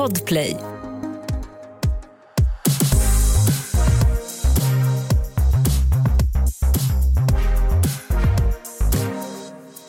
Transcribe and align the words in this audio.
Podplay. 0.00 0.56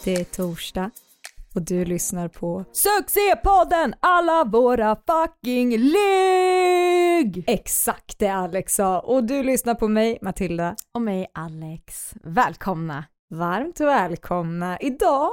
Det 0.03 0.13
är 0.13 0.23
torsdag 0.23 0.91
och 1.55 1.61
du 1.61 1.85
lyssnar 1.85 2.27
på 2.27 2.65
Succépodden 2.71 3.93
alla 3.99 4.43
våra 4.43 4.95
fucking 4.95 5.77
ligg! 5.77 7.43
Exakt 7.47 8.19
det 8.19 8.27
Alex 8.27 8.75
sa 8.75 8.99
och 8.99 9.23
du 9.23 9.43
lyssnar 9.43 9.75
på 9.75 9.87
mig 9.87 10.19
Matilda. 10.21 10.75
Och 10.93 11.01
mig 11.01 11.27
Alex. 11.33 12.13
Välkomna! 12.23 13.05
Varmt 13.29 13.79
välkomna. 13.79 14.77
Idag 14.79 15.29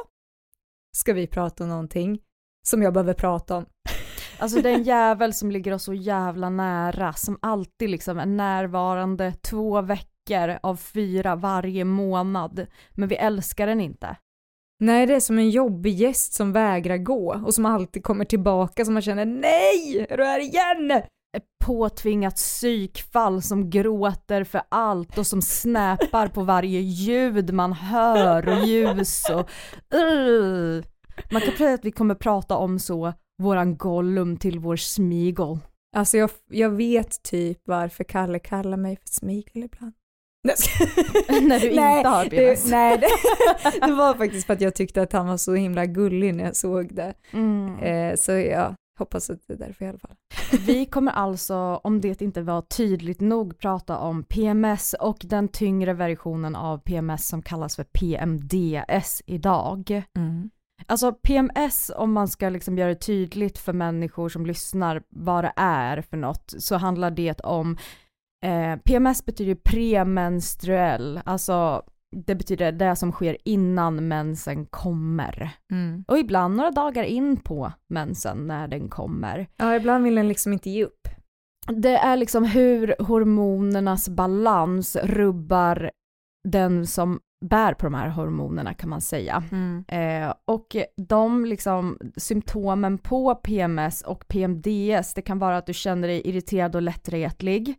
ska 0.97 1.13
vi 1.13 1.27
prata 1.27 1.65
om 1.65 1.71
någonting 1.71 2.19
som 2.63 2.83
jag 2.83 2.93
behöver 2.93 3.15
prata 3.15 3.57
om. 3.57 3.67
Alltså 4.41 4.63
det 4.63 4.71
är 4.71 4.75
en 4.75 4.83
jävel 4.83 5.33
som 5.33 5.51
ligger 5.51 5.75
oss 5.75 5.85
så 5.85 5.95
jävla 5.95 6.51
nära, 6.51 7.13
som 7.13 7.39
alltid 7.43 7.91
liksom 7.91 8.19
är 8.19 8.27
närvarande 8.27 9.33
två 9.33 9.81
veckor 9.81 10.59
av 10.63 10.77
fyra 10.77 11.37
varje 11.37 11.85
månad, 11.85 12.67
men 12.91 13.09
vi 13.09 13.17
älskar 13.17 13.67
den 13.67 13.81
inte. 13.81 14.17
Nej, 14.81 15.07
det 15.07 15.15
är 15.15 15.21
som 15.21 15.39
en 15.39 15.51
jobbig 15.51 15.95
gäst 15.95 16.33
som 16.33 16.53
vägrar 16.53 16.97
gå 16.97 17.43
och 17.47 17.55
som 17.55 17.67
alltid 17.67 18.05
kommer 18.05 18.25
tillbaka 18.25 18.85
som 18.85 18.95
man 18.95 19.03
känner 19.03 19.25
nej, 19.25 20.07
är 20.09 20.17
du 20.17 20.25
här 20.25 20.41
igen? 20.41 20.91
Ett 21.37 21.45
påtvingat 21.65 22.35
psykfall 22.35 23.43
som 23.43 23.71
gråter 23.71 24.45
för 24.45 24.63
allt 24.69 25.19
och 25.19 25.27
som 25.27 25.43
snäpar 25.43 26.29
på 26.29 26.43
varje 26.43 26.81
ljud 26.81 27.55
man 27.55 27.73
hör 27.73 28.49
och 28.49 28.67
ljus 28.67 29.31
och 29.31 29.51
uh. 29.95 30.83
Man 31.31 31.43
kan 31.43 31.57
säga 31.57 31.75
att 31.75 31.85
vi 31.85 31.91
kommer 31.91 32.15
prata 32.15 32.57
om 32.57 32.79
så 32.79 33.13
våran 33.39 33.77
Gollum 33.77 34.37
till 34.37 34.59
vår 34.59 34.77
Smigol. 34.77 35.59
Alltså 35.97 36.17
jag, 36.17 36.31
jag 36.51 36.71
vet 36.71 37.23
typ 37.23 37.59
varför 37.65 38.05
Kalle 38.05 38.39
kallar 38.39 38.77
mig 38.77 38.97
för 38.97 39.09
Smigel 39.09 39.65
ibland. 39.65 39.93
när 41.29 41.61
du 41.61 41.75
nej, 41.75 41.97
inte 41.97 42.09
har 42.09 42.25
PMS. 42.25 42.65
Det, 42.65 42.71
nej, 42.71 42.99
det, 42.99 43.07
det, 43.87 43.93
var 43.93 44.15
faktiskt 44.15 44.47
för 44.47 44.53
att 44.53 44.61
jag 44.61 44.75
tyckte 44.75 45.03
att 45.03 45.13
han 45.13 45.27
var 45.27 45.37
så 45.37 45.55
himla 45.55 45.87
gullig 45.87 46.35
när 46.35 46.45
jag 46.45 46.57
såg 46.57 46.95
det. 46.95 47.15
Mm. 47.33 47.79
Eh, 47.79 48.17
så 48.17 48.33
jag 48.33 48.75
hoppas 48.99 49.31
att 49.31 49.39
det 49.47 49.55
är 49.55 49.59
därför 49.59 49.85
i 49.85 49.89
alla 49.89 49.99
fall. 49.99 50.17
Vi 50.67 50.87
kommer 50.87 51.13
alltså, 51.13 51.57
om 51.85 52.01
det 52.01 52.23
inte 52.23 52.43
var 52.43 52.63
tydligt 52.63 53.21
nog, 53.21 53.59
prata 53.59 53.99
om 53.99 54.23
PMS 54.23 54.95
och 55.01 55.19
den 55.21 55.49
tyngre 55.49 55.93
versionen 55.93 56.57
av 56.57 56.79
PMS 56.79 57.29
som 57.29 57.43
kallas 57.43 57.77
för 57.77 57.85
PMDS 57.85 59.23
idag. 59.27 60.03
Mm. 60.17 60.51
Alltså 60.87 61.13
PMS, 61.13 61.91
om 61.97 62.13
man 62.13 62.29
ska 62.29 62.49
liksom 62.49 62.79
göra 62.79 62.89
det 62.89 62.95
tydligt 62.95 63.59
för 63.59 63.73
människor 63.73 64.29
som 64.29 64.47
lyssnar 64.47 65.03
vad 65.09 65.45
det 65.45 65.53
är 65.57 66.03
för 66.03 66.17
något, 66.17 66.55
så 66.59 66.77
handlar 66.77 67.11
det 67.11 67.41
om 67.41 67.79
eh, 68.45 68.77
PMS 68.77 69.25
betyder 69.25 69.55
premenstruell, 69.55 71.21
alltså 71.25 71.83
det 72.17 72.35
betyder 72.35 72.73
det 72.73 72.97
som 72.97 73.13
sker 73.13 73.37
innan 73.45 74.09
mensen 74.09 74.67
kommer. 74.67 75.51
Mm. 75.73 76.05
Och 76.09 76.19
ibland 76.19 76.57
några 76.57 76.71
dagar 76.71 77.03
in 77.03 77.37
på 77.37 77.73
mensen 77.89 78.47
när 78.47 78.69
den 78.69 78.89
kommer. 78.89 79.47
Ja, 79.57 79.77
ibland 79.77 80.05
vill 80.05 80.15
den 80.15 80.29
liksom 80.29 80.53
inte 80.53 80.71
ge 80.71 80.85
upp. 80.85 81.09
Det 81.67 81.97
är 81.97 82.17
liksom 82.17 82.45
hur 82.45 82.95
hormonernas 82.99 84.09
balans 84.09 84.97
rubbar 84.97 85.91
den 86.49 86.87
som 86.87 87.21
bär 87.41 87.75
på 87.75 87.87
de 87.87 87.95
här 87.95 88.09
hormonerna 88.09 88.75
kan 88.75 88.91
man 88.91 89.01
säga. 89.01 89.45
Mm. 89.53 89.85
Eh, 89.89 90.35
och 90.45 90.77
de 90.97 91.45
liksom 91.45 91.99
symptomen 92.17 92.99
på 92.99 93.35
PMS 93.35 94.03
och 94.03 94.29
PMDS, 94.29 95.15
det 95.15 95.23
kan 95.23 95.39
vara 95.39 95.57
att 95.57 95.67
du 95.67 95.75
känner 95.75 96.09
dig 96.09 96.29
irriterad 96.29 96.77
och 96.77 96.83
lättretlig. 96.83 97.75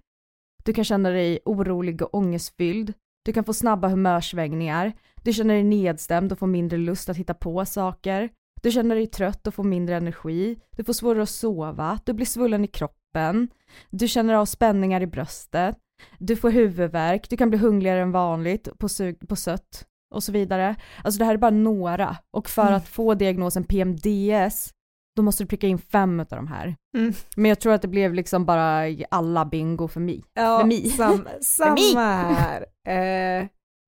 Du 0.64 0.74
kan 0.74 0.84
känna 0.84 1.10
dig 1.10 1.40
orolig 1.46 2.02
och 2.02 2.16
ångestfylld. 2.16 2.94
Du 3.26 3.34
kan 3.34 3.44
få 3.44 3.54
snabba 3.54 3.88
humörsvängningar. 3.88 4.94
Du 5.24 5.34
känner 5.34 5.54
dig 5.54 5.64
nedstämd 5.64 6.32
och 6.32 6.40
får 6.40 6.48
mindre 6.48 6.78
lust 6.78 7.10
att 7.10 7.18
hitta 7.18 7.34
på 7.34 7.66
saker. 7.66 8.30
Du 8.62 8.72
känner 8.72 8.96
dig 8.96 9.08
trött 9.08 9.48
och 9.48 9.54
får 9.54 9.64
mindre 9.64 9.96
energi. 9.96 10.60
Du 10.78 10.84
får 10.84 10.94
svårare 10.94 11.24
att 11.24 11.30
sova. 11.30 12.00
Du 12.06 12.14
blir 12.14 12.26
svullen 12.26 12.66
i 12.66 12.68
kroppen. 12.68 13.50
Du 13.90 14.08
känner 14.08 14.34
av 14.34 14.46
spänningar 14.46 15.02
i 15.02 15.08
bröstet. 15.08 15.78
Du 16.18 16.36
får 16.36 16.50
huvudvärk, 16.50 17.30
du 17.30 17.38
kan 17.38 17.50
bli 17.50 17.60
hungrigare 17.60 18.02
än 18.02 18.12
vanligt 18.12 18.70
på, 18.78 18.88
på 19.28 19.36
sött 19.36 19.86
och 20.16 20.24
så 20.24 20.32
vidare. 20.32 20.76
Alltså 21.04 21.20
det 21.20 21.26
här 21.26 21.34
är 21.34 21.38
bara 21.38 21.52
några 21.52 22.18
och 22.38 22.50
för 22.50 22.62
mm. 22.62 22.74
att 22.74 22.88
få 22.88 23.14
diagnosen 23.14 23.64
PMDS 23.64 24.74
då 25.16 25.24
måste 25.24 25.44
du 25.44 25.48
pricka 25.48 25.68
in 25.68 25.78
fem 25.78 26.20
av 26.20 26.26
de 26.30 26.48
här. 26.48 26.76
Mm. 26.98 27.14
Men 27.36 27.50
jag 27.50 27.60
tror 27.60 27.74
att 27.74 27.82
det 27.82 27.88
blev 27.88 28.14
liksom 28.14 28.46
bara 28.46 28.96
alla 29.12 29.46
bingo 29.46 29.88
för 29.88 30.00
mig. 30.00 30.24
Ja, 30.34 30.60
för 30.60 30.66
mig. 30.66 30.92
Sam, 30.92 31.28
samma 31.42 32.14
här. 32.34 32.66
Eh, 32.88 33.48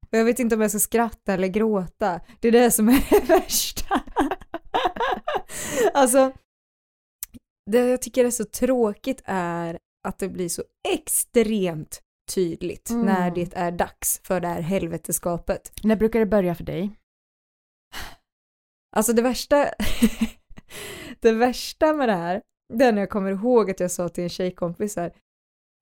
jag 0.10 0.26
vet 0.26 0.40
inte 0.40 0.56
om 0.56 0.62
jag 0.62 0.72
ska 0.72 0.80
skratta 0.80 1.34
eller 1.34 1.48
gråta. 1.48 2.20
Det 2.40 2.48
är 2.48 2.52
det 2.52 2.72
som 2.72 2.90
är 2.90 3.10
det 3.10 3.26
värsta. 3.30 4.02
alltså, 5.94 6.32
det 7.72 7.90
jag 7.90 8.02
tycker 8.02 8.26
är 8.26 8.32
så 8.32 8.46
tråkigt 8.46 9.22
är 9.26 9.80
att 10.04 10.20
det 10.20 10.30
blir 10.30 10.50
så 10.50 10.64
extremt 10.94 12.02
tydligt 12.34 12.90
mm. 12.90 13.06
när 13.06 13.32
det 13.32 13.54
är 13.56 13.72
dags 13.72 14.22
för 14.24 14.40
det 14.40 14.48
här 14.48 14.62
helveteskapet. 14.62 15.72
När 15.84 15.96
brukar 15.96 16.20
det 16.20 16.26
börja 16.26 16.56
för 16.56 16.64
dig? 16.64 16.98
Alltså 18.96 19.14
det 19.14 19.22
värsta, 19.22 19.70
det 21.20 21.32
värsta 21.32 21.94
med 21.94 22.10
det 22.10 22.16
här, 22.16 22.42
det 22.74 22.86
är 22.86 22.92
när 22.92 23.02
jag 23.02 23.10
kommer 23.10 23.32
ihåg 23.32 23.72
att 23.72 23.80
jag 23.80 23.92
sa 23.92 24.10
till 24.10 24.24
en 24.24 24.30
tjejkompis 24.30 24.96
här, 24.96 25.14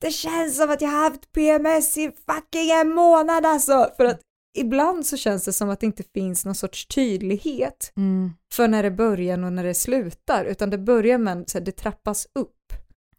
det 0.01 0.11
känns 0.11 0.57
som 0.57 0.69
att 0.69 0.81
jag 0.81 0.89
haft 0.89 1.31
PMS 1.31 1.97
i 1.97 2.11
fucking 2.11 2.71
en 2.71 2.89
månad 2.89 3.45
alltså! 3.45 3.89
För 3.97 4.05
att 4.05 4.21
ibland 4.57 5.05
så 5.05 5.17
känns 5.17 5.45
det 5.45 5.53
som 5.53 5.69
att 5.69 5.79
det 5.79 5.85
inte 5.85 6.03
finns 6.13 6.45
någon 6.45 6.55
sorts 6.55 6.87
tydlighet 6.87 7.93
mm. 7.97 8.33
för 8.53 8.67
när 8.67 8.83
det 8.83 8.91
börjar 8.91 9.43
och 9.43 9.53
när 9.53 9.63
det 9.63 9.73
slutar, 9.73 10.45
utan 10.45 10.69
det 10.69 10.77
börjar 10.77 11.17
med 11.17 11.37
att 11.55 11.65
det 11.65 11.71
trappas 11.71 12.27
upp. 12.35 12.73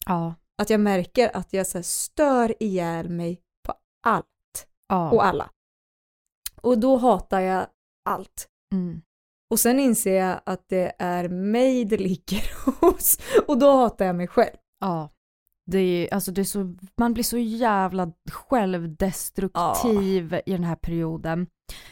Ja. 0.07 0.35
Att 0.61 0.71
jag 0.71 0.81
märker 0.81 1.37
att 1.37 1.53
jag 1.53 1.67
så 1.67 1.83
stör 1.83 2.63
ihjäl 2.63 3.09
mig 3.09 3.41
på 3.67 3.75
allt 4.03 4.67
ja. 4.89 5.11
och 5.11 5.25
alla. 5.25 5.51
Och 6.63 6.79
då 6.79 6.97
hatar 6.97 7.41
jag 7.41 7.67
allt. 8.05 8.49
Mm. 8.73 9.03
Och 9.51 9.61
sen 9.61 9.81
inser 9.81 10.15
jag 10.15 10.41
att 10.47 10.69
det 10.69 10.93
är 10.99 11.29
mig 11.29 11.85
det 11.85 11.97
ligger 11.97 12.43
hos 12.81 13.19
och 13.47 13.59
då 13.59 13.73
hatar 13.73 14.05
jag 14.05 14.17
mig 14.17 14.29
själv. 14.29 14.57
Ja. 14.81 15.09
Det 15.67 15.79
är, 15.79 16.15
alltså 16.15 16.33
det 16.33 16.41
är 16.41 16.45
så, 16.45 16.75
man 16.97 17.15
blir 17.15 17.25
så 17.25 17.39
jävla 17.39 18.13
självdestruktiv 18.31 20.33
ja. 20.33 20.41
i 20.47 20.53
den 20.53 20.65
här 20.65 20.77
perioden. 20.77 21.47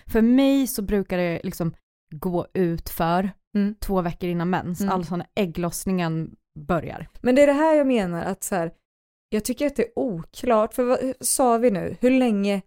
För 0.07 0.23
mig 0.23 0.67
så 0.67 0.83
brukar 0.83 1.19
det 1.19 1.41
liksom 1.45 1.75
gå 2.11 2.47
ut 2.55 2.89
för 2.89 3.31
mm. 3.57 3.75
två 3.81 4.03
veckor 4.03 4.31
innan 4.31 4.51
mens, 4.51 4.81
mm. 4.81 4.93
alltså 4.93 5.17
när 5.17 5.27
ägglossningen 5.35 6.37
börjar. 6.59 7.09
Men 7.21 7.35
det 7.35 7.43
är 7.43 7.47
det 7.47 7.53
här 7.53 7.75
jag 7.75 7.87
menar 7.87 8.25
att 8.25 8.45
så 8.45 8.55
här, 8.55 8.73
jag 9.29 9.45
tycker 9.45 9.67
att 9.67 9.77
det 9.77 9.83
är 9.83 9.99
oklart, 9.99 10.75
för 10.75 10.85
vad 10.85 10.99
sa 11.21 11.59
vi 11.59 11.71
nu, 11.71 11.97
hur 12.01 12.11
länge 12.11 12.63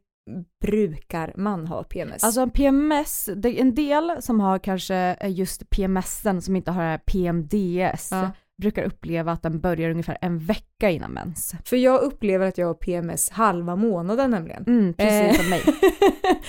brukar 0.62 1.34
man 1.35 1.68
ha 1.68 1.84
PMS? 1.84 2.24
Alltså 2.24 2.47
PMS, 2.47 3.29
det 3.35 3.50
är 3.50 3.62
en 3.62 3.75
del 3.75 4.22
som 4.22 4.40
har 4.40 4.59
kanske 4.59 5.18
just 5.28 5.69
PMSen 5.69 6.41
som 6.41 6.56
inte 6.56 6.72
har 6.72 6.97
PMDS 6.97 8.12
ja. 8.12 8.31
brukar 8.62 8.84
uppleva 8.84 9.31
att 9.31 9.41
den 9.41 9.59
börjar 9.59 9.90
ungefär 9.90 10.18
en 10.22 10.40
vecka 10.40 10.90
innan 10.90 11.12
mens. 11.12 11.56
För 11.66 11.78
jag 11.78 12.02
upplever 12.02 12.47
att 12.47 12.58
jag 12.58 12.68
har 12.68 12.73
PMS 12.73 13.29
halva 13.29 13.75
månaden 13.75 14.31
nämligen. 14.31 14.63
Mm, 14.68 14.94
precis 14.94 15.41
som 15.41 15.50
mig. 15.50 15.62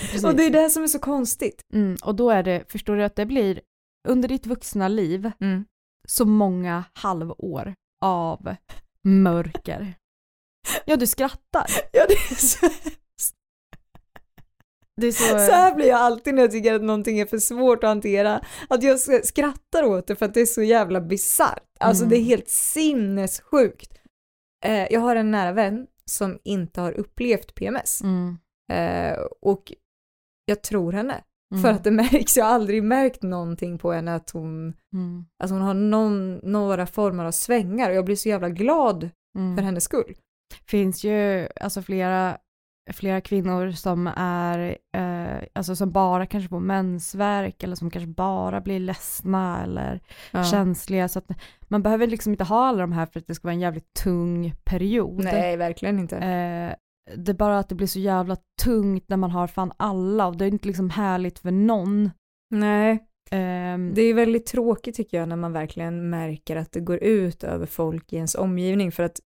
Precis. 0.00 0.24
Och 0.24 0.34
det 0.34 0.46
är 0.46 0.50
det 0.50 0.70
som 0.70 0.82
är 0.82 0.86
så 0.86 0.98
konstigt. 0.98 1.62
Mm, 1.72 1.96
och 2.04 2.14
då 2.14 2.30
är 2.30 2.42
det, 2.42 2.72
förstår 2.72 2.96
du 2.96 3.04
att 3.04 3.16
det 3.16 3.26
blir 3.26 3.60
under 4.08 4.28
ditt 4.28 4.46
vuxna 4.46 4.88
liv 4.88 5.30
mm 5.40 5.64
så 6.08 6.24
många 6.24 6.84
halvår 6.92 7.74
av 8.04 8.56
mörker. 9.02 9.94
Ja, 10.84 10.96
du 10.96 11.06
skrattar. 11.06 11.66
Ja, 11.92 12.06
det 12.08 12.14
är 12.14 12.34
så 12.34 12.68
det 14.96 15.06
är 15.06 15.12
så... 15.12 15.24
så 15.24 15.52
här 15.52 15.74
blir 15.74 15.86
jag 15.86 16.00
alltid 16.00 16.34
när 16.34 16.42
jag 16.42 16.50
tycker 16.50 16.74
att 16.74 16.82
någonting 16.82 17.18
är 17.18 17.26
för 17.26 17.38
svårt 17.38 17.84
att 17.84 17.88
hantera. 17.88 18.44
Att 18.68 18.82
jag 18.82 19.00
skrattar 19.26 19.84
åt 19.84 20.06
det 20.06 20.16
för 20.16 20.26
att 20.26 20.34
det 20.34 20.40
är 20.40 20.46
så 20.46 20.62
jävla 20.62 21.00
bisarrt. 21.00 21.62
Alltså 21.80 22.04
mm. 22.04 22.10
det 22.10 22.16
är 22.16 22.24
helt 22.24 22.48
sinnessjukt. 22.48 23.98
Eh, 24.64 24.86
jag 24.92 25.00
har 25.00 25.16
en 25.16 25.30
nära 25.30 25.52
vän 25.52 25.86
som 26.04 26.38
inte 26.44 26.80
har 26.80 26.92
upplevt 26.92 27.54
PMS. 27.54 28.02
Mm. 28.02 28.38
Eh, 28.72 29.18
och 29.40 29.72
jag 30.44 30.62
tror 30.62 30.92
henne. 30.92 31.24
Mm. 31.52 31.62
För 31.62 31.70
att 31.70 31.84
det 31.84 31.90
märks, 31.90 32.36
jag 32.36 32.44
har 32.44 32.52
aldrig 32.52 32.82
märkt 32.82 33.22
någonting 33.22 33.78
på 33.78 33.92
henne 33.92 34.14
att 34.14 34.30
hon, 34.30 34.74
mm. 34.92 35.24
alltså 35.42 35.54
hon 35.54 35.62
har 35.62 35.74
någon, 35.74 36.36
några 36.36 36.86
former 36.86 37.24
av 37.24 37.32
svängar 37.32 37.90
och 37.90 37.96
jag 37.96 38.04
blir 38.04 38.16
så 38.16 38.28
jävla 38.28 38.48
glad 38.48 39.10
mm. 39.38 39.56
för 39.56 39.62
hennes 39.62 39.84
skull. 39.84 40.14
Finns 40.66 41.04
ju 41.04 41.48
alltså 41.60 41.82
flera 41.82 42.38
flera 42.90 43.20
kvinnor 43.20 43.70
som 43.70 44.06
är, 44.16 44.78
eh, 44.96 45.48
alltså 45.52 45.76
som 45.76 45.92
bara 45.92 46.26
kanske 46.26 46.48
får 46.48 46.60
mensvärk 46.60 47.62
eller 47.62 47.76
som 47.76 47.90
kanske 47.90 48.08
bara 48.08 48.60
blir 48.60 48.78
ledsna 48.78 49.62
eller 49.62 50.00
ja. 50.30 50.44
känsliga. 50.44 51.08
Så 51.08 51.18
att 51.18 51.30
man 51.68 51.82
behöver 51.82 52.06
liksom 52.06 52.32
inte 52.32 52.44
ha 52.44 52.66
alla 52.66 52.80
de 52.80 52.92
här 52.92 53.06
för 53.06 53.20
att 53.20 53.26
det 53.26 53.34
ska 53.34 53.48
vara 53.48 53.54
en 53.54 53.60
jävligt 53.60 53.94
tung 53.94 54.54
period. 54.64 55.24
Nej, 55.24 55.56
verkligen 55.56 55.98
inte. 55.98 56.16
Eh, 56.16 56.74
det 57.16 57.32
är 57.32 57.36
bara 57.36 57.58
att 57.58 57.68
det 57.68 57.74
blir 57.74 57.86
så 57.86 57.98
jävla 57.98 58.36
tungt 58.62 59.08
när 59.08 59.16
man 59.16 59.30
har 59.30 59.46
fan 59.46 59.72
alla 59.76 60.26
och 60.26 60.36
det 60.36 60.44
är 60.44 60.48
inte 60.48 60.66
liksom 60.66 60.90
härligt 60.90 61.38
för 61.38 61.50
någon. 61.50 62.10
Nej. 62.50 62.92
Um, 63.32 63.94
det 63.94 64.02
är 64.02 64.14
väldigt 64.14 64.46
tråkigt 64.46 64.94
tycker 64.94 65.16
jag 65.16 65.28
när 65.28 65.36
man 65.36 65.52
verkligen 65.52 66.10
märker 66.10 66.56
att 66.56 66.72
det 66.72 66.80
går 66.80 66.96
ut 66.96 67.44
över 67.44 67.66
folk 67.66 68.12
i 68.12 68.16
ens 68.16 68.34
omgivning 68.34 68.92
för 68.92 69.02
att 69.02 69.20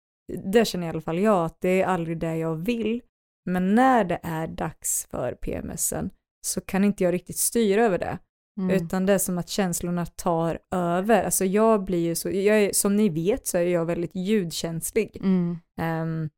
det 0.44 0.64
känner 0.64 0.86
i 0.86 0.90
alla 0.90 1.00
fall 1.00 1.19
jag 1.19 1.44
att 1.44 1.60
det 1.60 1.82
är 1.82 1.86
aldrig 1.86 2.19
det 2.19 2.36
jag 2.36 2.54
vill. 2.54 3.02
Men 3.50 3.74
när 3.74 4.04
det 4.04 4.20
är 4.22 4.46
dags 4.46 5.06
för 5.10 5.32
PMSen 5.32 6.10
så 6.46 6.60
kan 6.60 6.84
inte 6.84 7.04
jag 7.04 7.14
riktigt 7.14 7.38
styra 7.38 7.84
över 7.84 7.98
det. 7.98 8.19
Mm. 8.60 8.76
Utan 8.76 9.06
det 9.06 9.12
är 9.12 9.19
som 9.19 9.38
att 9.38 9.48
känslorna 9.48 10.06
tar 10.06 10.58
över. 10.70 11.24
Alltså 11.24 11.44
jag 11.44 11.84
blir 11.84 11.98
ju 11.98 12.14
så, 12.14 12.30
jag 12.30 12.62
är, 12.62 12.72
som 12.72 12.96
ni 12.96 13.08
vet 13.08 13.46
så 13.46 13.58
är 13.58 13.62
jag 13.62 13.84
väldigt 13.84 14.14
ljudkänslig. 14.14 15.16
Mm. 15.20 15.58
Um, 15.80 16.30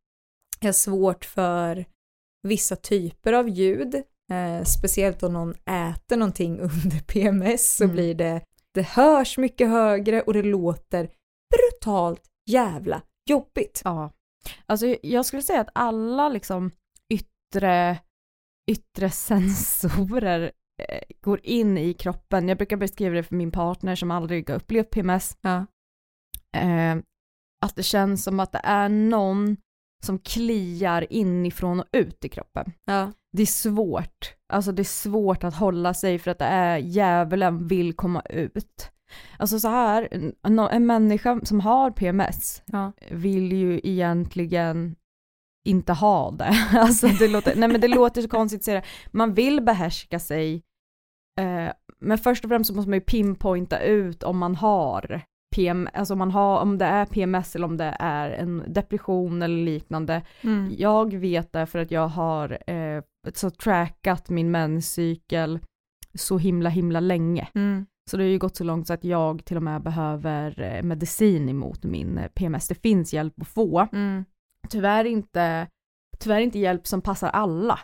jag 0.65 0.69
har 0.69 0.73
svårt 0.73 1.25
för 1.25 1.85
vissa 2.43 2.77
typer 2.77 3.33
av 3.33 3.49
ljud, 3.49 3.95
eh, 4.33 4.65
speciellt 4.65 5.23
om 5.23 5.33
någon 5.33 5.55
äter 5.55 6.17
någonting 6.17 6.61
under 6.61 7.01
PMS 7.01 7.77
så 7.77 7.85
mm. 7.85 7.97
blir 7.97 8.15
det, 8.15 8.45
det 8.75 8.83
hörs 8.83 9.39
mycket 9.39 9.69
högre 9.69 10.23
och 10.23 10.33
det 10.33 10.43
låter 10.43 11.11
brutalt 11.55 12.23
jävla 12.51 13.03
jobbigt. 13.31 13.83
Ja, 13.85 14.11
alltså 14.67 14.97
jag 15.03 15.27
skulle 15.27 15.43
säga 15.43 15.61
att 15.61 15.71
alla 15.75 16.29
liksom 16.29 16.71
yttre, 17.13 17.99
yttre 18.71 19.11
sensorer 19.11 20.53
eh, 20.89 21.03
går 21.21 21.41
in 21.43 21.79
i 21.79 21.95
kroppen. 21.95 22.49
Jag 22.49 22.59
brukar 22.59 22.77
beskriva 22.77 23.15
det 23.15 23.23
för 23.23 23.35
min 23.35 23.51
partner 23.51 23.95
som 23.95 24.11
aldrig 24.11 24.51
har 24.51 24.57
upplevt 24.57 24.91
PMS. 24.91 25.37
Ja. 25.41 25.67
Eh, 26.57 26.97
att 27.65 27.77
det 27.77 27.83
känns 27.83 28.25
som 28.25 28.41
att 28.41 28.53
det 28.53 28.61
är 28.65 28.89
någon 28.89 29.57
som 30.05 30.19
kliar 30.19 31.13
inifrån 31.13 31.81
och 31.81 31.87
ut 31.93 32.25
i 32.25 32.29
kroppen. 32.29 32.73
Ja. 32.85 33.13
Det 33.33 33.43
är 33.43 33.47
svårt, 33.47 34.35
alltså 34.53 34.73
det 34.73 34.83
är 34.83 34.85
svårt 34.85 35.45
att 35.45 35.55
hålla 35.55 35.95
sig 35.95 36.19
för 36.19 36.31
att 36.31 36.39
det 36.39 36.45
är 36.45 36.79
djävulen 36.79 37.69
vill 37.69 37.93
komma 37.93 38.23
ut. 38.31 38.91
Alltså 39.39 39.61
så 39.61 39.69
här, 39.69 40.09
en, 40.43 40.59
en 40.59 40.87
människa 40.87 41.41
som 41.43 41.61
har 41.61 41.91
PMS 41.91 42.63
ja. 42.67 42.93
vill 43.11 43.53
ju 43.53 43.81
egentligen 43.85 44.97
inte 45.65 45.93
ha 45.93 46.31
det. 46.31 46.55
Alltså 46.79 47.07
det 47.07 47.29
låter, 47.29 47.57
nej 47.57 47.69
men 47.69 47.81
det 47.81 47.89
låter 47.89 48.23
så 48.23 48.29
konstigt 48.29 48.61
att 48.61 48.65
säga 48.65 48.81
det. 48.81 48.87
Man 49.11 49.35
vill 49.35 49.63
behärska 49.63 50.19
sig, 50.19 50.63
eh, 51.41 51.73
men 52.01 52.19
först 52.19 52.45
och 52.45 52.49
främst 52.49 52.69
så 52.69 52.75
måste 52.75 52.91
man 52.91 52.99
ju 52.99 53.05
pinpointa 53.05 53.81
ut 53.81 54.23
om 54.23 54.39
man 54.39 54.57
har 54.57 55.25
PM, 55.55 55.89
alltså 55.95 56.15
om, 56.15 56.19
man 56.19 56.31
har, 56.31 56.61
om 56.61 56.79
det 56.79 56.85
är 56.85 57.07
PMS 57.07 57.57
eller 57.57 57.67
om 57.67 57.77
det 57.77 57.97
är 57.99 58.31
en 58.31 58.65
depression 58.67 59.43
eller 59.43 59.65
liknande. 59.65 60.23
Mm. 60.41 60.75
Jag 60.79 61.15
vet 61.15 61.53
det 61.53 61.67
för 61.67 61.79
att 61.79 61.91
jag 61.91 62.09
har 62.09 62.71
eh, 62.71 63.03
så 63.35 63.51
trackat 63.51 64.31
min 64.31 64.51
menscykel 64.51 65.59
så 66.15 66.39
himla 66.39 66.71
himla 66.71 67.01
länge. 67.01 67.49
Mm. 67.55 67.87
Så 68.11 68.17
det 68.17 68.23
har 68.23 68.29
ju 68.29 68.39
gått 68.39 68.57
så 68.57 68.65
långt 68.65 68.87
så 68.87 68.93
att 68.93 69.05
jag 69.05 69.45
till 69.45 69.57
och 69.57 69.63
med 69.63 69.83
behöver 69.83 70.63
eh, 70.63 70.83
medicin 70.83 71.49
emot 71.49 71.85
min 71.85 72.19
eh, 72.19 72.29
PMS. 72.29 72.69
Det 72.69 72.75
finns 72.75 73.15
hjälp 73.15 73.41
att 73.41 73.49
få. 73.49 73.89
Mm. 73.93 74.25
Tyvärr 74.69 75.05
inte, 75.05 75.67
tyvärr 76.19 76.41
inte 76.41 76.59
hjälp 76.59 76.87
som 76.87 77.01
passar 77.01 77.29
alla. 77.29 77.79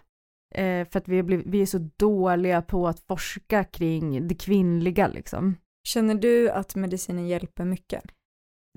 Eh, 0.55 0.89
för 0.89 0.99
att 0.99 1.09
vi, 1.09 1.23
blivit, 1.23 1.47
vi 1.47 1.63
är 1.63 1.67
så 1.67 1.89
dåliga 1.97 2.63
på 2.63 2.89
att 2.89 3.01
forska 3.01 3.65
kring 3.65 4.29
det 4.29 4.35
kvinnliga 4.35 5.09
liksom. 5.09 5.57
Känner 5.85 6.15
du 6.15 6.51
att 6.51 6.75
medicinen 6.75 7.29
hjälper 7.29 7.65
mycket? 7.65 8.03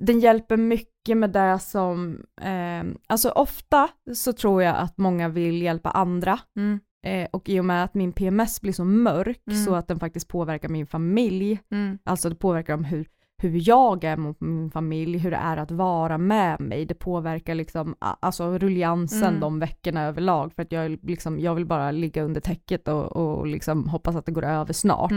Den 0.01 0.19
hjälper 0.19 0.57
mycket 0.57 1.17
med 1.17 1.29
det 1.29 1.59
som, 1.59 2.23
eh, 2.41 2.83
alltså 3.07 3.29
ofta 3.29 3.89
så 4.15 4.33
tror 4.33 4.63
jag 4.63 4.75
att 4.75 4.97
många 4.97 5.29
vill 5.29 5.61
hjälpa 5.61 5.89
andra. 5.89 6.39
Mm. 6.57 6.79
Eh, 7.05 7.27
och 7.31 7.49
i 7.49 7.59
och 7.59 7.65
med 7.65 7.83
att 7.83 7.93
min 7.93 8.13
PMS 8.13 8.61
blir 8.61 8.73
så 8.73 8.85
mörk 8.85 9.41
mm. 9.47 9.65
så 9.65 9.75
att 9.75 9.87
den 9.87 9.99
faktiskt 9.99 10.27
påverkar 10.27 10.69
min 10.69 10.87
familj, 10.87 11.59
mm. 11.71 11.97
alltså 12.03 12.29
det 12.29 12.35
påverkar 12.35 12.73
om 12.73 12.83
hur, 12.83 13.07
hur 13.41 13.69
jag 13.69 14.03
är 14.03 14.17
mot 14.17 14.41
min 14.41 14.71
familj, 14.71 15.17
hur 15.17 15.31
det 15.31 15.37
är 15.37 15.57
att 15.57 15.71
vara 15.71 16.17
med 16.17 16.59
mig, 16.59 16.85
det 16.85 16.93
påverkar 16.93 17.55
liksom, 17.55 17.95
alltså 17.99 18.57
rulliansen 18.57 19.23
mm. 19.23 19.39
de 19.39 19.59
veckorna 19.59 20.03
överlag, 20.03 20.53
för 20.53 20.61
att 20.61 20.71
jag, 20.71 20.99
liksom, 21.03 21.39
jag 21.39 21.55
vill 21.55 21.65
bara 21.65 21.91
ligga 21.91 22.23
under 22.23 22.41
täcket 22.41 22.87
och, 22.87 23.15
och 23.15 23.47
liksom 23.47 23.89
hoppas 23.89 24.15
att 24.15 24.25
det 24.25 24.31
går 24.31 24.45
över 24.45 24.73
snart. 24.73 25.11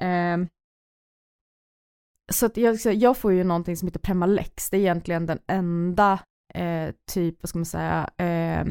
Eh, 0.00 0.36
så 2.30 2.46
att 2.46 2.56
jag, 2.56 2.76
jag 2.94 3.16
får 3.16 3.32
ju 3.32 3.44
någonting 3.44 3.76
som 3.76 3.88
heter 3.88 4.00
Premalex, 4.00 4.70
det 4.70 4.76
är 4.76 4.80
egentligen 4.80 5.26
den 5.26 5.38
enda 5.46 6.18
eh, 6.54 6.88
typ, 7.12 7.42
vad 7.42 7.48
ska 7.48 7.58
man 7.58 7.66
säga, 7.66 8.10
eh, 8.16 8.64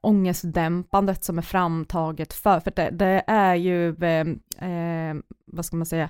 ångestdämpandet 0.00 1.24
som 1.24 1.38
är 1.38 1.42
framtaget 1.42 2.32
för, 2.32 2.60
för 2.60 2.72
det, 2.76 2.90
det 2.90 3.24
är 3.26 3.54
ju, 3.54 3.88
eh, 3.88 4.26
eh, 4.70 5.16
vad 5.46 5.64
ska 5.64 5.76
man 5.76 5.86
säga, 5.86 6.08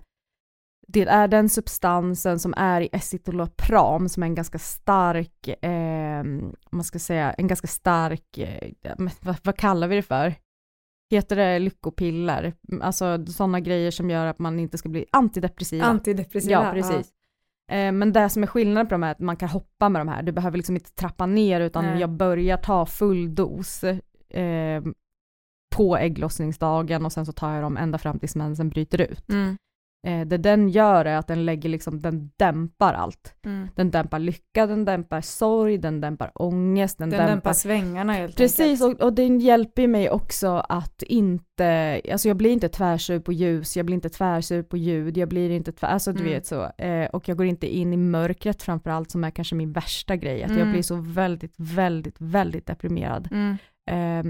det 0.92 1.02
är 1.02 1.28
den 1.28 1.48
substansen 1.48 2.38
som 2.38 2.54
är 2.56 2.80
i 2.80 2.88
escitalopram 2.92 4.08
som 4.08 4.22
är 4.22 4.26
en 4.26 4.34
ganska 4.34 4.58
stark, 4.58 5.48
eh, 5.64 6.24
man 6.70 6.84
ska 6.84 6.98
säga, 6.98 7.32
en 7.32 7.46
ganska 7.46 7.66
stark, 7.66 8.38
eh, 8.38 8.94
vad, 9.20 9.36
vad, 9.42 9.56
kallar 9.56 9.88
vi 9.88 9.96
det 9.96 10.02
för? 10.02 10.34
Heter 11.10 11.36
det 11.36 11.58
lyckopiller, 11.58 12.54
alltså 12.82 13.26
sådana 13.26 13.60
grejer 13.60 13.90
som 13.90 14.10
gör 14.10 14.26
att 14.26 14.38
man 14.38 14.58
inte 14.58 14.78
ska 14.78 14.88
bli 14.88 15.04
antidepressiva. 15.12 15.84
Antidepressiva, 15.84 16.52
ja 16.52 16.70
precis. 16.72 17.12
Ja. 17.66 17.74
Eh, 17.74 17.92
men 17.92 18.12
det 18.12 18.28
som 18.28 18.42
är 18.42 18.46
skillnaden 18.46 18.86
på 18.86 18.94
de 18.94 19.02
här 19.02 19.10
är 19.10 19.14
att 19.14 19.20
man 19.20 19.36
kan 19.36 19.48
hoppa 19.48 19.88
med 19.88 20.00
de 20.00 20.08
här, 20.08 20.22
du 20.22 20.32
behöver 20.32 20.56
liksom 20.56 20.74
inte 20.74 20.94
trappa 20.94 21.26
ner 21.26 21.60
utan 21.60 21.84
Nej. 21.84 22.00
jag 22.00 22.10
börjar 22.10 22.56
ta 22.56 22.86
full 22.86 23.34
dos 23.34 23.84
eh, 23.84 24.82
på 25.76 25.96
ägglossningsdagen 25.96 27.04
och 27.04 27.12
sen 27.12 27.26
så 27.26 27.32
tar 27.32 27.54
jag 27.54 27.62
dem 27.62 27.76
ända 27.76 27.98
fram 27.98 28.18
tills 28.18 28.36
mensen 28.36 28.68
bryter 28.68 29.00
ut. 29.00 29.28
Mm. 29.28 29.56
Eh, 30.06 30.26
det 30.26 30.36
den 30.36 30.68
gör 30.68 31.04
är 31.04 31.16
att 31.16 31.26
den 31.26 31.44
lägger 31.44 31.68
liksom, 31.68 32.00
den 32.00 32.30
dämpar 32.36 32.94
allt. 32.94 33.34
Mm. 33.44 33.68
Den 33.74 33.90
dämpar 33.90 34.18
lycka, 34.18 34.66
den 34.66 34.84
dämpar 34.84 35.20
sorg, 35.20 35.78
den 35.78 36.00
dämpar 36.00 36.30
ångest, 36.34 36.98
den, 36.98 37.10
den 37.10 37.18
dämpar... 37.18 37.32
dämpar 37.32 37.52
svängarna 37.52 38.12
helt 38.12 38.36
Precis, 38.36 38.82
och, 38.82 39.00
och 39.00 39.12
den 39.12 39.40
hjälper 39.40 39.86
mig 39.86 40.10
också 40.10 40.48
att 40.68 41.02
inte, 41.02 42.00
alltså 42.12 42.28
jag 42.28 42.36
blir 42.36 42.50
inte 42.50 42.68
tvärsur 42.68 43.20
på 43.20 43.32
ljus, 43.32 43.76
jag 43.76 43.86
blir 43.86 43.94
inte 43.94 44.08
tvärsur 44.08 44.62
på 44.62 44.76
ljud, 44.76 45.16
jag 45.16 45.28
blir 45.28 45.50
inte 45.50 45.72
tvär, 45.72 45.88
alltså 45.88 46.12
du 46.12 46.20
mm. 46.20 46.32
vet 46.32 46.46
så. 46.46 46.70
Eh, 46.78 47.06
och 47.06 47.28
jag 47.28 47.36
går 47.36 47.46
inte 47.46 47.76
in 47.76 47.92
i 47.92 47.96
mörkret 47.96 48.62
framförallt 48.62 49.10
som 49.10 49.24
är 49.24 49.30
kanske 49.30 49.54
min 49.54 49.72
värsta 49.72 50.16
grej, 50.16 50.42
att 50.42 50.50
jag 50.50 50.60
mm. 50.60 50.72
blir 50.72 50.82
så 50.82 50.96
väldigt, 50.96 51.54
väldigt, 51.56 52.16
väldigt 52.18 52.66
deprimerad. 52.66 53.28
Eh, 53.90 54.24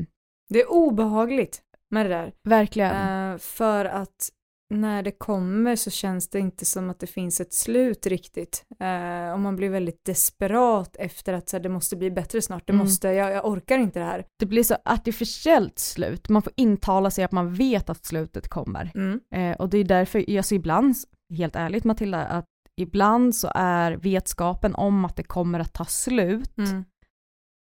det 0.49 0.61
är 0.61 0.73
obehagligt 0.73 1.63
med 1.91 2.07
det 2.07 2.11
där. 2.11 2.33
Verkligen. 2.45 3.31
Uh, 3.33 3.39
för 3.39 3.85
att 3.85 4.31
när 4.71 5.03
det 5.03 5.11
kommer 5.11 5.77
så 5.77 5.91
känns 5.91 6.29
det 6.29 6.39
inte 6.39 6.65
som 6.65 6.91
att 6.91 7.01
det 7.01 7.07
finns 7.07 7.41
ett 7.41 7.55
slut 7.55 8.07
riktigt. 8.07 8.65
Eh, 8.81 9.33
och 9.33 9.41
man 9.41 9.57
blir 9.57 9.71
väldigt 9.71 10.05
desperat 10.05 10.97
efter 10.97 11.33
att 11.33 11.49
så 11.49 11.57
här, 11.57 11.63
det 11.63 11.69
måste 11.69 11.97
bli 11.97 12.11
bättre 12.11 12.43
snart, 12.43 12.67
det 12.67 12.73
mm. 12.73 12.85
måste, 12.85 13.09
jag, 13.09 13.33
jag, 13.33 13.47
orkar 13.47 13.79
inte 13.79 13.99
det 13.99 14.05
här. 14.05 14.25
Det 14.39 14.47
blir 14.47 14.63
så 14.63 14.77
artificiellt 14.85 15.79
slut, 15.79 16.29
man 16.29 16.43
får 16.43 16.53
intala 16.57 17.11
sig 17.11 17.25
att 17.25 17.33
man 17.33 17.55
vet 17.55 17.91
att 17.91 18.07
slutet 18.07 18.49
kommer. 18.49 18.91
Mm. 18.95 19.21
Eh, 19.35 19.57
och 19.57 19.69
det 19.69 19.79
är 19.79 19.85
därför, 19.85 20.31
jag 20.31 20.45
ser 20.45 20.57
ibland, 20.57 20.95
helt 21.37 21.57
ärligt 21.57 21.85
Matilda, 21.85 22.27
att 22.27 22.45
ibland 22.81 23.35
så 23.35 23.51
är 23.55 23.93
vetskapen 23.93 24.75
om 24.75 25.05
att 25.05 25.17
det 25.17 25.23
kommer 25.23 25.61
att 25.61 25.73
ta 25.73 25.85
slut 25.85 26.59
mm. 26.59 26.85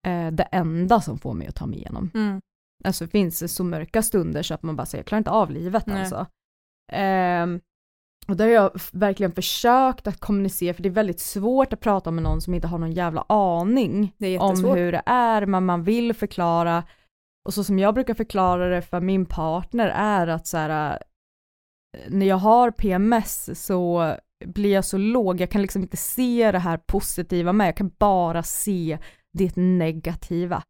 eh, 0.08 0.34
det 0.36 0.44
enda 0.44 1.02
som 1.02 1.18
får 1.18 1.34
mig 1.34 1.48
att 1.48 1.56
ta 1.56 1.66
mig 1.66 1.78
igenom. 1.78 2.12
Mm. 2.14 2.42
Alltså 2.84 3.06
det 3.06 3.12
finns 3.12 3.56
så 3.56 3.64
mörka 3.64 4.02
stunder 4.02 4.44
så 4.44 4.54
att 4.54 4.64
man 4.64 4.76
bara 4.76 4.86
säger, 4.86 5.00
jag 5.00 5.08
klarar 5.08 5.20
inte 5.20 5.32
av 5.32 5.52
livet 5.52 5.88
Nej. 5.88 6.00
alltså. 6.00 6.28
Um, 6.92 7.62
och 8.28 8.38
där 8.38 8.46
har 8.46 8.52
jag 8.52 8.72
verkligen 8.92 9.32
försökt 9.32 10.08
att 10.08 10.20
kommunicera, 10.20 10.74
för 10.74 10.84
det 10.84 10.90
är 10.90 10.94
väldigt 10.94 11.20
svårt 11.20 11.74
att 11.74 11.80
prata 11.80 12.12
med 12.12 12.24
någon 12.24 12.42
som 12.42 12.54
inte 12.54 12.68
har 12.68 12.78
någon 12.78 12.92
jävla 12.92 13.26
aning 13.30 14.16
om 14.40 14.64
hur 14.64 14.92
det 14.92 15.02
är, 15.06 15.46
men 15.46 15.66
man 15.66 15.84
vill 15.84 16.14
förklara. 16.14 16.84
Och 17.46 17.54
så 17.54 17.64
som 17.64 17.80
jag 17.80 17.94
brukar 17.94 18.14
förklara 18.14 18.70
det 18.70 18.82
för 18.82 19.00
min 19.02 19.26
partner 19.26 19.88
är 19.88 20.28
att 20.28 20.48
så 20.48 20.58
här, 20.58 21.00
när 22.08 22.26
jag 22.26 22.38
har 22.38 22.72
PMS 22.72 23.66
så 23.66 24.16
blir 24.46 24.74
jag 24.74 24.86
så 24.86 24.98
låg, 24.98 25.42
jag 25.42 25.52
kan 25.52 25.62
liksom 25.62 25.82
inte 25.82 25.98
se 25.98 26.52
det 26.52 26.60
här 26.60 26.78
positiva 26.78 27.54
med, 27.54 27.68
jag 27.68 27.78
kan 27.78 27.92
bara 28.00 28.44
se 28.44 28.98
det 29.34 29.56
negativa. 29.56 30.64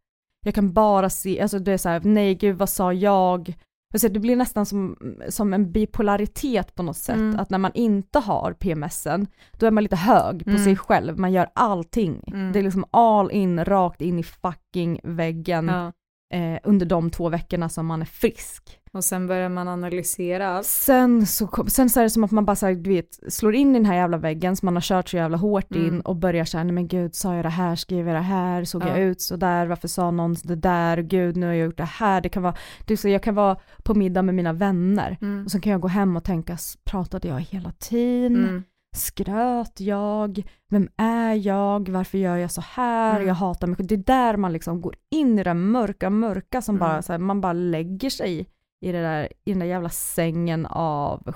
Jag 0.46 0.56
kan 0.56 0.74
bara 0.74 1.10
se, 1.10 1.42
alltså 1.42 1.60
det 1.60 1.72
är 1.72 1.78
så 1.78 1.90
här, 1.90 2.02
nej 2.04 2.36
gud 2.36 2.58
vad 2.58 2.70
sa 2.70 2.94
jag, 2.94 3.54
Alltså 3.94 4.10
det 4.10 4.20
blir 4.20 4.36
nästan 4.36 4.66
som, 4.66 4.98
som 5.30 5.54
en 5.54 5.72
bipolaritet 5.72 6.76
på 6.76 6.84
något 6.84 6.98
sätt, 6.98 7.16
mm. 7.16 7.40
att 7.40 7.50
när 7.50 7.58
man 7.58 7.72
inte 7.74 8.20
har 8.20 8.54
PMSen, 8.54 9.28
då 9.52 9.66
är 9.66 9.72
man 9.72 9.84
lite 9.84 9.96
hög 9.96 10.44
på 10.44 10.50
mm. 10.50 10.64
sig 10.64 10.78
själv, 10.78 11.20
man 11.20 11.32
gör 11.32 11.50
allting. 11.56 12.24
Mm. 12.28 12.52
Det 12.52 12.60
är 12.60 12.64
liksom 12.64 12.86
all 12.92 13.32
in, 13.32 13.66
rakt 13.66 14.02
in 14.02 14.20
i 14.20 14.24
fucking 14.24 15.00
väggen. 15.04 15.68
Ja. 15.68 15.94
eh, 16.38 16.60
under 16.64 16.86
de 16.86 17.10
två 17.10 17.30
veckorna 17.30 17.70
som 17.70 17.86
man 17.86 18.02
är 18.02 18.06
frisk. 18.06 18.80
Och 18.94 19.04
sen 19.04 19.28
börjar 19.28 19.50
man 19.50 19.68
analysera 19.68 20.48
allt. 20.50 20.66
Sen 20.66 21.26
så, 21.26 21.48
kom, 21.48 21.68
sen 21.70 21.90
så 21.90 22.00
är 22.00 22.04
det 22.04 22.10
som 22.10 22.24
att 22.24 22.32
man 22.32 22.46
bara 22.46 22.56
så 22.56 22.66
här, 22.66 22.74
du 22.74 22.90
vet, 22.90 23.20
slår 23.34 23.56
in 23.56 23.70
i 23.70 23.74
den 23.74 23.86
här 23.86 23.96
jävla 23.96 24.18
väggen 24.18 24.56
som 24.56 24.66
man 24.66 24.76
har 24.76 24.82
kört 24.82 25.10
så 25.10 25.18
jävla 25.18 25.38
hårt 25.38 25.76
in 25.76 25.88
Mm. 25.88 26.02
och 26.02 26.16
börjar 26.16 26.46
säga 26.46 26.64
nej 26.64 26.74
men 26.74 26.88
gud 26.88 27.16
sa 27.16 27.36
jag 27.36 27.46
det 27.46 27.50
här, 27.50 27.76
skrev 27.76 28.08
jag 28.08 28.16
det 28.16 28.22
här, 28.22 28.64
såg 28.64 28.84
Ja. 28.84 28.88
jag 28.88 29.00
ut 29.00 29.22
så 29.22 29.36
där, 29.36 29.66
varför 29.66 29.88
sa 29.88 30.12
någon 30.12 30.36
det 30.44 30.56
där, 30.56 30.98
gud 30.98 31.38
nu 31.38 31.46
har 31.46 31.54
jag 31.54 31.66
gjort 31.66 31.78
det 31.78 31.84
här, 31.84 32.22
det 32.22 32.30
kan 32.30 32.44
vara, 32.44 32.56
är 32.88 32.96
så, 32.96 33.10
jag 33.10 33.24
kan 33.24 33.36
vara 33.36 33.58
på 33.84 33.94
middag 33.94 34.22
med 34.22 34.36
mina 34.36 34.54
vänner 34.54 35.18
Mm. 35.22 35.46
och 35.46 35.52
sen 35.52 35.62
kan 35.62 35.72
jag 35.72 35.82
gå 35.82 35.88
hem 35.88 36.16
och 36.18 36.24
tänka, 36.24 36.58
pratade 36.86 37.28
jag 37.28 37.40
hela 37.40 37.72
tiden? 37.72 38.44
Mm. 38.50 38.64
Skröt 38.96 39.80
jag? 39.80 40.44
Vem 40.70 40.90
är 40.98 41.34
jag? 41.34 41.90
Varför 41.90 42.18
gör 42.18 42.38
jag 42.38 42.52
så 42.52 42.62
här? 42.62 43.16
Mm. 43.16 43.28
Jag 43.28 43.36
hatar 43.36 43.68
mig. 43.68 43.78
Det 43.80 43.96
är 43.96 43.98
där 43.98 44.38
man 44.38 44.54
liksom 44.54 44.82
går 44.82 44.96
in 45.12 45.40
i 45.40 45.44
det 45.44 45.54
mörka, 45.54 46.10
mörka 46.10 46.62
som 46.62 46.76
Mm. 46.76 46.88
bara 46.90 47.02
så 47.02 47.12
här, 47.14 47.20
man 47.20 47.42
bara 47.42 47.54
lägger 47.54 48.10
sig 48.10 48.48
i, 48.84 48.92
det 48.92 49.02
där, 49.02 49.26
i 49.46 49.52
den 49.52 49.60
där 49.60 49.66
jävla 49.66 49.90
sängen 49.90 50.66
av 50.66 51.32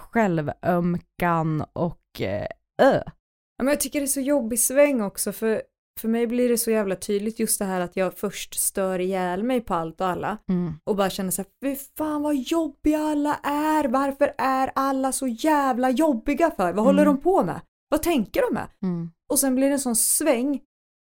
självömkan 0.62 1.66
och 1.74 2.22
eh, 2.22 2.48
ö. 2.82 3.02
Ja, 3.58 3.64
men 3.64 3.68
jag 3.68 3.80
tycker 3.80 4.00
det 4.00 4.06
är 4.06 4.08
så 4.08 4.20
jobbig 4.22 4.60
sväng 4.60 5.02
också 5.02 5.32
för, 5.32 5.62
för 6.00 6.08
mig 6.08 6.28
blir 6.28 6.50
det 6.50 6.58
så 6.58 6.72
jävla 6.72 6.96
tydligt 6.96 7.40
just 7.40 7.60
det 7.60 7.66
här 7.66 7.82
att 7.82 7.96
jag 7.96 8.14
först 8.14 8.60
stör 8.60 9.00
ihjäl 9.00 9.44
mig 9.44 9.62
på 9.62 9.74
allt 9.74 10.02
och 10.02 10.08
alla 10.08 10.38
Mm. 10.50 10.74
och 10.84 10.96
bara 10.96 11.10
känner 11.10 11.32
så 11.32 11.42
här, 11.42 11.50
fy 11.64 11.76
fan 11.98 12.22
vad 12.22 12.36
jobbiga 12.36 13.00
alla 13.00 13.36
är, 13.44 13.88
varför 13.88 14.34
är 14.38 14.72
alla 14.76 15.12
så 15.12 15.28
jävla 15.28 15.90
jobbiga 15.90 16.52
för? 16.52 16.74
Vad 16.74 16.86
håller 16.86 17.04
Mm. 17.04 17.16
de 17.16 17.22
på 17.22 17.44
med? 17.44 17.62
Vad 17.90 18.04
tänker 18.04 18.42
de 18.42 18.54
med? 18.54 18.68
Mm. 18.82 19.12
Och 19.32 19.40
sen 19.40 19.56
blir 19.56 19.68
det 19.68 19.74
en 19.74 19.80
sån 19.80 19.96
sväng 19.96 20.60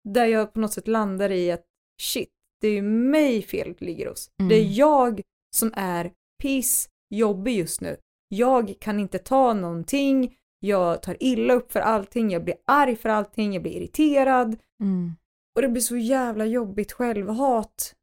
där 0.10 0.26
jag 0.26 0.54
på 0.54 0.60
något 0.60 0.74
sätt 0.74 0.88
landar 0.88 1.32
i 1.32 1.52
att 1.52 1.64
shit, 2.02 2.30
det 2.62 2.68
är 2.68 2.72
ju 2.74 2.82
mig 2.82 3.42
felet 3.42 3.82
ligger 3.82 4.10
hos. 4.10 4.30
Mm. 4.40 4.50
Det 4.50 4.56
är 4.56 4.66
jag 4.80 5.22
som 5.56 5.72
är 5.76 6.12
piss 6.42 6.90
jobbig 7.10 7.58
just 7.58 7.82
nu. 7.82 7.98
Jag 8.30 8.74
kan 8.80 9.00
inte 9.00 9.18
ta 9.20 9.54
någonting, 9.54 10.36
jag 10.60 11.02
tar 11.02 11.18
illa 11.20 11.54
upp 11.54 11.72
för 11.72 11.80
allting, 11.80 12.32
jag 12.32 12.44
blir 12.44 12.56
arg 12.68 12.96
för 12.96 13.10
allting, 13.10 13.54
jag 13.54 13.64
blir 13.64 13.72
irriterad 13.78 14.58
Mm. 14.82 15.12
och 15.56 15.62
det 15.62 15.68
blir 15.68 15.82
så 15.82 15.98
jävla 15.98 16.46
jobbigt 16.46 16.92
självhat. 16.92 17.94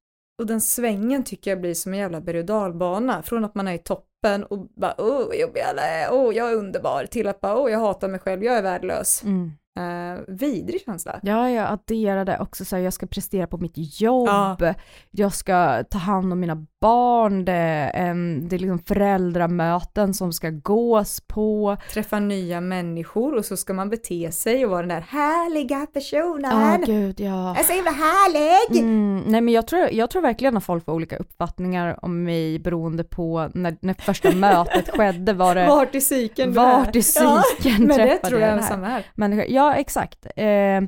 Och 0.40 0.46
den 0.46 0.60
svängen 0.60 1.24
tycker 1.24 1.50
jag 1.50 1.60
blir 1.60 1.74
som 1.74 1.92
en 1.92 1.98
jävla 1.98 2.20
berg 2.20 2.38
och 2.38 2.44
dalbana. 2.44 3.22
Från 3.22 3.44
att 3.44 3.54
man 3.54 3.68
är 3.68 3.72
i 3.74 3.78
toppen 3.78 4.44
och 4.44 4.58
bara 4.58 4.94
åh 4.98 5.26
vad 5.26 5.36
jobbig 5.36 5.60
alla 5.60 5.82
är, 5.82 6.08
åh 6.12 6.34
jag 6.36 6.50
är 6.52 6.56
underbar, 6.56 7.06
till 7.06 7.26
att 7.28 7.40
bara 7.40 7.58
åh 7.58 7.70
jag 7.70 7.78
hatar 7.78 8.08
mig 8.08 8.20
själv, 8.20 8.44
jag 8.44 8.56
är 8.58 8.62
värdelös. 8.62 9.22
Mm. 9.22 9.52
Eh, 9.76 10.20
vidrig 10.28 10.80
känsla. 10.84 11.20
Ja, 11.22 11.50
jag 11.50 11.66
adderade 11.72 12.38
också 12.38 12.64
så 12.64 12.76
här, 12.76 12.82
jag 12.82 12.92
ska 12.92 13.06
prestera 13.06 13.46
på 13.46 13.58
mitt 13.58 14.00
jobb, 14.00 14.28
Ja. 14.60 14.74
jag 15.10 15.34
ska 15.34 15.84
ta 15.90 15.98
hand 15.98 16.32
om 16.32 16.40
mina 16.40 16.66
barn, 16.80 17.44
det 17.44 17.52
är, 17.52 17.90
en, 18.10 18.48
det 18.48 18.56
är 18.56 18.58
liksom 18.58 18.78
föräldramöten 18.78 20.14
som 20.14 20.32
ska 20.32 20.50
gås 20.50 21.20
på. 21.26 21.76
Träffa 21.92 22.18
nya 22.20 22.60
människor 22.60 23.34
och 23.36 23.44
så 23.44 23.56
ska 23.56 23.72
man 23.72 23.90
bete 23.90 24.32
sig 24.32 24.64
och 24.64 24.70
vara 24.70 24.80
den 24.82 24.88
där 24.88 25.00
härliga 25.08 25.78
Ja, 25.80 25.86
personen. 25.92 26.82
gud 26.86 27.20
ja. 27.20 27.46
Jag 27.48 27.58
är 27.60 27.64
så 27.64 27.72
himla 27.72 27.90
härlig! 27.90 28.80
Mm, 28.80 29.22
nej 29.26 29.40
men 29.40 29.54
jag 29.54 29.66
tror, 29.66 29.88
jag 29.92 30.10
tror 30.10 30.22
verkligen 30.22 30.56
att 30.56 30.64
folk 30.64 30.84
får 30.84 30.92
olika 30.92 31.16
uppfattningar 31.16 31.98
om 32.04 32.22
mig 32.24 32.58
beroende 32.58 33.04
på 33.04 33.50
när, 33.54 33.76
när 33.80 33.94
första 33.94 34.30
mötet 34.36 34.88
skedde, 34.88 35.32
var 35.32 35.54
det 35.54 35.66
Vart 35.66 35.94
i 35.94 36.00
psyken 36.00 36.52
vart 36.52 36.96
i 36.96 37.00
psyken 37.02 37.74
Men 37.78 37.88
det 37.88 37.94
träffade 37.94 38.28
tror 38.28 38.40
jag 38.40 38.50
jag 38.50 38.58
den 38.70 38.84
här 38.84 39.04
människor. 39.14 39.44
Ja, 39.48 39.63
exakt. 39.72 40.26
Eh, 40.36 40.80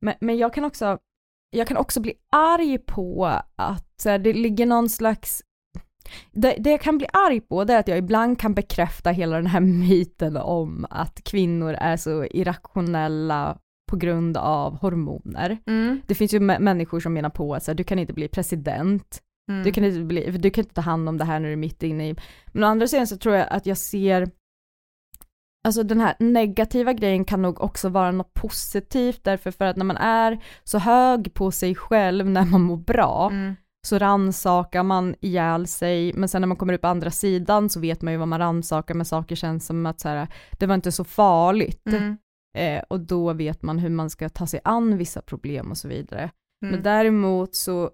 men, 0.00 0.14
men 0.20 0.38
jag 0.38 0.54
kan 0.54 0.64
också, 0.64 0.98
jag 1.50 1.66
kan 1.68 1.76
också 1.76 2.00
bli 2.00 2.14
arg 2.32 2.78
på 2.78 3.26
att 3.56 4.02
det 4.04 4.32
ligger 4.32 4.66
någon 4.66 4.88
slags 4.88 5.42
det, 6.32 6.56
det 6.58 6.70
jag 6.70 6.80
kan 6.80 6.98
bli 6.98 7.06
arg 7.12 7.40
på 7.40 7.64
det 7.64 7.74
är 7.74 7.78
att 7.80 7.88
jag 7.88 7.98
ibland 7.98 8.38
kan 8.40 8.54
bekräfta 8.54 9.10
hela 9.10 9.36
den 9.36 9.46
här 9.46 9.60
myten 9.88 10.36
om 10.36 10.86
att 10.90 11.24
kvinnor 11.24 11.74
är 11.74 11.96
så 11.96 12.24
irrationella 12.24 13.58
på 13.90 13.96
grund 13.96 14.36
av 14.36 14.78
hormoner. 14.78 15.58
Mm. 15.66 16.00
Det 16.06 16.14
finns 16.14 16.34
ju 16.34 16.38
mä- 16.38 16.58
människor 16.60 17.00
som 17.00 17.12
menar 17.14 17.30
på 17.30 17.54
att 17.54 17.62
så 17.62 17.70
här, 17.70 17.76
du 17.76 17.84
kan 17.84 17.98
inte 17.98 18.12
bli 18.12 18.28
president, 18.28 19.22
Mm. 19.50 19.62
du 19.64 19.72
kan 19.72 19.84
inte 19.84 20.00
bli, 20.00 20.30
du 20.30 20.50
kan 20.50 20.64
inte 20.64 20.74
ta 20.74 20.80
hand 20.80 21.08
om 21.08 21.18
det 21.18 21.24
här 21.24 21.40
när 21.40 21.46
du 21.46 21.52
är 21.52 21.56
mitt 21.56 21.82
inne 21.82 22.08
i. 22.08 22.16
Men 22.52 22.64
å 22.64 22.66
andra 22.66 22.86
sidan 22.86 23.06
så 23.06 23.16
tror 23.16 23.34
jag 23.34 23.46
att 23.50 23.66
jag 23.66 23.76
ser, 23.76 24.28
alltså 25.66 25.82
den 25.82 26.00
här 26.00 26.14
negativa 26.18 26.92
grejen 26.92 27.24
kan 27.24 27.42
nog 27.42 27.60
också 27.60 27.88
vara 27.88 28.10
något 28.10 28.34
positivt 28.34 29.24
därför 29.24 29.50
för 29.50 29.64
att 29.64 29.76
när 29.76 29.84
man 29.84 29.96
är 29.96 30.38
så 30.64 30.78
hög 30.78 31.34
på 31.34 31.50
sig 31.50 31.74
själv 31.74 32.30
när 32.30 32.44
man 32.44 32.62
mår 32.62 32.76
bra 32.76 33.28
Mm. 33.32 33.54
så 33.86 33.98
rannsakar 33.98 34.82
man 34.82 35.14
ihjäl 35.20 35.66
sig 35.66 36.12
men 36.12 36.28
sen 36.28 36.42
när 36.42 36.46
man 36.46 36.56
kommer 36.56 36.72
upp 36.72 36.80
på 36.80 36.88
andra 36.88 37.10
sidan 37.10 37.68
så 37.68 37.80
vet 37.80 38.02
man 38.02 38.12
ju 38.12 38.18
vad 38.18 38.28
man 38.28 38.38
rannsakar 38.38 38.94
men 38.94 39.04
saker 39.06 39.34
känns 39.36 39.66
som 39.66 39.86
att 39.86 40.00
så 40.00 40.08
här, 40.08 40.28
det 40.58 40.66
var 40.66 40.74
inte 40.74 40.92
så 40.92 41.04
farligt 41.04 41.86
Mm. 41.86 42.16
eh, 42.58 42.82
och 42.88 43.00
då 43.00 43.32
vet 43.32 43.62
man 43.62 43.78
hur 43.78 43.90
man 43.90 44.10
ska 44.10 44.28
ta 44.28 44.46
sig 44.46 44.60
an 44.64 44.96
vissa 44.98 45.22
problem 45.22 45.70
och 45.70 45.78
så 45.78 45.88
vidare. 45.88 46.30
Mm. 46.62 46.72
Men 46.74 46.82
däremot 46.82 47.54
så, 47.54 47.90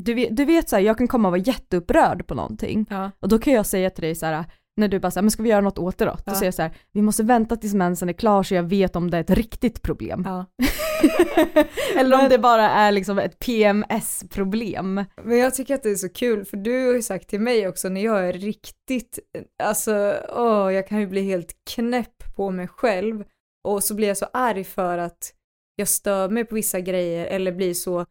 du 0.00 0.14
vet, 0.14 0.36
du 0.36 0.44
vet 0.44 0.68
så 0.68 0.76
här, 0.76 0.82
jag 0.82 0.98
kan 0.98 1.08
komma 1.08 1.28
och 1.28 1.32
vara 1.32 1.40
jätteupprörd 1.40 2.26
på 2.26 2.34
någonting 2.34 2.86
Ja. 2.90 3.10
och 3.20 3.28
då 3.28 3.38
kan 3.38 3.52
jag 3.52 3.66
säga 3.66 3.90
till 3.90 4.02
dig 4.04 4.14
så 4.14 4.26
här, 4.26 4.44
när 4.76 4.88
du 4.88 4.98
bara 5.00 5.10
säger 5.10 5.22
men 5.22 5.30
ska 5.30 5.42
vi 5.42 5.48
göra 5.48 5.60
något 5.60 5.78
åt 5.78 5.98
det 5.98 6.04
då? 6.04 6.10
Då 6.12 6.18
Ja. 6.26 6.32
säger 6.34 6.44
jag 6.46 6.54
så 6.54 6.62
här, 6.62 6.76
vi 6.92 7.02
måste 7.02 7.22
vänta 7.22 7.56
tills 7.56 7.74
mensen 7.74 8.08
är 8.08 8.12
klar 8.12 8.42
så 8.42 8.54
jag 8.54 8.62
vet 8.62 8.96
om 8.96 9.10
det 9.10 9.16
är 9.16 9.20
ett 9.20 9.30
riktigt 9.30 9.82
problem. 9.82 10.22
Ja. 10.26 10.46
Eller 11.96 12.16
om 12.16 12.20
Men- 12.22 12.30
det 12.30 12.38
bara 12.38 12.70
är 12.70 12.92
liksom 12.92 13.18
ett 13.18 13.38
PMS-problem. 13.38 15.04
Men 15.24 15.38
jag 15.38 15.54
tycker 15.54 15.74
att 15.74 15.82
det 15.82 15.90
är 15.90 15.94
så 15.94 16.08
kul 16.08 16.44
för 16.44 16.56
du 16.56 16.86
har 16.86 16.94
ju 16.94 17.02
sagt 17.02 17.28
till 17.28 17.40
mig 17.40 17.68
också 17.68 17.88
när 17.88 18.04
jag 18.04 18.28
är 18.28 18.32
riktigt, 18.32 19.18
alltså 19.62 20.14
åh, 20.36 20.72
jag 20.74 20.88
kan 20.88 21.00
ju 21.00 21.06
bli 21.06 21.22
helt 21.22 21.52
knäpp 21.70 22.34
på 22.36 22.50
mig 22.50 22.68
själv 22.68 23.24
och 23.68 23.84
så 23.84 23.94
blir 23.94 24.08
jag 24.08 24.16
så 24.16 24.26
arg 24.32 24.64
för 24.64 24.98
att 24.98 25.32
jag 25.76 25.88
stör 25.88 26.28
mig 26.28 26.44
på 26.44 26.54
vissa 26.54 26.80
grejer 26.80 27.26
eller 27.26 27.52
blir 27.52 27.74
så, 27.74 28.06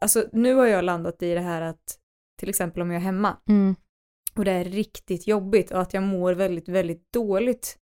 alltså 0.00 0.24
nu 0.32 0.54
har 0.54 0.66
jag 0.66 0.84
landat 0.84 1.22
i 1.22 1.34
det 1.34 1.40
här 1.40 1.62
att 1.62 1.98
till 2.40 2.48
exempel 2.48 2.82
om 2.82 2.90
jag 2.90 2.96
är 3.00 3.04
hemma 3.04 3.36
Mm. 3.48 3.74
Och 4.38 4.44
det 4.44 4.52
är 4.52 4.64
riktigt 4.64 5.26
jobbigt 5.26 5.70
och 5.70 5.80
att 5.80 5.94
jag 5.94 6.02
mår 6.02 6.32
väldigt, 6.32 6.68
väldigt 6.68 7.12
dåligt. 7.12 7.76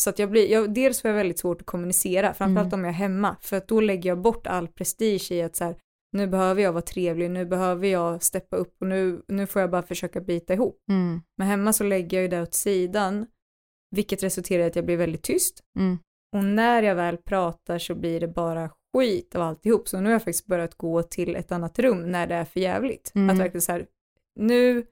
Så 0.00 0.10
att 0.10 0.18
jag 0.18 0.30
blir, 0.30 0.50
jag, 0.50 0.74
dels 0.74 1.02
får 1.02 1.08
jag 1.08 1.16
väldigt 1.16 1.38
svårt 1.38 1.60
att 1.60 1.66
kommunicera, 1.66 2.34
framförallt 2.34 2.72
Mm. 2.72 2.80
om 2.80 2.84
jag 2.84 2.94
är 2.94 2.98
hemma, 2.98 3.36
för 3.40 3.56
att 3.56 3.68
då 3.68 3.80
lägger 3.80 4.10
jag 4.10 4.20
bort 4.20 4.46
all 4.46 4.68
prestige 4.68 5.32
i 5.32 5.42
att 5.42 5.56
så 5.56 5.64
här, 5.64 5.76
nu 6.12 6.26
behöver 6.26 6.62
jag 6.62 6.72
vara 6.72 6.82
trevlig, 6.82 7.30
nu 7.30 7.46
behöver 7.46 7.88
jag 7.88 8.22
steppa 8.22 8.56
upp 8.56 8.76
och 8.80 8.86
nu, 8.86 9.22
nu 9.28 9.46
får 9.46 9.60
jag 9.60 9.70
bara 9.70 9.82
försöka 9.82 10.20
bita 10.20 10.54
ihop. 10.54 10.78
Mm. 10.90 11.20
Men 11.38 11.46
hemma 11.48 11.72
så 11.72 11.84
lägger 11.84 12.16
jag 12.16 12.22
ju 12.22 12.28
det 12.28 12.42
åt 12.42 12.54
sidan, 12.54 13.26
vilket 13.90 14.22
resulterar 14.22 14.62
i 14.62 14.66
att 14.66 14.76
jag 14.76 14.84
blir 14.84 14.96
väldigt 14.96 15.22
tyst. 15.22 15.60
Mm. 15.78 15.98
Och 16.36 16.44
när 16.44 16.82
jag 16.82 16.94
väl 16.94 17.16
pratar 17.16 17.78
så 17.78 17.94
blir 17.94 18.20
det 18.20 18.28
bara 18.28 18.70
skit 18.96 19.34
av 19.34 19.42
alltihop. 19.42 19.88
Så 19.88 20.00
nu 20.00 20.04
har 20.04 20.12
jag 20.12 20.22
faktiskt 20.22 20.46
börjat 20.46 20.74
gå 20.74 21.02
till 21.02 21.36
ett 21.36 21.52
annat 21.52 21.78
rum 21.78 22.12
när 22.12 22.26
det 22.26 22.34
är 22.34 22.44
för 22.44 22.60
jävligt. 22.60 23.12
Mm. 23.14 23.30
Att 23.30 23.38
verkligen 23.38 23.62
så 23.62 23.72
här, 23.72 23.86
nu 24.40 24.86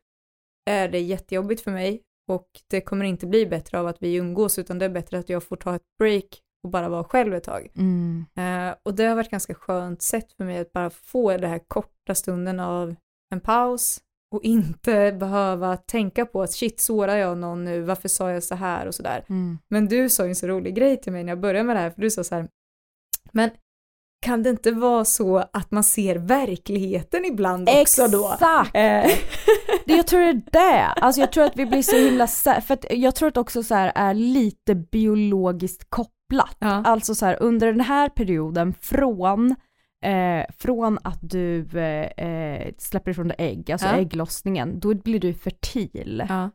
är 0.71 0.89
det 0.89 1.01
jättejobbigt 1.01 1.61
för 1.61 1.71
mig 1.71 2.03
och 2.29 2.47
det 2.71 2.81
kommer 2.81 3.05
inte 3.05 3.27
bli 3.27 3.47
bättre 3.47 3.81
av 3.81 3.87
att 3.87 4.03
vi 4.03 4.15
umgås 4.15 4.59
utan 4.59 4.79
det 4.79 4.85
är 4.85 4.91
bättre 4.91 5.19
att 5.19 5.29
jag 5.29 5.43
får 5.43 5.57
ta 5.57 5.75
ett 5.75 5.83
break 5.99 6.41
och 6.65 6.71
bara 6.71 6.89
vara 6.89 7.05
själv 7.05 7.35
ett 7.35 7.45
tag. 7.45 7.69
Mm. 7.77 8.27
Eh, 8.37 8.75
och 8.83 8.95
det 8.95 9.05
har 9.05 9.17
varit 9.17 9.31
ganska 9.31 9.55
skönt 9.55 10.03
sätt 10.03 10.33
för 10.33 10.45
mig 10.45 10.59
att 10.59 10.73
bara 10.73 10.91
få 10.91 11.31
den 11.37 11.51
här 11.51 11.61
korta 11.69 12.15
stunden 12.15 12.61
av 12.61 12.95
en 13.33 13.41
paus 13.41 14.01
och 14.35 14.43
inte 14.45 15.13
behöva 15.13 15.77
tänka 15.77 16.27
på 16.27 16.43
att 16.43 16.53
shit, 16.53 16.81
sårar 16.81 17.17
jag 17.17 17.39
någon 17.39 17.65
nu, 17.65 17.81
varför 17.81 18.09
sa 18.09 18.31
jag 18.31 18.43
så 18.43 18.55
här 18.55 18.87
och 18.87 18.95
sådär. 18.95 19.25
Mm. 19.29 19.59
Men 19.69 19.89
du 19.89 20.09
sa 20.09 20.25
ju 20.25 20.29
en 20.29 20.37
så 20.37 20.47
rolig 20.47 20.75
grej 20.75 21.01
till 21.01 21.13
mig 21.13 21.25
när 21.25 21.33
jag 21.33 21.41
började 21.41 21.67
med 21.67 21.77
det 21.77 21.81
här, 21.81 21.91
för 21.91 22.01
du 22.03 22.11
sa 22.11 22.25
så 22.25 22.35
här, 22.35 22.49
men 23.33 23.51
kan 24.21 24.43
det 24.43 24.51
inte 24.51 24.71
vara 24.73 25.05
så 25.05 25.45
att 25.53 25.71
man 25.71 25.85
ser 25.85 26.17
verkligheten 26.17 27.25
ibland 27.25 27.69
också 27.69 28.09
då? 28.09 28.31
Exakt! 28.35 28.75
Eh, 28.75 28.81
Det, 29.87 29.97
jag 29.97 30.07
tror 30.07 30.21
det 30.21 30.29
är 30.29 30.43
det. 30.53 30.87
Alltså 30.87 31.21
jag 31.21 31.33
tror 31.33 31.45
att 31.45 31.57
vi 31.57 31.67
blir 31.67 31.83
så 31.83 31.97
himla, 31.97 32.27
för 32.61 32.75
att 32.75 32.85
jag 32.91 33.15
tror 33.15 33.29
att 33.29 33.37
också 33.37 33.63
så 33.63 33.75
här 33.75 33.93
är 33.95 34.15
lite 34.15 34.75
biologiskt 34.75 35.87
kopplat. 35.91 36.57
ja. 36.59 36.83
Alltså 36.85 37.15
så 37.15 37.27
här 37.27 37.43
under 37.43 37.67
den 37.67 37.81
här 37.81 38.09
perioden 38.09 38.75
från, 38.81 39.51
eh, 40.05 40.45
från 40.59 40.99
att 41.05 41.19
du 41.21 41.67
eh, 41.79 42.27
eh, 42.27 42.73
släpper 42.79 43.11
ifrån 43.11 43.29
dig 43.29 43.37
ägg, 43.39 43.73
alltså 43.73 43.87
Ja. 43.87 43.93
ägglossningen, 43.97 44.81
då 44.81 44.95
blir 44.95 45.21
du 45.21 45.35
fertil. 45.35 46.25
ja. 46.29 46.51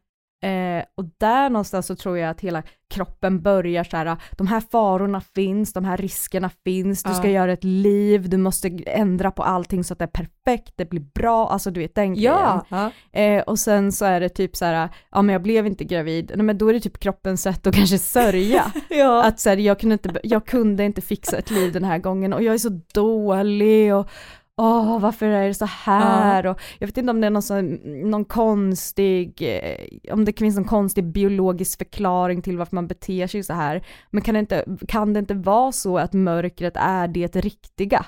Eh, 0.45 0.83
och 0.95 1.05
där 1.17 1.49
någonstans 1.49 1.85
så 1.87 1.95
tror 1.95 2.17
jag 2.17 2.29
att 2.29 2.41
hela 2.41 2.63
kroppen 2.93 3.41
börjar 3.41 3.83
så 3.83 3.97
här, 3.97 4.17
de 4.31 4.47
här 4.47 4.59
farorna 4.71 5.21
finns, 5.21 5.73
de 5.73 5.85
här 5.85 5.97
riskerna 5.97 6.49
finns, 6.63 7.03
du 7.03 7.09
Ja. 7.09 7.15
ska 7.15 7.29
göra 7.29 7.53
ett 7.53 7.63
liv, 7.63 8.29
du 8.29 8.37
måste 8.37 8.67
ändra 8.85 9.31
på 9.31 9.43
allting 9.43 9.83
så 9.83 9.93
att 9.93 9.99
det 9.99 10.05
är 10.05 10.25
perfekt, 10.25 10.73
det 10.75 10.89
blir 10.89 11.01
bra, 11.15 11.49
alltså 11.49 11.71
du 11.71 11.79
vet 11.79 11.95
den 11.95 12.13
grejen. 12.13 12.33
Ja. 12.33 12.91
ja. 13.13 13.19
Eh, 13.21 13.41
och 13.43 13.59
sen 13.59 13.91
så 13.91 14.05
är 14.05 14.19
det 14.19 14.29
typ 14.29 14.55
så 14.55 14.65
här, 14.65 14.89
ja 15.11 15.21
men 15.21 15.33
jag 15.33 15.41
blev 15.41 15.67
inte 15.67 15.83
gravid, 15.83 16.31
nej 16.35 16.45
men 16.45 16.57
då 16.57 16.69
är 16.69 16.73
det 16.73 16.79
typ 16.79 16.99
kroppens 16.99 17.41
sätt 17.41 17.67
att 17.67 17.75
kanske 17.75 17.97
sörja. 17.97 18.71
ja. 18.89 19.23
Att 19.23 19.39
så 19.39 19.49
här, 19.49 19.57
jag, 19.57 19.79
kunde 19.79 19.93
inte, 19.93 20.19
jag 20.23 20.45
kunde 20.45 20.83
inte 20.83 21.01
fixa 21.01 21.37
ett 21.37 21.51
liv 21.51 21.73
den 21.73 21.83
här 21.83 21.97
gången 21.97 22.33
och 22.33 22.43
jag 22.43 22.53
är 22.53 22.57
så 22.57 22.81
dålig 22.93 23.95
och 23.95 24.09
åh 24.57 24.99
varför 24.99 25.25
är 25.25 25.47
det 25.47 25.53
så 25.53 25.65
här? 25.65 26.43
Ja. 26.43 26.51
Och 26.51 26.61
jag 26.79 26.87
vet 26.87 26.97
inte 26.97 27.11
om 27.11 27.21
det 27.21 27.27
är 27.27 27.31
någon, 27.31 27.41
sån, 27.41 27.79
någon 28.09 28.25
konstig, 28.25 29.41
eh, 29.41 30.13
om 30.13 30.25
det 30.25 30.39
finns 30.39 30.55
någon 30.55 30.65
konstig 30.65 31.03
biologisk 31.03 31.77
förklaring 31.77 32.41
till 32.41 32.57
varför 32.57 32.75
man 32.75 32.87
beter 32.87 33.27
sig 33.27 33.43
så 33.43 33.53
här. 33.53 33.85
Men 34.11 34.21
kan 34.21 34.33
det 34.33 34.39
inte, 34.39 34.65
kan 34.87 35.13
det 35.13 35.19
inte 35.19 35.33
vara 35.33 35.71
så 35.71 35.97
att 35.97 36.13
mörkret 36.13 36.73
är 36.75 37.07
det 37.07 37.35
riktiga? 37.35 38.05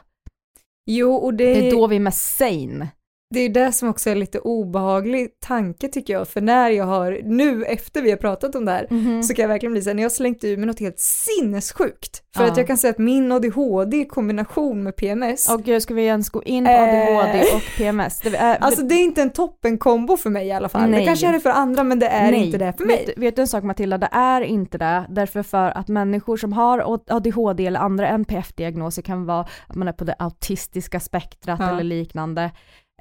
Jo, 0.86 1.16
och 1.16 1.34
det... 1.34 1.54
Det 1.54 1.68
är 1.68 1.72
då 1.72 1.88
vi 1.88 1.96
är 1.96 2.00
mest 2.00 2.38
sane. 2.38 2.88
Det 3.30 3.40
är 3.40 3.50
det 3.50 3.72
som 3.72 3.90
också 3.90 4.10
är 4.10 4.16
lite 4.16 4.40
obehaglig 4.40 5.30
tanke 5.40 5.88
tycker 5.88 6.14
jag, 6.14 6.28
för 6.28 6.42
när 6.42 6.70
jag 6.70 6.86
har, 6.86 7.20
nu 7.24 7.66
efter 7.66 8.02
vi 8.02 8.10
har 8.10 8.18
pratat 8.18 8.56
om 8.56 8.66
det 8.66 8.72
här, 8.72 8.88
mm 8.90 9.04
-hmm. 9.04 9.22
så 9.22 9.34
kan 9.34 9.44
jag 9.44 9.50
verkligen 9.50 9.74
bli 9.74 9.82
såhär, 9.82 9.96
när 9.96 10.04
jag 10.04 10.12
slängt 10.12 10.44
ur 10.44 10.58
mig 10.58 10.66
något 10.66 10.80
helt 10.80 11.00
sinnessjukt, 11.00 12.24
för 12.36 12.44
ja. 12.44 12.52
att 12.52 12.58
jag 12.58 12.68
kan 12.68 12.78
säga 12.78 12.92
att 12.92 12.98
min 12.98 13.32
ADHD 13.32 13.98
i 13.98 14.06
kombination 14.06 14.84
med 14.84 14.96
PMS. 14.96 15.50
Och 15.50 15.64
gud, 15.64 15.82
ska 15.82 15.94
vi 15.94 16.06
ens 16.06 16.30
gå 16.30 16.44
in 16.44 16.66
på 16.66 16.72
ADHD 16.72 17.42
och 17.56 17.62
PMS? 17.78 18.20
Det 18.20 18.38
är, 18.38 18.58
alltså 18.58 18.82
det 18.82 18.96
är 18.96 19.04
inte 19.04 19.22
en 19.22 19.30
toppenkombo 19.30 20.18
för 20.18 20.30
mig 20.30 20.48
i 20.48 20.52
alla 20.52 20.70
fall, 20.70 20.90
Nej. 20.90 21.00
det 21.00 21.06
kanske 21.06 21.28
är 21.28 21.34
det 21.34 21.40
för 21.40 21.50
andra 21.50 21.84
men 21.84 22.00
det 22.00 22.08
är 22.08 22.32
Nej. 22.32 22.46
inte 22.46 22.58
det 22.58 22.74
för 22.78 22.86
mig. 22.86 23.06
Vet, 23.08 23.18
vet, 23.18 23.36
du 23.36 23.42
en 23.42 23.48
sak 23.48 23.64
Matilda, 23.64 23.98
det 23.98 24.10
är 24.12 24.42
inte 24.42 24.78
det, 24.78 25.06
därför 25.10 25.44
för 25.44 25.78
att 25.78 25.88
människor 25.88 26.38
som 26.38 26.54
har 26.54 27.00
ADHD 27.08 27.68
eller 27.68 27.80
andra 27.80 28.08
NPF-diagnoser 28.08 29.02
kan 29.02 29.26
vara 29.26 29.48
att 29.68 29.76
man 29.76 29.88
är 29.88 29.94
på 29.94 30.04
det 30.04 30.16
autistiska 30.20 31.00
spektrat 31.00 31.60
ja. 31.60 31.70
eller 31.70 31.84
liknande, 31.84 32.52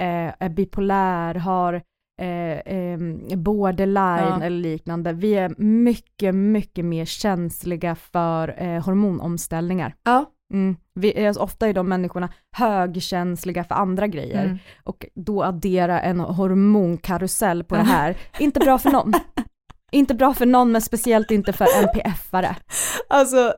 eh, 0.00 0.34
är 0.38 0.48
bipolär, 0.48 1.34
har 1.34 1.82
eh, 2.20 2.58
eh, 2.58 2.98
borderline 3.36 4.40
ja. 4.40 4.42
eller 4.42 4.60
liknande. 4.60 5.12
Vi 5.12 5.34
är 5.34 5.54
mycket, 5.58 6.34
mycket 6.34 6.84
mer 6.84 7.04
känsliga 7.04 7.94
för 7.94 8.62
eh, 8.62 8.84
hormonomställningar. 8.84 9.94
Ja. 10.02 10.32
Mm. 10.52 10.76
Vi 10.94 11.24
är, 11.24 11.42
ofta 11.42 11.68
är 11.68 11.74
de 11.74 11.88
människorna 11.88 12.28
högkänsliga 12.56 13.64
för 13.64 13.74
andra 13.74 14.06
grejer 14.06 14.44
mm. 14.44 14.58
och 14.84 15.06
då 15.14 15.42
addera 15.42 16.00
en 16.00 16.20
hormonkarusell 16.20 17.64
på 17.64 17.74
det 17.74 17.82
här, 17.82 18.16
inte 18.38 18.60
bra 18.60 18.78
för 18.78 18.90
någon. 18.90 19.12
inte 19.92 20.14
bra 20.14 20.34
för 20.34 20.46
någon, 20.46 20.72
men 20.72 20.82
speciellt 20.82 21.30
inte 21.30 21.52
för 21.52 21.64
NPF-are. 21.64 22.54
Alltså, 23.08 23.54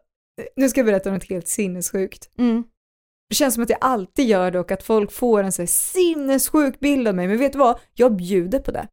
nu 0.57 0.69
ska 0.69 0.81
jag 0.81 0.87
berätta 0.87 1.11
något 1.11 1.31
helt 1.31 1.49
sinnessjukt. 1.49 2.31
Mm. 2.39 2.65
Det 3.29 3.35
känns 3.35 3.55
som 3.55 3.63
att 3.63 3.71
jag 3.71 3.79
alltid 3.81 4.27
gör 4.27 4.51
det 4.51 4.61
och 4.61 4.73
att 4.73 4.83
folk 4.83 5.13
får 5.13 5.43
en 5.43 5.53
så 5.53 5.63
här 5.63 5.67
sinnessjuk 5.67 6.81
bild 6.81 7.09
av 7.09 7.15
mig, 7.15 7.29
men 7.29 7.39
vet 7.39 7.53
du 7.53 7.59
vad? 7.59 7.79
Jag 7.95 8.17
bjuder 8.17 8.59
på 8.59 8.71
det. 8.71 8.87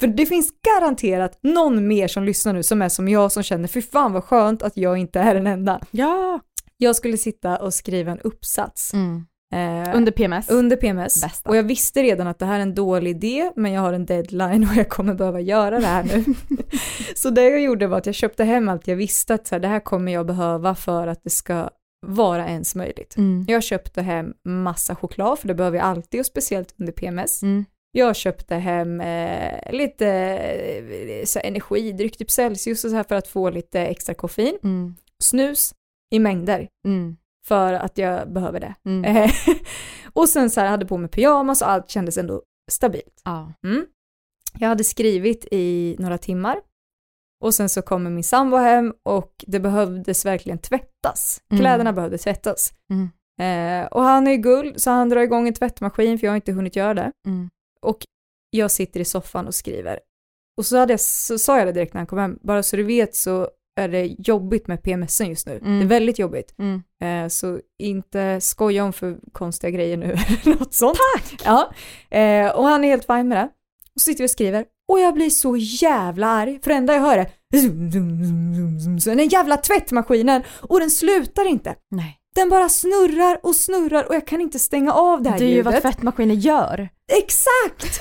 För 0.00 0.06
det 0.06 0.26
finns 0.26 0.50
garanterat 0.78 1.38
någon 1.42 1.88
mer 1.88 2.08
som 2.08 2.24
lyssnar 2.24 2.52
nu 2.52 2.62
som 2.62 2.82
är 2.82 2.88
som 2.88 3.08
jag 3.08 3.32
som 3.32 3.42
känner, 3.42 3.68
fy 3.68 3.82
fan 3.82 4.12
vad 4.12 4.24
skönt 4.24 4.62
att 4.62 4.76
jag 4.76 4.98
inte 4.98 5.20
är 5.20 5.34
den 5.34 5.46
enda. 5.46 5.80
Ja! 5.90 6.40
Jag 6.76 6.96
skulle 6.96 7.16
sitta 7.16 7.56
och 7.56 7.74
skriva 7.74 8.12
en 8.12 8.20
uppsats. 8.20 8.94
Mm. 8.94 9.26
Eh, 9.52 9.96
under 9.96 10.12
PMS? 10.12 10.50
Under 10.50 10.76
PMS. 10.76 11.22
Bästa. 11.22 11.50
Och 11.50 11.56
jag 11.56 11.62
visste 11.62 12.02
redan 12.02 12.26
att 12.26 12.38
det 12.38 12.46
här 12.46 12.58
är 12.58 12.62
en 12.62 12.74
dålig 12.74 13.10
idé, 13.10 13.50
men 13.56 13.72
jag 13.72 13.80
har 13.80 13.92
en 13.92 14.06
deadline 14.06 14.68
och 14.70 14.76
jag 14.76 14.88
kommer 14.88 15.14
behöva 15.14 15.40
göra 15.40 15.80
det 15.80 15.86
här 15.86 16.04
nu. 16.04 16.24
så 17.16 17.30
det 17.30 17.42
jag 17.42 17.60
gjorde 17.60 17.86
var 17.86 17.98
att 17.98 18.06
jag 18.06 18.14
köpte 18.14 18.44
hem 18.44 18.68
allt 18.68 18.88
jag 18.88 18.96
visste 18.96 19.34
att 19.34 19.46
så 19.46 19.54
här, 19.54 19.60
det 19.60 19.68
här 19.68 19.80
kommer 19.80 20.12
jag 20.12 20.26
behöva 20.26 20.74
för 20.74 21.06
att 21.06 21.20
det 21.24 21.30
ska 21.30 21.70
vara 22.02 22.48
ens 22.48 22.74
möjligt. 22.74 23.16
Mm. 23.16 23.44
Jag 23.48 23.62
köpte 23.62 24.02
hem 24.02 24.34
massa 24.44 24.94
choklad, 24.94 25.38
för 25.38 25.48
det 25.48 25.54
behöver 25.54 25.78
jag 25.78 25.86
alltid 25.86 26.20
och 26.20 26.26
speciellt 26.26 26.74
under 26.78 26.92
PMS. 26.92 27.42
Mm. 27.42 27.64
Jag 27.92 28.16
köpte 28.16 28.54
hem 28.54 29.00
eh, 29.00 29.72
lite 29.72 30.08
eh, 30.08 31.24
så 31.24 31.38
energidryck, 31.44 32.16
typ 32.16 32.30
Celsius 32.30 32.84
och 32.84 32.90
så 32.90 32.96
här 32.96 33.04
för 33.04 33.14
att 33.14 33.28
få 33.28 33.50
lite 33.50 33.80
extra 33.80 34.14
koffein. 34.14 34.58
Mm. 34.62 34.94
Snus 35.18 35.74
i 36.10 36.18
mängder. 36.18 36.68
Mm. 36.86 37.16
För 37.46 37.72
att 37.72 37.98
jag 37.98 38.32
behöver 38.32 38.60
det. 38.60 38.74
Mm. 38.84 39.30
och 40.12 40.28
sen 40.28 40.50
så 40.50 40.60
här 40.60 40.68
hade 40.68 40.86
på 40.86 40.96
mig 40.96 41.10
pyjamas 41.10 41.62
och 41.62 41.70
allt 41.70 41.90
kändes 41.90 42.18
ändå 42.18 42.42
stabilt. 42.70 43.22
Mm. 43.64 43.86
Jag 44.58 44.68
hade 44.68 44.84
skrivit 44.84 45.48
i 45.50 45.96
några 45.98 46.18
timmar 46.18 46.56
och 47.42 47.54
sen 47.54 47.68
så 47.68 47.82
kommer 47.82 48.10
min 48.10 48.24
sambo 48.24 48.56
hem 48.56 48.94
och 49.02 49.44
det 49.46 49.60
behövdes 49.60 50.26
verkligen 50.26 50.58
tvättas. 50.58 51.42
Mm. 51.50 51.60
Kläderna 51.60 51.92
behövde 51.92 52.18
tvättas. 52.18 52.72
Mm. 52.90 53.10
Eh, 53.40 53.86
och 53.86 54.02
han 54.02 54.26
är 54.26 54.36
guld 54.36 54.82
så 54.82 54.90
han 54.90 55.08
drar 55.08 55.20
igång 55.20 55.48
en 55.48 55.54
tvättmaskin 55.54 56.18
för 56.18 56.26
jag 56.26 56.30
har 56.32 56.36
inte 56.36 56.52
hunnit 56.52 56.76
göra 56.76 56.94
det. 56.94 57.12
Mm. 57.26 57.50
Och 57.80 57.98
jag 58.50 58.70
sitter 58.70 59.00
i 59.00 59.04
soffan 59.04 59.46
och 59.46 59.54
skriver. 59.54 59.98
Och 60.56 60.66
så, 60.66 60.76
hade 60.76 60.92
jag, 60.92 61.00
så 61.00 61.38
sa 61.38 61.58
jag 61.58 61.66
det 61.66 61.72
direkt 61.72 61.94
när 61.94 61.98
han 61.98 62.06
kom 62.06 62.18
hem, 62.18 62.38
bara 62.42 62.62
så 62.62 62.76
du 62.76 62.82
vet 62.82 63.14
så 63.14 63.48
är 63.80 63.88
det 63.88 64.06
jobbigt 64.18 64.66
med 64.66 64.82
PMSen 64.82 65.28
just 65.28 65.46
nu. 65.46 65.58
Mm. 65.58 65.78
Det 65.78 65.84
är 65.84 65.88
väldigt 65.88 66.18
jobbigt. 66.18 66.54
Mm. 66.58 66.82
Eh, 67.02 67.28
så 67.28 67.60
inte 67.78 68.40
skoja 68.40 68.84
om 68.84 68.92
för 68.92 69.18
konstiga 69.32 69.70
grejer 69.70 69.96
nu 69.96 70.06
eller 70.44 70.58
något 70.58 70.74
sånt. 70.74 70.98
Tack! 71.14 71.42
Ja. 71.44 71.72
Eh, 72.18 72.50
och 72.50 72.64
han 72.64 72.84
är 72.84 72.88
helt 72.88 73.06
fine 73.06 73.28
med 73.28 73.38
det. 73.38 73.48
Och 73.94 74.00
så 74.00 74.04
sitter 74.04 74.22
vi 74.22 74.26
och 74.26 74.30
skriver 74.30 74.64
och 74.92 75.00
jag 75.00 75.14
blir 75.14 75.30
så 75.30 75.56
jävla 75.56 76.26
arg, 76.26 76.60
för 76.62 76.70
det 76.70 76.76
enda 76.76 76.94
jag 76.94 77.00
hör 77.00 77.18
är 77.18 77.30
den 79.04 79.28
jävla 79.28 79.56
tvättmaskinen 79.56 80.42
och 80.60 80.80
den 80.80 80.90
slutar 80.90 81.48
inte. 81.48 81.74
Nej. 81.90 82.18
Den 82.34 82.48
bara 82.48 82.68
snurrar 82.68 83.40
och 83.42 83.56
snurrar 83.56 84.04
och 84.08 84.14
jag 84.14 84.26
kan 84.26 84.40
inte 84.40 84.58
stänga 84.58 84.92
av 84.92 85.22
det 85.22 85.30
här 85.30 85.38
ljudet. 85.38 85.48
Det 85.48 85.52
är 85.52 85.56
ljudet. 85.56 85.66
ju 85.66 85.72
vad 85.72 85.82
tvättmaskiner 85.82 86.34
gör. 86.34 86.88
Exakt! 87.12 88.00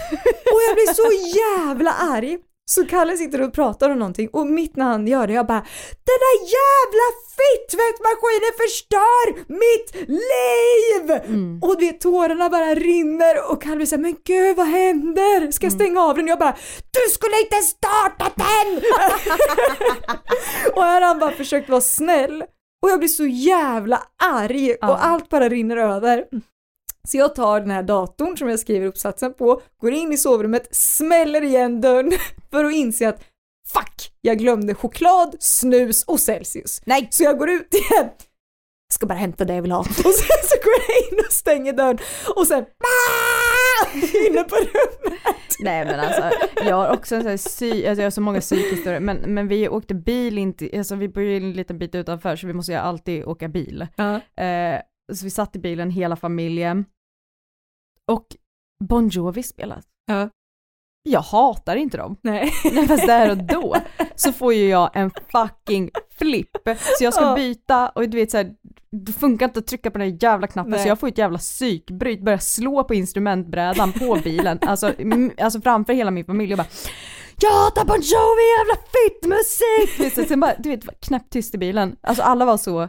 Och 0.53 0.61
jag 0.67 0.75
blir 0.75 0.93
så 0.93 1.37
jävla 1.37 1.93
arg. 1.93 2.37
Så 2.73 2.85
Kalle 2.85 3.17
sitter 3.17 3.41
och 3.41 3.53
pratar 3.53 3.89
om 3.89 3.99
någonting 3.99 4.29
och 4.33 4.47
mitt 4.47 4.75
när 4.75 4.85
han 4.85 5.07
gör 5.07 5.27
det, 5.27 5.33
jag 5.33 5.47
bara 5.47 5.65
Den 6.09 6.19
där 6.25 6.37
jävla 6.57 7.05
fittvättmaskinen 7.39 8.53
förstör 8.63 9.25
mitt 9.63 10.09
liv! 10.09 11.11
Mm. 11.25 11.59
Och 11.63 11.79
du 11.79 11.85
vet 11.85 12.01
tårarna 12.01 12.49
bara 12.49 12.75
rinner 12.75 13.51
och 13.51 13.61
Kalle 13.61 13.75
blir 13.75 13.85
såhär, 13.85 14.01
men 14.01 14.15
gud 14.25 14.57
vad 14.57 14.67
händer? 14.67 15.51
Ska 15.51 15.65
jag 15.65 15.73
mm. 15.73 15.79
stänga 15.79 16.01
av 16.01 16.15
den? 16.15 16.23
Och 16.23 16.29
jag 16.29 16.39
bara 16.39 16.55
Du 16.91 17.11
skulle 17.13 17.39
inte 17.39 17.55
startat 17.55 18.33
den! 18.35 18.77
och 20.75 20.83
här 20.83 21.01
har 21.01 21.07
han 21.07 21.19
bara 21.19 21.31
försökt 21.31 21.69
vara 21.69 21.81
snäll 21.81 22.43
och 22.83 22.89
jag 22.89 22.99
blir 22.99 23.09
så 23.09 23.25
jävla 23.25 24.03
arg 24.23 24.75
ja. 24.81 24.91
och 24.91 25.05
allt 25.05 25.29
bara 25.29 25.49
rinner 25.49 25.77
över. 25.77 26.25
Så 27.07 27.17
jag 27.17 27.35
tar 27.35 27.59
den 27.59 27.71
här 27.71 27.83
datorn 27.83 28.37
som 28.37 28.49
jag 28.49 28.59
skriver 28.59 28.87
uppsatsen 28.87 29.33
på, 29.33 29.61
går 29.81 29.91
in 29.91 30.13
i 30.13 30.17
sovrummet, 30.17 30.75
smäller 30.75 31.41
igen 31.43 31.81
dörren 31.81 32.11
för 32.51 32.65
att 32.65 32.73
inse 32.73 33.09
att 33.09 33.23
fuck, 33.73 34.11
jag 34.21 34.37
glömde 34.37 34.75
choklad, 34.75 35.35
snus 35.39 36.03
och 36.03 36.19
Celsius. 36.19 36.81
Nej! 36.85 37.07
Så 37.11 37.23
jag 37.23 37.37
går 37.37 37.49
ut 37.49 37.73
igen. 37.73 38.09
Jag 38.87 38.93
ska 38.93 39.05
bara 39.05 39.17
hämta 39.17 39.45
det 39.45 39.55
jag 39.55 39.61
vill 39.61 39.71
ha. 39.71 39.79
Och 39.79 39.87
sen 39.87 40.41
så 40.43 40.55
går 40.63 40.73
jag 40.87 41.11
in 41.11 41.25
och 41.25 41.33
stänger 41.33 41.73
dörren 41.73 41.97
och 42.35 42.47
sen 42.47 42.65
inne 44.27 44.43
på 44.43 44.55
rummet. 44.55 45.21
Nej 45.59 45.85
men 45.85 45.99
alltså, 45.99 46.23
jag 46.55 46.75
har 46.75 46.93
också 46.93 47.15
en 47.15 47.21
sån 47.21 47.29
här 47.29 47.37
sy, 47.37 47.87
alltså 47.87 48.01
jag 48.01 48.05
har 48.05 48.11
så 48.11 48.21
många 48.21 48.39
psykhistorier, 48.39 48.99
men, 48.99 49.17
men 49.17 49.47
vi 49.47 49.69
åkte 49.69 49.95
bil 49.95 50.37
inte, 50.37 50.69
alltså 50.77 50.95
vi 50.95 51.09
bor 51.09 51.23
ju 51.23 51.37
en 51.37 51.53
liten 51.53 51.77
bit 51.77 51.95
utanför 51.95 52.35
så 52.35 52.47
vi 52.47 52.53
måste 52.53 52.71
ju 52.71 52.77
alltid 52.77 53.25
åka 53.25 53.47
bil. 53.47 53.87
Uh. 53.99 54.45
Eh, 54.45 54.81
så 55.15 55.25
vi 55.25 55.29
satt 55.29 55.55
i 55.55 55.59
bilen 55.59 55.89
hela 55.89 56.15
familjen 56.15 56.85
och 58.07 58.25
Bon 58.83 59.09
Jovi 59.09 59.43
spelat. 59.43 59.85
Ja. 60.05 60.29
Jag 61.03 61.21
hatar 61.21 61.75
inte 61.75 61.97
dem. 61.97 62.17
Nej. 62.21 62.51
Nej 62.71 62.87
fast 62.87 63.07
där 63.07 63.29
och 63.29 63.37
då 63.37 63.75
så 64.15 64.33
får 64.33 64.53
ju 64.53 64.69
jag 64.69 64.89
en 64.93 65.11
fucking 65.31 65.89
flipp. 66.17 66.49
Så 66.97 67.03
jag 67.03 67.13
ska 67.13 67.35
byta 67.35 67.89
och 67.89 68.09
du 68.09 68.17
vet 68.17 68.31
såhär, 68.31 68.53
det 68.91 69.13
funkar 69.13 69.45
inte 69.45 69.59
att 69.59 69.67
trycka 69.67 69.91
på 69.91 69.97
den 69.97 70.07
här 70.09 70.17
jävla 70.21 70.47
knappen 70.47 70.71
Nej. 70.71 70.83
så 70.83 70.87
jag 70.87 70.99
får 70.99 71.07
ett 71.07 71.17
jävla 71.17 71.37
psykbryt, 71.37 72.21
börjar 72.21 72.39
slå 72.39 72.83
på 72.83 72.93
instrumentbrädan 72.93 73.93
på 73.93 74.17
bilen, 74.23 74.59
alltså, 74.67 74.93
alltså 75.37 75.61
framför 75.61 75.93
hela 75.93 76.11
min 76.11 76.25
familj 76.25 76.53
och 76.53 76.57
bara 76.57 76.67
jag 77.41 77.51
hatar 77.51 77.85
Bon 77.85 78.01
Jovi, 78.01 78.43
jävla 78.57 78.75
fittmusik! 78.93 80.27
Sen 80.27 80.39
bara, 80.39 80.55
du 80.59 80.69
vet, 80.69 81.01
knäpptyst 81.01 81.55
i 81.55 81.57
bilen. 81.57 81.95
Alltså 82.01 82.23
alla 82.23 82.45
var 82.45 82.57
så, 82.57 82.87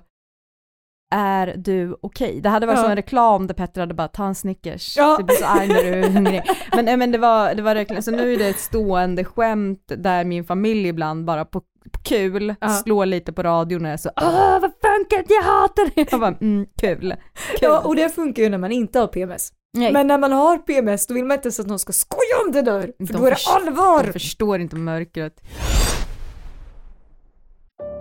är 1.12 1.55
du 1.57 1.96
okej? 2.03 2.40
Det 2.42 2.48
hade 2.48 2.66
varit 2.66 2.77
Ja. 2.77 2.83
som 2.83 2.90
en 2.90 2.96
reklam 2.96 3.46
där 3.46 3.55
Petter 3.55 3.81
hade 3.81 3.94
bara, 3.94 4.09
ta 4.09 4.27
en 4.27 4.35
Snickers, 4.35 4.96
Ja. 4.96 5.16
du 5.18 5.25
blir 5.25 5.37
så 5.37 5.44
arg 5.46 5.68
när 5.68 5.83
du 5.83 5.88
är 5.90 6.09
hungrig. 6.11 6.42
Men, 6.75 6.85
nej, 6.85 6.96
men 6.96 7.12
det 7.12 7.18
var, 7.18 7.55
det 7.55 7.62
var 7.62 7.75
verkligen, 7.75 8.03
så 8.03 8.11
nu 8.11 8.33
är 8.35 8.38
det 8.38 8.48
ett 8.48 8.59
stående 8.61 9.25
skämt 9.25 9.92
där 9.96 10.25
min 10.25 10.44
familj 10.44 10.88
ibland 10.88 11.25
bara 11.25 11.44
på, 11.44 11.61
på 11.61 11.98
kul 12.05 12.55
Ja. 12.61 12.68
slår 12.68 13.07
lite 13.07 13.33
på 13.33 13.42
radion 13.42 13.85
och 13.85 13.90
är 13.90 13.96
så, 13.96 14.11
åh 14.16 14.61
vad 14.61 14.61
funkar 14.83 15.25
jag 15.29 15.42
hatar 15.42 15.90
det! 15.94 16.11
Jag 16.12 16.20
bara, 16.20 16.35
mm, 16.40 16.66
kul. 16.81 16.98
kul. 17.01 17.14
Ja, 17.61 17.81
och 17.81 17.96
det 17.96 18.14
funkar 18.14 18.42
ju 18.42 18.48
när 18.48 18.59
man 18.59 18.72
inte 18.72 18.98
har 18.98 19.07
PMS. 19.07 19.48
Nej. 19.79 19.92
Men 19.92 20.07
när 20.07 20.18
man 20.18 20.33
har 20.33 20.59
PMS 20.59 21.07
då 21.07 21.14
vill 21.14 21.25
man 21.25 21.35
inte 21.35 21.46
ens 21.46 21.61
att 21.61 21.66
någon 21.66 21.79
ska 21.79 21.92
skoja 21.92 22.46
om 22.46 22.53
det 22.53 22.62
där, 22.62 22.81
för 22.81 23.12
De 23.12 23.18
då 23.18 23.27
är 23.27 23.31
det 23.31 23.37
allvar! 23.57 24.05
De 24.07 24.12
förstår 24.12 24.61
inte 24.61 24.77
mörkret. 24.77 25.40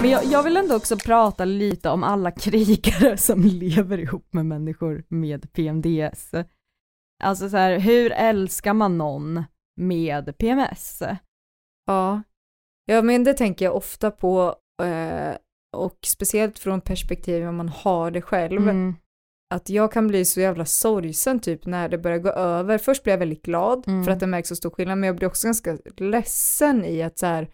Men 0.00 0.10
jag, 0.10 0.24
jag 0.24 0.42
vill 0.42 0.56
ändå 0.56 0.76
också 0.76 0.96
prata 0.96 1.44
lite 1.44 1.90
om 1.90 2.04
alla 2.04 2.30
krigare 2.36 3.16
som 3.16 3.42
lever 3.42 3.98
ihop 3.98 4.32
med 4.32 4.46
människor 4.46 5.04
med 5.08 5.52
PMDS. 5.52 6.30
Alltså 7.22 7.48
så 7.50 7.56
här, 7.56 7.78
hur 7.78 8.12
älskar 8.12 8.74
man 8.74 8.98
någon 8.98 9.44
med 9.76 10.38
PMS? 10.38 11.02
Ja. 11.86 12.22
ja, 12.86 13.02
men 13.02 13.24
det 13.24 13.34
tänker 13.34 13.64
jag 13.64 13.76
ofta 13.76 14.10
på 14.10 14.54
eh, 14.82 15.34
och 15.76 15.98
speciellt 16.06 16.58
från 16.58 16.80
perspektiv 16.80 17.48
om 17.48 17.56
man 17.56 17.68
har 17.68 18.10
det 18.10 18.22
själv. 18.22 18.62
Mm. 18.62 18.94
Att 19.54 19.68
jag 19.70 19.92
kan 19.92 20.08
bli 20.08 20.24
så 20.24 20.40
jävla 20.40 20.64
sorgsen 20.64 21.40
typ 21.40 21.66
när 21.66 21.88
det 21.88 21.98
börjar 21.98 22.18
gå 22.18 22.30
över. 22.30 22.78
Först 22.78 23.02
blir 23.02 23.12
jag 23.12 23.18
väldigt 23.18 23.42
glad 23.42 23.88
Mm. 23.88 24.04
för 24.04 24.12
att 24.12 24.20
det 24.20 24.26
märks 24.26 24.48
så 24.48 24.56
stor 24.56 24.70
skillnad, 24.70 24.98
men 24.98 25.06
jag 25.06 25.16
blir 25.16 25.28
också 25.28 25.46
ganska 25.46 25.78
ledsen 25.96 26.84
i 26.84 27.02
att 27.02 27.18
så 27.18 27.26
här, 27.26 27.48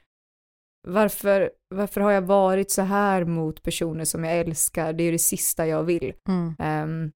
varför, 0.87 1.51
varför 1.75 2.01
har 2.01 2.11
jag 2.13 2.23
varit 2.23 2.71
så 2.71 2.83
här 2.83 3.25
mot 3.25 3.63
personer 3.63 4.05
som 4.05 4.25
jag 4.25 4.37
älskar? 4.39 4.93
Det 4.93 5.03
är 5.05 5.13
det 5.13 5.19
sista 5.19 5.67
jag 5.67 5.83
vill. 5.83 6.13
Mm. 6.29 6.55
Ehm, 6.59 7.13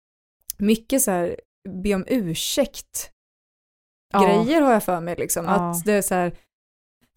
mycket 0.59 1.03
så 1.03 1.11
här, 1.11 1.37
be 1.83 1.95
om 1.95 2.05
ursäkt 2.09 3.11
Ja. 4.13 4.21
grejer 4.25 4.61
har 4.61 4.73
jag 4.73 4.83
för 4.85 5.01
mig 5.01 5.17
liksom. 5.19 5.45
Ja. 5.45 5.51
Att 5.53 5.85
det 5.85 5.93
är 5.93 6.03
så 6.03 6.15
här, 6.15 6.33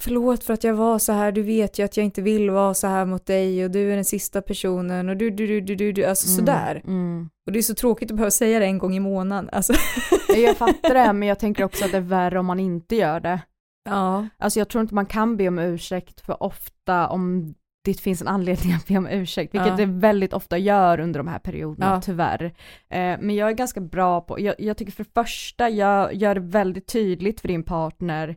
förlåt 0.01 0.43
för 0.43 0.53
att 0.53 0.63
jag 0.63 0.73
var 0.73 0.99
så 0.99 1.11
här, 1.11 1.31
du 1.31 1.41
vet 1.41 1.79
ju 1.79 1.83
att 1.85 1.97
jag 1.97 2.03
inte 2.03 2.21
vill 2.21 2.49
vara 2.49 2.73
så 2.73 2.87
här 2.87 3.05
mot 3.05 3.25
dig 3.25 3.65
och 3.65 3.71
du 3.71 3.91
är 3.91 3.95
den 3.95 4.05
sista 4.05 4.41
personen 4.41 5.09
och 5.09 5.17
du, 5.17 5.29
du, 5.29 5.47
du, 5.47 5.61
du, 5.61 5.75
du, 5.75 5.91
du 5.91 6.03
alltså 6.05 6.27
Mm, 6.27 6.37
sådär. 6.37 6.81
Mm. 6.85 7.29
Och 7.45 7.51
det 7.51 7.59
är 7.59 7.63
så 7.63 7.75
tråkigt 7.75 8.11
att 8.11 8.17
behöva 8.17 8.31
säga 8.31 8.59
det 8.59 8.65
en 8.65 8.77
gång 8.77 8.95
i 8.95 8.99
månaden. 8.99 9.49
Alltså. 9.51 9.73
Jag 10.35 10.57
fattar 10.57 10.93
det, 10.93 11.13
men 11.13 11.27
jag 11.27 11.39
tänker 11.39 11.63
också 11.63 11.85
att 11.85 11.91
det 11.91 11.97
är 11.97 12.01
värre 12.01 12.39
om 12.39 12.45
man 12.45 12.59
inte 12.59 12.95
gör 12.95 13.19
det. 13.19 13.39
Ja. 13.83 14.27
Alltså 14.37 14.59
jag 14.59 14.69
tror 14.69 14.81
inte 14.81 14.95
man 14.95 15.05
kan 15.05 15.37
be 15.37 15.47
om 15.47 15.59
ursäkt 15.59 16.21
för 16.21 16.43
ofta 16.43 17.07
om 17.07 17.53
det 17.85 17.93
finns 18.01 18.21
en 18.21 18.27
anledning 18.27 18.73
att 18.73 18.87
be 18.87 18.97
om 18.97 19.07
ursäkt, 19.07 19.53
vilket 19.53 19.69
Ja. 19.69 19.75
det 19.75 19.85
väldigt 19.85 20.33
ofta 20.33 20.57
gör 20.57 20.99
under 20.99 21.19
de 21.19 21.27
här 21.27 21.39
perioderna, 21.39 21.85
Ja. 21.93 22.01
tyvärr. 22.01 22.43
Eh, 22.89 23.17
men 23.19 23.29
jag 23.35 23.49
är 23.49 23.53
ganska 23.53 23.81
bra 23.81 24.21
på, 24.21 24.39
jag, 24.39 24.55
jag 24.59 24.77
tycker 24.77 24.91
för 24.91 25.03
det 25.03 25.09
första, 25.13 25.69
jag 25.69 26.13
gör 26.13 26.35
det 26.35 26.41
väldigt 26.41 26.87
tydligt 26.87 27.41
för 27.41 27.47
din 27.47 27.63
partner 27.63 28.35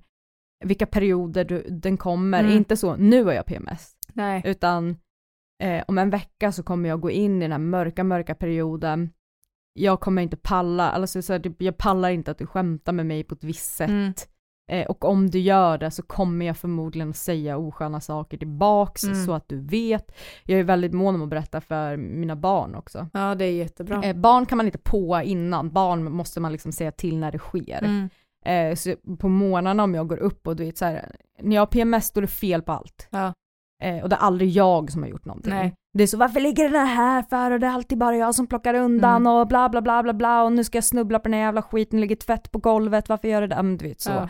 vilka 0.65 0.87
perioder 0.87 1.45
du, 1.45 1.63
den 1.71 1.97
kommer, 1.97 2.41
Mm. 2.41 2.53
inte 2.57 2.77
så, 2.77 2.97
nu 2.97 3.25
har 3.25 3.33
jag 3.33 3.47
PMS, 3.47 3.93
Nej. 4.13 4.43
utan 4.45 4.97
eh, 5.63 5.85
om 5.89 5.99
en 5.99 6.11
vecka 6.11 6.53
så 6.53 6.63
kommer 6.63 6.89
jag 6.89 7.01
gå 7.01 7.11
in 7.11 7.37
i 7.43 7.45
den 7.45 7.53
här 7.53 7.59
mörka, 7.59 8.05
mörka 8.05 8.35
perioden, 8.35 9.11
jag 9.73 10.01
kommer 10.01 10.23
inte 10.23 10.37
palla, 10.37 10.91
alltså 10.91 11.23
så 11.23 11.33
här, 11.33 11.41
typ, 11.41 11.63
jag 11.63 11.79
pallar 11.79 12.11
inte 12.11 12.31
att 12.31 12.39
du 12.39 12.47
skämtar 12.47 12.93
med 12.93 13.07
mig 13.07 13.25
på 13.25 13.35
ett 13.35 13.45
visst 13.45 13.75
sätt, 13.75 13.89
Mm. 13.91 14.13
Eh, 14.73 14.87
och 14.87 15.05
om 15.05 15.31
du 15.31 15.39
gör 15.39 15.79
det 15.79 15.91
så 15.91 16.03
kommer 16.03 16.47
jag 16.47 16.57
förmodligen 16.57 17.11
att 17.11 17.17
säga 17.17 17.57
osköna 17.57 18.01
saker 18.01 18.39
tillbaks 18.39 19.05
Mm. 19.05 19.25
så 19.27 19.33
att 19.33 19.49
du 19.49 19.61
vet. 19.61 20.17
Jag 20.45 20.61
är 20.61 20.65
väldigt 20.65 20.93
mån 20.93 21.15
om 21.15 21.23
att 21.23 21.29
berätta 21.29 21.61
för 21.61 21.97
mina 21.97 22.37
barn 22.37 22.75
också. 22.75 23.09
Ja, 23.13 23.35
det 23.35 23.45
är 23.45 23.53
jättebra. 23.53 24.03
Eh, 24.03 24.17
barn 24.17 24.47
kan 24.47 24.57
man 24.57 24.67
inte 24.67 24.79
på 24.79 25.21
innan, 25.25 25.71
barn 25.71 26.13
måste 26.13 26.41
man 26.41 26.53
liksom 26.53 26.73
säga 26.73 26.93
till 26.93 27.19
när 27.19 27.33
det 27.33 27.39
sker. 27.39 27.79
Mm. 27.85 28.09
Eh, 28.45 28.75
så 28.77 28.95
på 29.19 29.29
morgnarna 29.29 29.85
om 29.85 29.95
jag 29.95 30.09
går 30.09 30.17
upp 30.19 30.47
och 30.47 30.57
du 30.57 30.65
vet 30.65 30.79
så 30.79 30.85
här, 30.85 31.17
när 31.43 31.57
jag 31.57 31.61
har 31.63 31.67
PMS 31.67 32.11
då 32.11 32.21
är 32.21 32.23
det 32.23 32.29
fel 32.29 32.63
på 32.63 32.73
allt. 32.73 33.09
Ja. 33.11 33.33
Eh, 33.83 34.03
och 34.03 34.09
det 34.09 34.17
är 34.17 34.21
aldrig 34.21 34.51
jag 34.51 34.91
som 34.93 35.03
har 35.03 35.09
gjort 35.11 35.25
någonting. 35.25 35.53
Nej. 35.53 35.75
Det 35.99 36.03
är 36.03 36.07
så, 36.07 36.17
varför 36.17 36.41
ligger 36.41 36.71
den 36.71 36.87
här 36.87 37.23
för 37.23 37.51
och 37.51 37.61
det 37.61 37.67
är 37.67 37.71
alltid 37.71 37.99
bara 37.99 38.17
jag 38.17 38.35
som 38.35 38.47
plockar 38.47 38.75
undan 38.75 39.17
Mm. 39.17 39.33
och 39.33 39.47
bla 39.49 39.69
bla 39.69 39.83
bla 39.83 40.03
bla 40.03 40.13
bla 40.13 40.43
och 40.45 40.53
nu 40.53 40.65
ska 40.65 40.77
jag 40.77 40.85
snubbla 40.85 41.19
på 41.19 41.23
den 41.29 41.33
här 41.35 41.41
jävla 41.41 41.63
skiten, 41.63 42.01
ligger 42.01 42.17
tvätt 42.17 42.53
på 42.53 42.59
golvet, 42.59 43.09
varför 43.09 43.29
gör 43.29 43.41
det 43.41 43.47
där? 43.47 43.63
Men 43.63 43.77
du 43.77 43.89
vet 43.89 44.01
så. 44.01 44.11
Ja. 44.11 44.29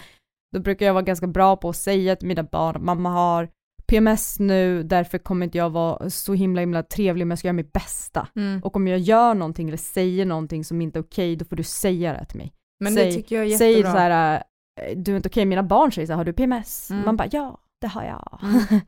Då 0.57 0.61
brukar 0.63 0.87
jag 0.87 0.95
vara 0.95 1.05
ganska 1.05 1.27
bra 1.27 1.57
på 1.57 1.69
att 1.69 1.77
säga 1.77 2.17
till 2.17 2.29
mina 2.29 2.43
barn 2.43 2.77
att 2.77 2.83
mamma 2.83 3.11
har 3.11 3.49
PMS 3.87 4.39
nu, 4.39 4.83
därför 4.83 5.19
kommer 5.19 5.47
inte 5.47 5.59
jag 5.59 5.71
vara 5.71 6.11
så 6.11 6.35
himla 6.35 6.61
himla 6.61 6.83
trevlig 6.83 7.27
men 7.27 7.31
jag 7.31 7.39
ska 7.39 7.49
göra 7.49 7.53
mitt 7.53 7.73
bästa. 7.73 8.29
Mm. 8.37 8.61
Och 8.63 8.77
om 8.77 8.89
jag 8.89 8.99
gör 8.99 9.35
någonting 9.35 9.69
eller 9.69 9.77
säger 9.77 10.27
någonting 10.27 10.65
som 10.65 10.81
inte 10.81 10.99
är 10.99 11.03
okej, 11.03 11.37
då 11.37 11.45
får 11.45 11.57
du 11.57 11.63
säga 11.63 12.13
det 12.13 12.25
till 12.27 12.39
mig. 12.39 12.53
Men 12.81 12.95
säg, 12.95 13.07
det 13.07 13.13
tycker 13.13 13.37
jag 13.37 13.47
är 13.47 13.57
Säg 13.57 13.71
jättebra. 13.71 13.93
så 13.93 13.99
här, 13.99 14.43
äh, 14.81 14.97
du 14.97 15.13
är 15.13 15.17
inte 15.17 15.29
okej, 15.29 15.45
mina 15.45 15.63
barn 15.63 15.93
säger 15.93 16.07
så 16.07 16.13
här, 16.13 16.17
har 16.17 16.25
du 16.25 16.33
PMS? 16.33 16.91
Mm. 16.91 17.05
Man 17.05 17.17
bara, 17.17 17.29
ja, 17.33 17.61
det 17.81 17.87
har 17.87 18.05
jag. 18.05 18.41
Mm. 18.43 18.61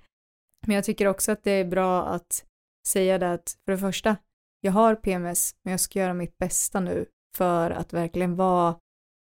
Men 0.66 0.74
jag 0.74 0.84
tycker 0.84 1.06
också 1.06 1.32
att 1.32 1.44
det 1.44 1.50
är 1.50 1.64
bra 1.64 2.06
att 2.06 2.44
säga 2.88 3.18
det 3.18 3.32
att 3.32 3.56
för 3.64 3.72
det 3.72 3.78
första, 3.78 4.16
jag 4.60 4.72
har 4.72 4.94
PMS, 4.94 5.54
men 5.64 5.70
jag 5.70 5.80
ska 5.80 5.98
göra 5.98 6.14
mitt 6.14 6.38
bästa 6.38 6.80
nu 6.80 7.06
för 7.36 7.70
att 7.70 7.92
verkligen 7.92 8.36
vara 8.36 8.76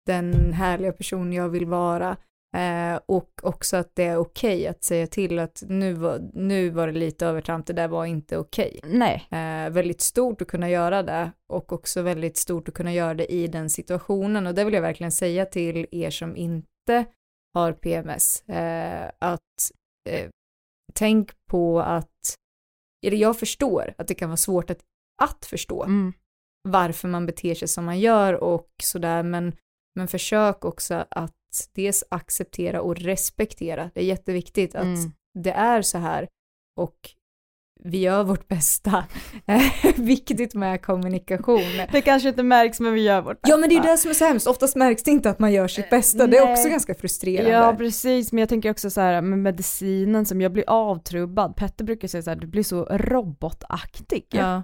den 0.06 0.54
härliga 0.54 0.92
person 0.92 1.34
jag 1.34 1.50
vill 1.50 1.66
vara. 1.66 2.18
Eh, 2.58 3.00
och 3.06 3.30
också 3.44 3.78
att 3.78 3.96
det 3.96 4.04
är 4.04 4.18
okej 4.18 4.68
att 4.68 4.84
säga 4.84 5.08
till 5.08 5.40
att 5.40 5.64
nu 5.68 5.94
var, 5.94 6.30
nu 6.34 6.70
var 6.70 6.88
det 6.88 6.94
lite 6.94 7.26
övertramp, 7.26 7.66
det 7.66 7.74
där 7.74 7.88
var 7.88 8.06
inte 8.06 8.38
okej. 8.38 8.80
Nej. 8.84 9.28
Eh, 9.32 9.70
väldigt 9.70 10.02
stort 10.02 10.42
att 10.42 10.48
kunna 10.48 10.70
göra 10.70 11.04
det 11.04 11.32
och 11.48 11.74
också 11.74 12.02
väldigt 12.02 12.38
stort 12.38 12.68
att 12.68 12.74
kunna 12.74 12.94
göra 12.94 13.14
det 13.14 13.34
i 13.34 13.48
den 13.48 13.70
situationen 13.70 14.48
och 14.48 14.56
det 14.56 14.64
vill 14.64 14.74
jag 14.74 14.82
verkligen 14.82 15.12
säga 15.12 15.46
till 15.46 15.88
er 15.92 16.10
som 16.10 16.36
inte 16.36 17.06
har 17.54 17.74
PMS 17.74 18.50
eh, 18.50 19.12
att 19.20 19.72
eh, 20.10 20.30
tänk 20.94 21.32
på 21.50 21.80
att 21.80 22.36
eller 23.06 23.18
jag 23.18 23.40
förstår 23.40 23.94
att 23.98 24.08
det 24.08 24.16
kan 24.16 24.30
vara 24.30 24.38
svårt 24.38 24.70
att, 24.70 24.80
att 25.22 25.46
förstå 25.46 25.84
Mm. 25.84 26.14
varför 26.64 27.08
man 27.08 27.26
beter 27.26 27.56
sig 27.56 27.68
som 27.68 27.86
man 27.86 28.00
gör 28.00 28.34
och 28.34 28.70
sådär 28.84 29.24
men, 29.24 29.56
men 29.96 30.08
försök 30.08 30.66
också 30.66 31.06
att 31.10 31.36
dels 31.76 32.04
acceptera 32.12 32.82
och 32.82 32.96
respektera. 32.96 33.90
Det 33.94 34.00
är 34.02 34.06
jätteviktigt 34.06 34.76
att 34.76 34.84
Mm. 34.84 35.12
det 35.40 35.52
är 35.52 35.82
så 35.82 35.98
här 35.98 36.28
och 36.78 36.96
vi 37.84 37.98
gör 37.98 38.24
vårt 38.24 38.48
bästa. 38.48 39.04
Viktigt 39.96 40.54
med 40.54 40.82
kommunikation. 40.82 41.62
Det 41.92 42.02
kanske 42.02 42.30
inte 42.30 42.44
märks 42.44 42.80
men 42.80 42.94
vi 42.94 43.02
gör 43.02 43.22
vårt 43.22 43.42
bästa. 43.42 43.50
Ja 43.50 43.58
men 43.58 43.70
det 43.70 43.76
är 43.76 43.82
det 43.84 43.98
som 43.98 44.10
är 44.12 44.16
så 44.16 44.26
hemskt, 44.26 44.48
oftast 44.48 44.76
märks 44.76 45.04
det 45.04 45.12
inte 45.12 45.30
att 45.30 45.40
man 45.40 45.52
gör 45.52 45.68
sitt 45.68 45.90
bästa, 45.90 46.28
det 46.28 46.38
är 46.38 46.52
också 46.52 46.70
ganska 46.70 46.96
frustrerande. 46.96 47.52
Ja 47.52 47.76
precis, 47.78 48.32
men 48.32 48.40
jag 48.40 48.50
tänker 48.50 48.72
också 48.72 48.90
så 48.90 49.02
här 49.02 49.22
med 49.22 49.40
medicinen 49.40 50.26
som 50.26 50.42
jag 50.42 50.52
blir 50.52 50.64
avtrubbad. 50.68 51.56
Petter 51.56 51.84
brukar 51.86 52.08
säga 52.08 52.22
så 52.22 52.30
här, 52.30 52.38
du 52.38 52.48
blir 52.48 52.64
så 52.64 52.86
robotaktig. 52.86 54.26
Ja. 54.30 54.64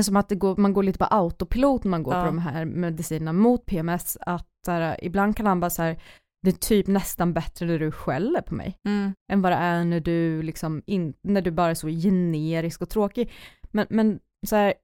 Som 0.00 0.16
att 0.16 0.30
går, 0.30 0.56
man 0.56 0.72
går 0.72 0.82
lite 0.82 0.98
på 0.98 1.04
autopilot 1.04 1.84
när 1.84 1.90
man 1.90 2.02
går 2.02 2.14
Ja. 2.14 2.20
på 2.20 2.26
de 2.26 2.38
här 2.38 2.64
medicinerna 2.64 3.32
mot 3.32 3.66
PMS. 3.66 4.18
Att 4.20 4.48
här, 4.66 5.04
ibland 5.04 5.36
kan 5.36 5.46
han 5.46 5.60
bara 5.60 5.70
så 5.70 5.82
här, 5.82 6.02
det 6.42 6.50
är 6.50 6.52
typ 6.52 6.86
nästan 6.86 7.32
bättre 7.32 7.66
när 7.66 7.78
du 7.78 7.90
skäller 7.92 8.40
på 8.40 8.54
mig. 8.54 8.78
Mm. 8.84 9.12
Än 9.32 9.42
vad 9.42 9.52
det 9.52 9.56
är 9.56 9.84
när 9.84 10.00
du 10.00 10.42
liksom, 10.42 10.82
in, 10.86 11.14
när 11.22 11.42
du 11.42 11.50
bara 11.50 11.70
är 11.70 11.74
så 11.74 11.88
generisk 11.88 12.82
och 12.82 12.88
tråkig. 12.88 13.32
Men, 13.70 13.86
men 13.90 14.20
så 14.46 14.56
här, 14.56 14.74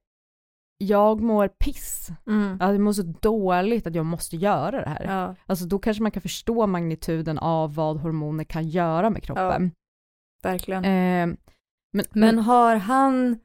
jag 0.77 1.21
mår 1.21 1.47
piss. 1.47 2.09
Mm. 2.27 2.51
Alltså, 2.51 2.73
jag 2.73 2.81
mår 2.81 2.93
så 2.93 3.03
dåligt 3.21 3.87
att 3.87 3.95
jag 3.95 4.05
måste 4.05 4.35
göra 4.37 4.81
det 4.81 4.89
här. 4.89 5.05
Ja. 5.05 5.35
Alltså 5.45 5.65
då 5.65 5.79
kanske 5.79 6.03
man 6.03 6.11
kan 6.11 6.21
förstå 6.21 6.67
magnituden 6.67 7.37
av 7.37 7.75
vad 7.75 7.97
hormoner 7.97 8.43
kan 8.43 8.67
göra 8.69 9.09
med 9.09 9.23
kroppen. 9.23 9.71
Verkligen. 10.43 10.85
Eh, 10.85 11.37
men, 11.93 12.05
Men 12.13 12.39
har 12.39 12.75
han, 12.75 13.39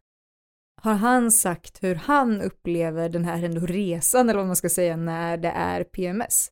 har 0.82 0.94
han 0.94 1.30
sagt 1.30 1.82
hur 1.82 1.94
han 1.94 2.40
upplever 2.40 3.08
den 3.08 3.24
här 3.24 3.42
ändå 3.42 3.66
resan, 3.66 4.28
eller 4.28 4.38
vad 4.38 4.46
man 4.46 4.56
ska 4.56 4.68
säga, 4.68 4.96
när 4.96 5.36
det 5.36 5.48
är 5.48 5.84
PMS? 5.84 6.48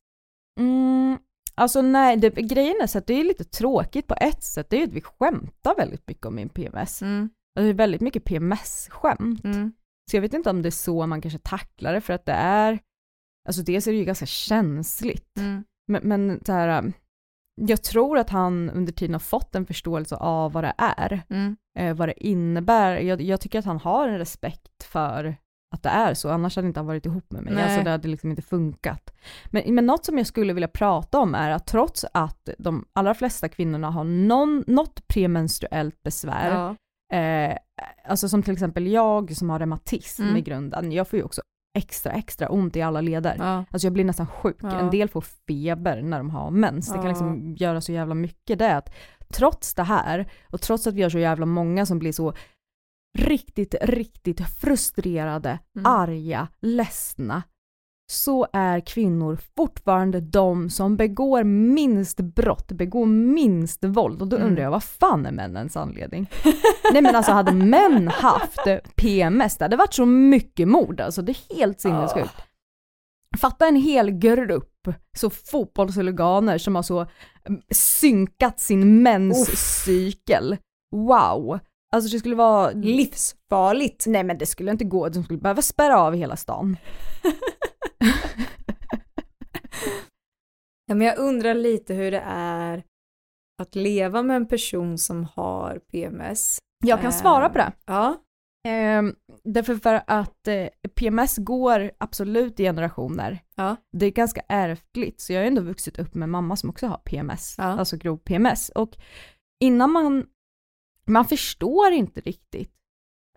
Mm, 0.59 1.17
alltså 1.55 1.81
nej, 1.81 2.17
det, 2.17 2.29
grejen 2.29 2.75
är 2.81 2.87
så 2.87 2.97
att 2.97 3.07
det 3.07 3.13
är 3.13 3.23
lite 3.23 3.43
tråkigt 3.43 4.07
på 4.07 4.15
ett 4.21 4.43
sätt, 4.43 4.69
det 4.69 4.75
är 4.75 4.79
ju 4.79 4.85
att 4.87 4.93
vi 4.93 5.01
skämtar 5.01 5.75
väldigt 5.75 6.07
mycket 6.07 6.25
om 6.25 6.35
min 6.35 6.49
PMS. 6.49 7.01
Mm. 7.01 7.29
Alltså, 7.55 7.63
det 7.65 7.69
är 7.69 7.73
väldigt 7.73 8.01
mycket 8.01 8.23
PMS-skämt. 8.25 9.43
Mm. 9.43 9.71
Så 10.11 10.17
jag 10.17 10.21
vet 10.21 10.33
inte 10.33 10.49
om 10.49 10.61
det 10.61 10.69
är 10.69 10.71
så 10.71 11.07
man 11.07 11.21
kanske 11.21 11.39
tacklar 11.39 11.93
det, 11.93 12.01
för 12.01 12.13
att 12.13 12.25
det 12.25 12.31
är 12.33 12.79
alltså 13.47 13.61
dels 13.61 13.87
är 13.87 13.91
det 13.91 13.97
ju 13.97 14.05
ganska 14.05 14.25
känsligt, 14.25 15.37
Mm. 15.37 15.63
men, 15.87 16.01
men 16.07 16.41
så 16.45 16.51
här, 16.51 16.93
jag 17.55 17.83
tror 17.83 18.17
att 18.17 18.29
han 18.29 18.69
under 18.69 18.93
tiden 18.93 19.13
har 19.13 19.19
fått 19.19 19.55
en 19.55 19.65
förståelse 19.65 20.15
av 20.15 20.51
vad 20.51 20.63
det 20.63 20.73
är, 20.77 21.21
Mm. 21.29 21.55
eh, 21.79 21.95
vad 21.95 22.09
det 22.09 22.27
innebär. 22.27 22.97
Jag, 22.97 23.21
jag 23.21 23.41
tycker 23.41 23.59
att 23.59 23.65
han 23.65 23.79
har 23.79 24.07
en 24.07 24.17
respekt 24.17 24.83
för 24.83 25.35
att 25.75 25.83
det 25.83 25.89
är 25.89 26.13
så, 26.13 26.29
annars 26.29 26.55
hade 26.55 26.67
inte 26.67 26.79
han 26.79 26.87
varit 26.87 27.05
ihop 27.05 27.31
med 27.31 27.43
mig. 27.43 27.53
Nej. 27.53 27.63
Alltså 27.63 27.83
det 27.83 27.89
hade 27.89 28.07
liksom 28.07 28.29
inte 28.29 28.41
funkat. 28.41 29.13
Men, 29.51 29.75
men 29.75 29.85
något 29.85 30.05
som 30.05 30.17
jag 30.17 30.27
skulle 30.27 30.53
vilja 30.53 30.67
prata 30.67 31.19
om 31.19 31.35
är 31.35 31.49
att 31.51 31.67
trots 31.67 32.05
att 32.13 32.49
de 32.57 32.85
allra 32.93 33.13
flesta 33.13 33.49
kvinnorna 33.49 33.89
har 33.89 34.03
någon, 34.03 34.63
något 34.67 35.07
premenstruellt 35.07 36.03
besvär, 36.03 36.51
Ja. 37.11 37.17
eh, 37.17 37.57
alltså 38.05 38.29
som 38.29 38.43
till 38.43 38.53
exempel 38.53 38.87
jag 38.87 39.35
som 39.35 39.49
har 39.49 39.59
reumatism 39.59 40.23
Mm. 40.23 40.37
i 40.37 40.41
grunden, 40.41 40.91
jag 40.91 41.07
får 41.07 41.17
ju 41.19 41.23
också 41.25 41.41
extra 41.73 42.11
extra 42.11 42.49
ont 42.49 42.75
i 42.75 42.81
alla 42.81 43.01
leder. 43.01 43.35
Ja. 43.39 43.65
Alltså 43.71 43.85
jag 43.85 43.93
blir 43.93 44.05
nästan 44.05 44.27
sjuk. 44.27 44.57
Ja. 44.61 44.79
En 44.79 44.89
del 44.89 45.09
får 45.09 45.21
feber 45.47 46.01
när 46.01 46.17
de 46.17 46.29
har 46.29 46.51
mens. 46.51 46.87
Det 46.87 46.93
kan 46.93 47.03
Ja. 47.03 47.09
liksom 47.09 47.55
göra 47.57 47.81
så 47.81 47.91
jävla 47.91 48.15
mycket 48.15 48.59
det 48.59 48.75
att 48.75 48.93
trots 49.33 49.73
det 49.73 49.83
här 49.83 50.31
och 50.49 50.61
trots 50.61 50.87
att 50.87 50.93
vi 50.93 51.01
har 51.03 51.09
så 51.09 51.19
jävla 51.19 51.45
många 51.45 51.85
som 51.85 51.99
blir 51.99 52.11
så 52.11 52.33
riktigt, 53.17 53.75
riktigt 53.81 54.41
frustrerade, 54.49 55.59
Mm. 55.75 55.85
arga, 55.85 56.47
ledsna 56.61 57.43
så 58.13 58.47
är 58.53 58.79
kvinnor 58.79 59.37
fortfarande 59.57 60.19
de 60.21 60.69
som 60.69 60.97
begår 60.97 61.43
minst 61.43 62.17
brott, 62.17 62.71
begår 62.71 63.05
minst 63.05 63.83
våld 63.83 64.21
och 64.21 64.27
då 64.27 64.35
Mm. 64.35 64.47
undrar 64.47 64.63
jag 64.63 64.71
vad 64.71 64.83
fan 64.83 65.25
är 65.25 65.31
männens 65.31 65.77
anledning? 65.77 66.29
Nej 66.93 67.01
men 67.01 67.15
alltså 67.15 67.31
hade 67.31 67.51
män 67.51 68.07
haft 68.07 68.59
PMS, 68.95 69.57
det 69.57 69.65
hade 69.65 69.75
varit 69.77 69.93
så 69.93 70.05
mycket 70.05 70.67
mord 70.67 71.01
alltså, 71.01 71.21
det 71.21 71.31
är 71.31 71.55
helt 71.55 71.81
sinnessjukt. 71.81 72.33
Fatta 73.37 73.67
en 73.67 73.75
hel 73.75 74.11
grupp, 74.11 74.87
så 75.17 75.29
fotbollshuliganer 75.29 76.57
som 76.57 76.75
har 76.75 76.83
så 76.83 76.99
mm, 77.45 77.61
synkat 77.71 78.59
sin 78.59 79.03
menscykel. 79.03 80.57
Wow! 80.95 81.59
Alltså 81.91 82.11
det 82.11 82.19
skulle 82.19 82.35
vara... 82.35 82.71
Livsfarligt. 82.71 84.05
Nej 84.07 84.23
men 84.23 84.37
det 84.37 84.45
skulle 84.45 84.71
inte 84.71 84.83
gå, 84.85 85.09
de 85.09 85.23
skulle 85.23 85.39
behöva 85.39 85.61
spärra 85.61 85.99
av 85.99 86.13
hela 86.15 86.35
stan. 86.35 86.77
Ja, 90.82 90.82
men 90.95 91.07
jag 91.07 91.17
undrar 91.17 91.53
lite 91.53 91.93
hur 91.93 92.11
det 92.11 92.23
är 92.27 92.83
att 93.61 93.75
leva 93.75 94.21
med 94.23 94.35
en 94.35 94.47
person 94.47 94.97
som 94.97 95.23
har 95.35 95.79
PMS. 95.91 96.59
Jag 96.85 96.99
kan 97.01 97.11
Eh, 97.11 97.17
svara 97.17 97.49
på 97.49 97.57
det. 97.57 97.71
Ja. 97.85 98.15
Ehm, 98.67 99.15
därför 99.43 99.75
för 99.75 100.01
att 100.07 100.47
eh, 100.47 100.67
PMS 100.95 101.37
går 101.37 101.91
absolut 101.97 102.59
i 102.59 102.63
generationer. 102.63 103.39
Ja. 103.55 103.75
Det 103.91 104.05
är 104.05 104.11
ganska 104.11 104.41
ärftligt, 104.47 105.21
så 105.21 105.33
jag 105.33 105.39
har 105.39 105.45
ändå 105.47 105.61
vuxit 105.61 105.99
upp 105.99 106.13
med 106.15 106.29
mamma 106.29 106.55
som 106.55 106.69
också 106.69 106.87
har 106.87 106.97
PMS, 106.97 107.55
Ja. 107.57 107.63
alltså 107.63 107.97
grov 107.97 108.17
PMS. 108.17 108.69
Och 108.69 108.97
innan 109.59 109.91
man, 109.91 110.25
man 111.07 111.25
förstår 111.25 111.91
inte 111.91 112.21
riktigt, 112.21 112.73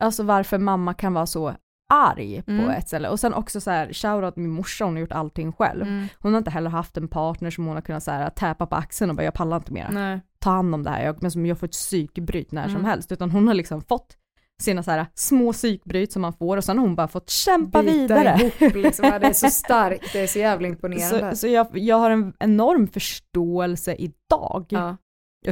alltså 0.01 0.23
varför 0.23 0.59
mamma 0.59 0.95
kan 0.95 1.15
vara 1.15 1.27
så 1.27 1.57
arg 1.95 2.43
på 2.43 2.51
Mm. 2.51 2.71
ett 2.71 2.89
ställe. 2.89 3.09
Och 3.09 3.21
sen 3.21 3.35
också 3.35 3.61
så 3.61 3.71
här, 3.71 3.93
shoutout 3.93 4.37
min 4.37 4.51
morsa, 4.51 4.85
hon 4.85 4.95
har 4.95 5.01
gjort 5.01 5.13
allting 5.13 5.53
själv. 5.53 5.83
Mm. 5.83 6.07
Hon 6.21 6.33
har 6.33 6.39
inte 6.39 6.51
heller 6.51 6.71
haft 6.71 6.97
en 6.97 7.09
partner 7.09 7.51
som 7.51 7.67
hon 7.67 7.75
har 7.75 7.83
kunnat 7.83 8.03
så 8.03 8.11
här, 8.11 8.31
täpa 8.31 8.67
på 8.67 8.77
axeln 8.77 9.11
och 9.11 9.17
bara 9.17 9.23
jag 9.25 9.35
pallar 9.35 9.57
inte 9.57 9.73
mer 9.73 9.89
Nej. 9.93 10.21
ta 10.39 10.51
hand 10.51 10.75
om 10.75 10.83
det 10.83 10.91
här, 10.91 11.05
jag, 11.05 11.23
men 11.23 11.31
som 11.31 11.47
jag 11.47 11.59
får 11.59 11.67
ett 11.67 11.73
psykbryt 11.73 12.53
när 12.53 12.65
som 12.65 12.73
Mm. 12.77 12.85
helst, 12.85 13.13
utan 13.13 13.31
hon 13.31 13.47
har 13.49 13.55
liksom 13.55 13.83
fått 13.83 14.17
sina 14.63 14.83
så 14.83 14.91
här 14.91 15.07
små 15.15 15.53
psykbryt 15.53 16.13
som 16.13 16.23
man 16.23 16.33
får 16.33 16.57
och 16.57 16.65
sen 16.65 16.79
har 16.79 16.87
hon 16.87 16.95
bara 16.97 17.09
fått 17.09 17.31
kämpa 17.31 17.83
Bita 17.83 17.93
vidare. 17.93 18.39
ihop 18.61 18.75
liksom. 18.75 19.03
Det 19.21 19.27
är 19.27 19.33
så 19.33 19.51
starkt, 19.51 20.13
det 20.13 20.21
är 20.21 20.27
så 20.27 20.39
jävla 20.39 20.69
imponerande. 20.69 21.31
Så, 21.31 21.37
så 21.37 21.47
jag, 21.49 21.79
jag 21.79 21.97
har 21.97 22.11
en 22.11 22.33
enorm 22.39 22.89
förståelse 22.89 23.95
idag 23.95 24.67
ja. 24.69 24.97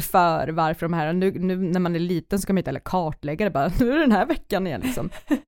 för 0.01 0.49
varför 0.49 0.87
de 0.87 0.93
här, 0.93 1.13
nu, 1.13 1.31
nu 1.39 1.57
när 1.57 1.81
man 1.81 1.95
är 1.95 1.99
liten 2.01 2.39
så 2.39 2.47
kan 2.47 2.55
man 2.55 2.59
inte 2.59 2.69
heller 2.69 2.81
kartlägga 2.85 3.45
det 3.45 3.51
bara, 3.51 3.71
nu 3.81 3.89
är 3.91 3.95
det 3.95 4.01
den 4.01 4.13
här 4.13 4.27
veckan 4.27 4.67
igen 4.67 4.81
liksom. 4.81 5.11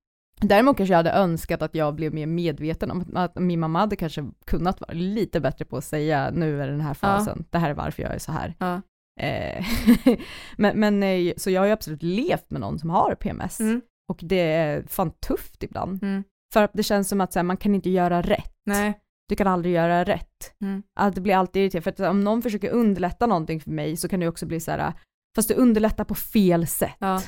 Däremot 0.40 0.76
kanske 0.76 0.92
jag 0.92 0.96
hade 0.98 1.10
önskat 1.12 1.62
att 1.62 1.74
jag 1.74 1.94
blev 1.94 2.14
mer 2.14 2.26
medveten 2.26 2.90
om 2.90 3.04
att, 3.14 3.34
min 3.38 3.60
mamma 3.60 3.78
hade 3.78 3.96
kanske 3.96 4.24
kunnat 4.44 4.80
vara 4.80 4.92
lite 4.92 5.40
bättre 5.40 5.64
på 5.64 5.76
att 5.76 5.84
säga 5.84 6.30
nu 6.30 6.62
är 6.62 6.68
den 6.68 6.80
här 6.80 6.94
fasen, 6.94 7.44
det 7.50 7.58
här 7.58 7.70
är 7.70 7.74
varför 7.74 8.02
jag 8.02 8.14
är 8.14 8.18
så 8.18 8.32
här. 8.32 8.54
Ja. 8.58 8.80
Eh, 9.20 9.64
men, 10.56 10.80
men 10.80 11.02
eh, 11.02 11.32
så 11.36 11.50
jag 11.50 11.60
har 11.60 11.66
ju 11.66 11.72
absolut 11.72 12.02
levt 12.02 12.50
med 12.50 12.60
någon 12.60 12.78
som 12.78 12.90
har 12.90 13.14
PMS 13.14 13.60
Mm. 13.60 13.80
och 14.08 14.18
det 14.22 14.40
är 14.52 14.82
fan 14.88 15.10
tufft 15.10 15.62
ibland. 15.62 16.02
Mm. 16.02 16.24
För 16.52 16.62
att 16.62 16.70
det 16.74 16.82
känns 16.82 17.08
som 17.08 17.20
att 17.20 17.34
här, 17.34 17.42
man 17.42 17.56
kan 17.56 17.74
inte 17.74 17.90
göra 17.90 18.22
rätt. 18.22 18.54
Nej. 18.66 19.00
Du 19.28 19.36
kan 19.36 19.46
aldrig 19.46 19.74
göra 19.74 20.04
rätt. 20.04 20.54
Mm. 20.60 20.82
Att 20.96 21.14
det 21.14 21.20
blir 21.20 21.34
alltid 21.34 21.62
irriterande, 21.62 21.82
för 21.82 21.90
att 22.04 22.10
om 22.10 22.20
någon 22.20 22.42
försöker 22.42 22.70
underlätta 22.70 23.26
någonting 23.26 23.60
för 23.60 23.70
mig 23.70 23.96
så 23.96 24.08
kan 24.08 24.20
det 24.20 24.28
också 24.28 24.46
bli 24.46 24.60
så 24.60 24.70
här, 24.70 24.92
fast 25.36 25.48
du 25.48 25.54
underlättar 25.54 26.04
på 26.04 26.14
fel 26.14 26.66
sätt. 26.66 26.96
Ja. 26.98 27.22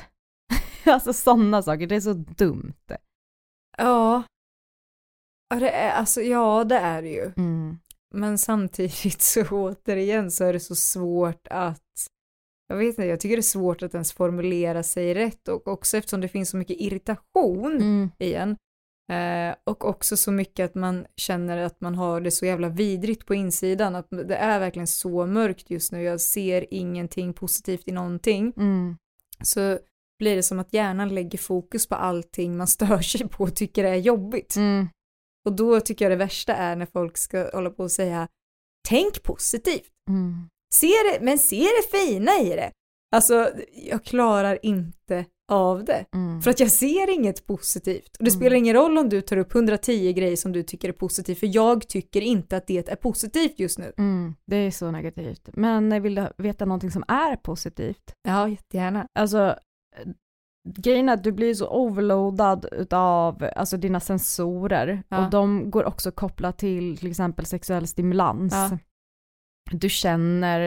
alltså 0.93 1.13
sådana 1.13 1.61
saker, 1.61 1.87
det 1.87 1.95
är 1.95 2.01
så 2.01 2.13
dumt. 2.13 2.73
Ja. 3.77 4.23
Det 5.59 5.69
är, 5.69 5.91
alltså, 5.91 6.21
ja, 6.21 6.63
det 6.63 6.75
är 6.77 7.01
det 7.01 7.09
ju. 7.09 7.31
Mm. 7.37 7.79
Men 8.13 8.37
samtidigt 8.37 9.21
så 9.21 9.41
återigen 9.51 10.31
så 10.31 10.43
är 10.45 10.53
det 10.53 10.59
så 10.59 10.75
svårt 10.75 11.47
att 11.49 11.81
jag 12.67 12.77
vet 12.77 12.87
inte, 12.87 13.05
jag 13.05 13.19
tycker 13.19 13.35
det 13.35 13.39
är 13.39 13.41
svårt 13.41 13.81
att 13.83 13.93
ens 13.93 14.13
formulera 14.13 14.83
sig 14.83 15.13
rätt 15.13 15.47
och 15.47 15.67
också 15.67 15.97
eftersom 15.97 16.21
det 16.21 16.27
finns 16.27 16.49
så 16.49 16.57
mycket 16.57 16.77
irritation 16.79 17.75
Mm. 17.75 18.09
i 18.19 18.33
en 18.33 18.57
eh, 19.11 19.55
och 19.63 19.85
också 19.85 20.17
så 20.17 20.31
mycket 20.31 20.65
att 20.65 20.75
man 20.75 21.05
känner 21.15 21.57
att 21.57 21.81
man 21.81 21.95
har 21.95 22.21
det 22.21 22.31
så 22.31 22.45
jävla 22.45 22.69
vidrigt 22.69 23.25
på 23.25 23.33
insidan 23.35 23.95
att 23.95 24.07
det 24.09 24.35
är 24.35 24.59
verkligen 24.59 24.87
så 24.87 25.25
mörkt 25.25 25.69
just 25.69 25.91
nu, 25.91 26.01
jag 26.03 26.21
ser 26.21 26.73
ingenting 26.73 27.33
positivt 27.33 27.87
i 27.87 27.91
någonting 27.91 28.53
Mm. 28.57 28.97
så 29.43 29.79
blir 30.19 30.35
det 30.35 30.43
som 30.43 30.59
att 30.59 30.73
hjärnan 30.73 31.09
lägger 31.15 31.37
fokus 31.37 31.87
på 31.87 31.95
allting 31.95 32.57
man 32.57 32.67
stör 32.67 32.99
sig 33.01 33.29
på 33.29 33.43
och 33.43 33.55
tycker 33.55 33.83
är 33.83 33.95
jobbigt. 33.95 34.55
Mm. 34.55 34.87
Och 35.45 35.55
då 35.55 35.79
tycker 35.79 36.05
jag 36.05 36.11
det 36.11 36.15
värsta 36.15 36.55
är 36.55 36.75
när 36.75 36.85
folk 36.85 37.17
ska 37.17 37.49
hålla 37.53 37.69
på 37.69 37.83
och 37.83 37.91
säga 37.91 38.27
tänk 38.89 39.23
positivt. 39.23 39.89
Mm. 40.09 40.49
Se 40.73 40.87
det, 40.87 41.25
men 41.25 41.39
se 41.39 41.59
det 41.59 41.97
fina 41.97 42.31
i 42.39 42.49
det. 42.49 42.71
Alltså, 43.15 43.49
jag 43.75 44.03
klarar 44.03 44.59
inte 44.65 45.25
av 45.51 45.83
det. 45.85 46.05
Mm. 46.15 46.41
För 46.41 46.51
att 46.51 46.59
jag 46.59 46.71
ser 46.71 47.09
inget 47.13 47.45
positivt. 47.45 48.17
Och 48.17 48.23
det 48.23 48.31
Mm. 48.31 48.39
spelar 48.39 48.55
ingen 48.55 48.75
roll 48.75 48.97
om 48.97 49.09
du 49.09 49.21
tar 49.21 49.37
upp 49.37 49.55
110 49.55 50.13
grejer 50.13 50.35
som 50.35 50.51
du 50.51 50.63
tycker 50.63 50.89
är 50.89 50.93
positivt, 50.93 51.39
för 51.39 51.55
jag 51.55 51.87
tycker 51.87 52.21
inte 52.21 52.57
att 52.57 52.67
det 52.67 52.89
är 52.89 52.95
positivt 52.95 53.59
just 53.59 53.79
nu. 53.79 53.93
Mm. 53.97 54.35
Det 54.45 54.55
är 54.55 54.71
så 54.71 54.91
negativt. 54.91 55.49
Men 55.53 55.91
jag 55.91 56.01
vill 56.01 56.27
veta 56.37 56.65
någonting 56.65 56.91
som 56.91 57.03
är 57.07 57.35
positivt. 57.35 58.13
Ja, 58.27 58.49
jättegärna. 58.49 59.07
Alltså, 59.19 59.37
eh, 59.39 59.53
grejen 60.77 61.09
är 61.09 61.13
att 61.13 61.23
du 61.23 61.31
blir 61.31 61.53
så 61.53 61.69
overloadad 61.69 62.65
utav 62.71 63.49
alltså, 63.55 63.77
dina 63.77 63.99
sensorer 63.99 65.03
Ja. 65.09 65.25
och 65.25 65.29
de 65.31 65.71
går 65.71 65.85
också 65.85 66.11
kopplat 66.11 66.57
till 66.57 66.97
till 66.97 67.09
exempel 67.09 67.45
sexuell 67.45 67.87
stimulans. 67.87 68.53
Ja. 68.53 68.77
Du 69.71 69.89
känner 69.89 70.61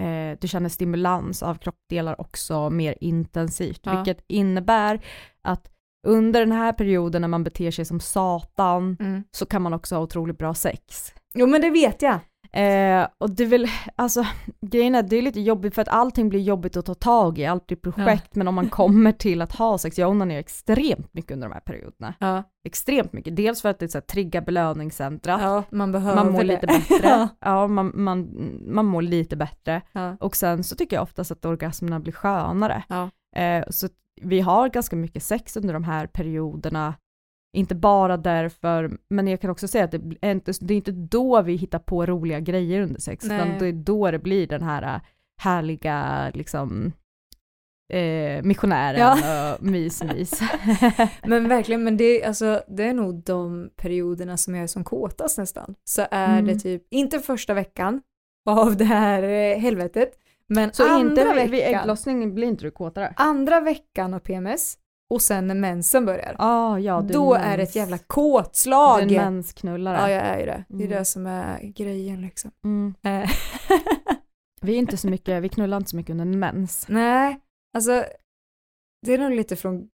eh, 0.00 0.38
du 0.40 0.48
känner 0.48 0.68
stimulans 0.68 1.42
av 1.42 1.54
kroppsdelar 1.54 2.20
också 2.20 2.70
mer 2.70 2.94
intensivt, 3.00 3.80
Ja. 3.84 3.96
vilket 3.96 4.24
innebär 4.28 5.00
att 5.42 5.70
under 6.06 6.40
den 6.40 6.52
här 6.52 6.72
perioden 6.72 7.20
när 7.22 7.28
man 7.28 7.44
beter 7.44 7.70
sig 7.70 7.84
som 7.84 8.00
satan 8.00 8.96
Mm. 9.00 9.22
så 9.30 9.46
kan 9.46 9.62
man 9.62 9.72
också 9.74 9.94
ha 9.94 10.02
otroligt 10.02 10.38
bra 10.38 10.54
sex. 10.54 11.12
Jo, 11.34 11.46
men 11.46 11.60
det 11.60 11.70
vet 11.70 12.02
jag. 12.02 12.18
Eh, 12.52 13.06
och 13.18 13.30
det 13.30 13.42
är 13.42 13.46
väl, 13.46 13.66
alltså 13.96 14.24
grejen 14.60 14.94
är 14.94 15.02
det 15.02 15.16
är 15.16 15.22
lite 15.22 15.40
jobbigt 15.40 15.74
för 15.74 15.82
att 15.82 15.88
allting 15.88 16.28
blir 16.28 16.40
jobbigt 16.40 16.76
att 16.76 16.86
ta 16.86 16.94
tag 16.94 17.38
i, 17.38 17.46
allt 17.46 17.66
blir 17.66 17.76
projekt, 17.76 18.34
men 18.34 18.48
om 18.48 18.54
man 18.54 18.68
kommer 18.68 19.12
till 19.12 19.42
att 19.42 19.54
ha 19.56 19.78
sex, 19.78 19.98
jag 19.98 20.10
onanerar 20.10 20.40
extremt 20.40 21.14
mycket 21.14 21.30
under 21.32 21.48
de 21.48 21.54
här 21.54 21.60
perioderna. 21.60 22.14
Ja, 22.20 22.42
Extremt 22.64 23.12
mycket, 23.12 23.36
dels 23.36 23.62
för 23.62 23.68
att 23.68 23.78
det 23.78 23.88
så 23.88 23.98
här, 23.98 24.02
triggar 24.02 24.40
belöningscentrat, 24.40 25.40
ja 25.42 25.62
man 25.70 25.92
behöver 25.92 26.24
man 26.24 26.32
mår 26.32 26.38
det. 26.38 26.44
lite 26.44 26.66
bättre, 26.88 27.08
ja. 27.08 27.28
ja 27.40 27.66
man, 27.66 27.92
man, 27.94 28.28
man 28.66 28.86
mår 28.86 29.02
lite 29.02 29.36
bättre, 29.36 29.82
Ja. 29.92 30.16
och 30.20 30.36
sen 30.36 30.64
så 30.64 30.76
tycker 30.76 30.96
jag 30.96 31.02
oftast 31.02 31.30
att 31.30 31.44
orgasmerna 31.44 32.00
blir 32.00 32.12
skönare. 32.12 32.82
Ja. 32.88 33.10
Eh, 33.42 33.64
så 33.70 33.88
vi 34.22 34.40
har 34.40 34.68
ganska 34.68 34.96
mycket 34.96 35.22
sex 35.22 35.56
under 35.56 35.74
de 35.74 35.84
här 35.84 36.06
perioderna, 36.06 36.94
inte 37.56 37.74
bara 37.74 38.16
därför, 38.16 38.98
men 39.10 39.26
jag 39.28 39.40
kan 39.40 39.50
också 39.50 39.68
säga 39.68 39.84
att 39.84 39.90
det 39.90 40.00
är 40.20 40.30
inte, 40.30 40.52
det 40.60 40.74
är 40.74 40.76
inte 40.76 40.92
då 40.92 41.42
vi 41.42 41.56
hittar 41.56 41.78
på 41.78 42.06
roliga 42.06 42.40
grejer 42.40 42.80
under 42.80 43.00
sex, 43.00 43.24
utan 43.24 43.48
Nej. 43.48 43.56
det 43.58 43.66
är 43.66 43.72
då 43.72 44.10
det 44.10 44.18
blir 44.18 44.46
den 44.46 44.62
här 44.62 44.82
äh, 44.94 45.00
härliga 45.42 46.30
liksom 46.34 46.92
eh, 47.92 48.42
missionären 48.42 49.00
Ja. 49.00 49.14
och 49.54 49.60
mys-mys. 49.66 50.40
Men 51.26 51.48
verkligen, 51.48 51.84
men 51.84 51.96
det, 51.96 52.24
alltså, 52.24 52.62
det 52.68 52.84
är 52.84 52.94
nog 52.94 53.22
de 53.24 53.70
perioderna 53.76 54.36
som 54.36 54.54
jag 54.54 54.62
är 54.62 54.66
som 54.66 54.84
kåtast 54.84 55.38
nästan. 55.38 55.74
Så 55.84 56.06
är 56.10 56.32
Mm. 56.38 56.46
det 56.46 56.54
typ, 56.58 56.82
inte 56.90 57.18
första 57.18 57.54
veckan 57.54 58.00
av 58.50 58.76
det 58.76 58.84
här 58.84 59.22
eh, 59.22 59.58
helvetet, 59.58 60.10
men 60.46 60.72
så 60.72 60.88
andra 60.88 61.00
inte 61.10 61.24
veckan. 61.34 61.50
vid 61.50 61.60
ägglossning 61.64 62.34
blir 62.34 62.48
inte 62.48 62.64
du 62.64 62.70
kåtare? 62.70 63.14
Andra 63.16 63.60
veckan 63.60 64.14
av 64.14 64.18
PMS, 64.18 64.78
och 65.10 65.22
sen 65.22 65.46
när 65.46 65.54
mensen 65.54 66.04
börjar, 66.06 66.36
Ah, 66.38 66.78
ja, 66.78 67.00
du 67.00 67.14
då 67.14 67.32
mens. 67.32 67.44
är 67.46 67.56
det 67.56 67.62
ett 67.62 67.76
jävla 67.76 67.98
kåtslag. 67.98 69.08
Du 69.08 69.14
är 69.14 69.18
en 69.20 69.34
mensknullare. 69.34 69.96
Ja, 69.96 70.10
jag 70.10 70.22
är 70.22 70.38
ju 70.40 70.46
det. 70.46 70.64
Det 70.68 70.74
är 70.84 70.86
Mm. 70.86 70.98
det 70.98 71.04
som 71.04 71.26
är 71.26 71.60
grejen 71.62 72.20
liksom. 72.22 72.50
Mm. 72.64 72.94
Eh, 73.02 73.30
Vi 74.60 74.74
är 74.74 74.78
inte 74.78 74.96
så 74.96 75.08
mycket, 75.08 75.42
vi 75.42 75.48
knullar 75.48 75.76
inte 75.76 75.90
så 75.90 75.96
mycket 75.96 76.10
under 76.10 76.24
en 76.24 76.38
mens. 76.38 76.86
Nej, 76.88 77.40
alltså 77.76 78.04
det 79.06 79.14
är 79.14 79.18
nog 79.18 79.30
lite 79.30 79.56
från 79.56 79.88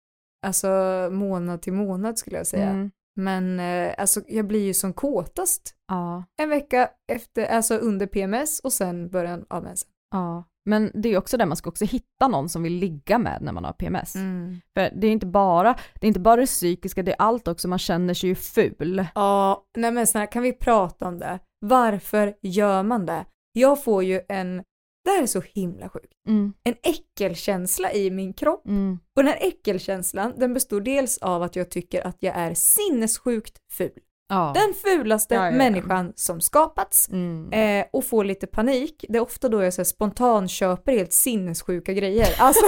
alltså, 0.46 0.68
månad 1.12 1.62
till 1.62 1.72
månad 1.72 2.18
skulle 2.18 2.36
jag 2.36 2.46
säga. 2.46 2.68
Mm. 2.70 2.90
Men 3.16 3.60
eh, 3.60 3.94
alltså, 3.98 4.20
jag 4.28 4.46
blir 4.46 4.64
ju 4.66 4.74
som 4.74 4.92
kåtast 4.92 5.74
Ja, 5.88 6.24
en 6.42 6.48
vecka 6.48 6.90
efter, 7.12 7.46
alltså 7.46 7.74
under 7.76 8.06
PMS 8.06 8.60
och 8.60 8.72
sen 8.72 9.08
början 9.08 9.44
av 9.48 9.62
mensen. 9.62 9.88
ja. 10.10 10.44
Men 10.70 10.90
det 10.94 11.08
är 11.08 11.18
också 11.18 11.36
det, 11.36 11.46
man 11.46 11.56
ska 11.56 11.70
också 11.70 11.84
hitta 11.84 12.28
någon 12.28 12.48
som 12.48 12.62
vill 12.62 12.72
ligga 12.72 13.18
med 13.18 13.38
när 13.42 13.52
man 13.52 13.64
har 13.64 13.72
PMS. 13.72 14.14
Mm. 14.14 14.60
För 14.76 14.90
det 15.00 15.06
är 15.06 15.10
inte 15.10 15.26
bara 15.26 15.74
det, 16.00 16.06
är 16.06 16.08
inte 16.08 16.20
bara 16.20 16.40
det 16.40 16.46
psykiska, 16.46 17.02
det 17.02 17.12
är 17.12 17.16
allt 17.18 17.48
också, 17.48 17.68
man 17.68 17.78
känner 17.78 18.14
sig 18.14 18.28
ju 18.28 18.34
ful. 18.34 19.06
Ja, 19.14 19.64
nej 19.76 19.90
men 19.92 20.06
snälla 20.06 20.26
kan 20.26 20.42
vi 20.42 20.52
prata 20.52 21.08
om 21.08 21.18
det? 21.18 21.38
Varför 21.66 22.34
gör 22.42 22.82
man 22.82 23.06
det? 23.06 23.24
Jag 23.52 23.84
får 23.84 24.04
ju 24.04 24.20
en, 24.28 24.56
det 25.04 25.10
här 25.10 25.22
är 25.22 25.26
så 25.26 25.42
himla 25.54 25.88
sjukt, 25.88 26.12
Mm. 26.28 26.52
en 26.64 26.74
äckelkänsla 26.82 27.92
i 27.92 28.10
min 28.10 28.32
kropp. 28.32 28.66
Mm. 28.66 28.98
Och 29.16 29.22
den 29.24 29.26
här 29.32 29.38
äckelkänslan, 29.48 30.32
den 30.36 30.54
består 30.54 30.80
dels 30.80 31.18
av 31.18 31.42
att 31.42 31.56
jag 31.56 31.70
tycker 31.70 32.06
att 32.06 32.16
jag 32.20 32.36
är 32.36 32.54
sinnessjukt 32.54 33.58
ful. 33.72 33.90
Ja. 34.30 34.52
Den 34.54 34.74
fulaste 34.74 35.34
Ja, 35.34 35.44
ja, 35.44 35.50
människan 35.50 36.12
som 36.16 36.40
skapats. 36.40 37.08
Mm. 37.08 37.52
Eh, 37.52 37.86
och 37.92 38.04
får 38.04 38.24
lite 38.24 38.46
panik. 38.46 39.04
Det 39.08 39.18
är 39.18 39.22
ofta 39.22 39.48
då 39.48 39.62
jag 39.62 39.74
så 39.74 39.80
här, 39.80 39.84
spontant 39.84 40.50
köper 40.50 40.92
helt 40.92 41.12
sinnessjuka 41.12 41.92
grejer. 41.92 42.28
Alltså, 42.38 42.66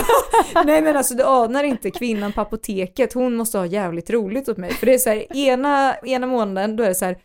nej 0.64 0.83
men 0.83 0.96
alltså 0.96 1.14
du 1.14 1.22
anar 1.22 1.64
inte 1.64 1.90
kvinnan 1.90 2.33
på 2.33 2.40
apoteket, 2.40 3.12
hon 3.12 3.37
måste 3.37 3.59
ha 3.59 3.66
jävligt 3.66 4.11
roligt 4.11 4.48
åt 4.48 4.57
mig. 4.57 4.72
För 4.72 4.87
det 4.87 4.94
är 4.94 4.98
så 4.98 5.11
här, 5.11 5.37
ena, 5.37 5.96
ena 5.96 6.27
månaden 6.27 6.77
då 6.77 6.85
är 6.85 6.88
det 6.88 6.94
så 6.94 7.05
här, 7.05 7.18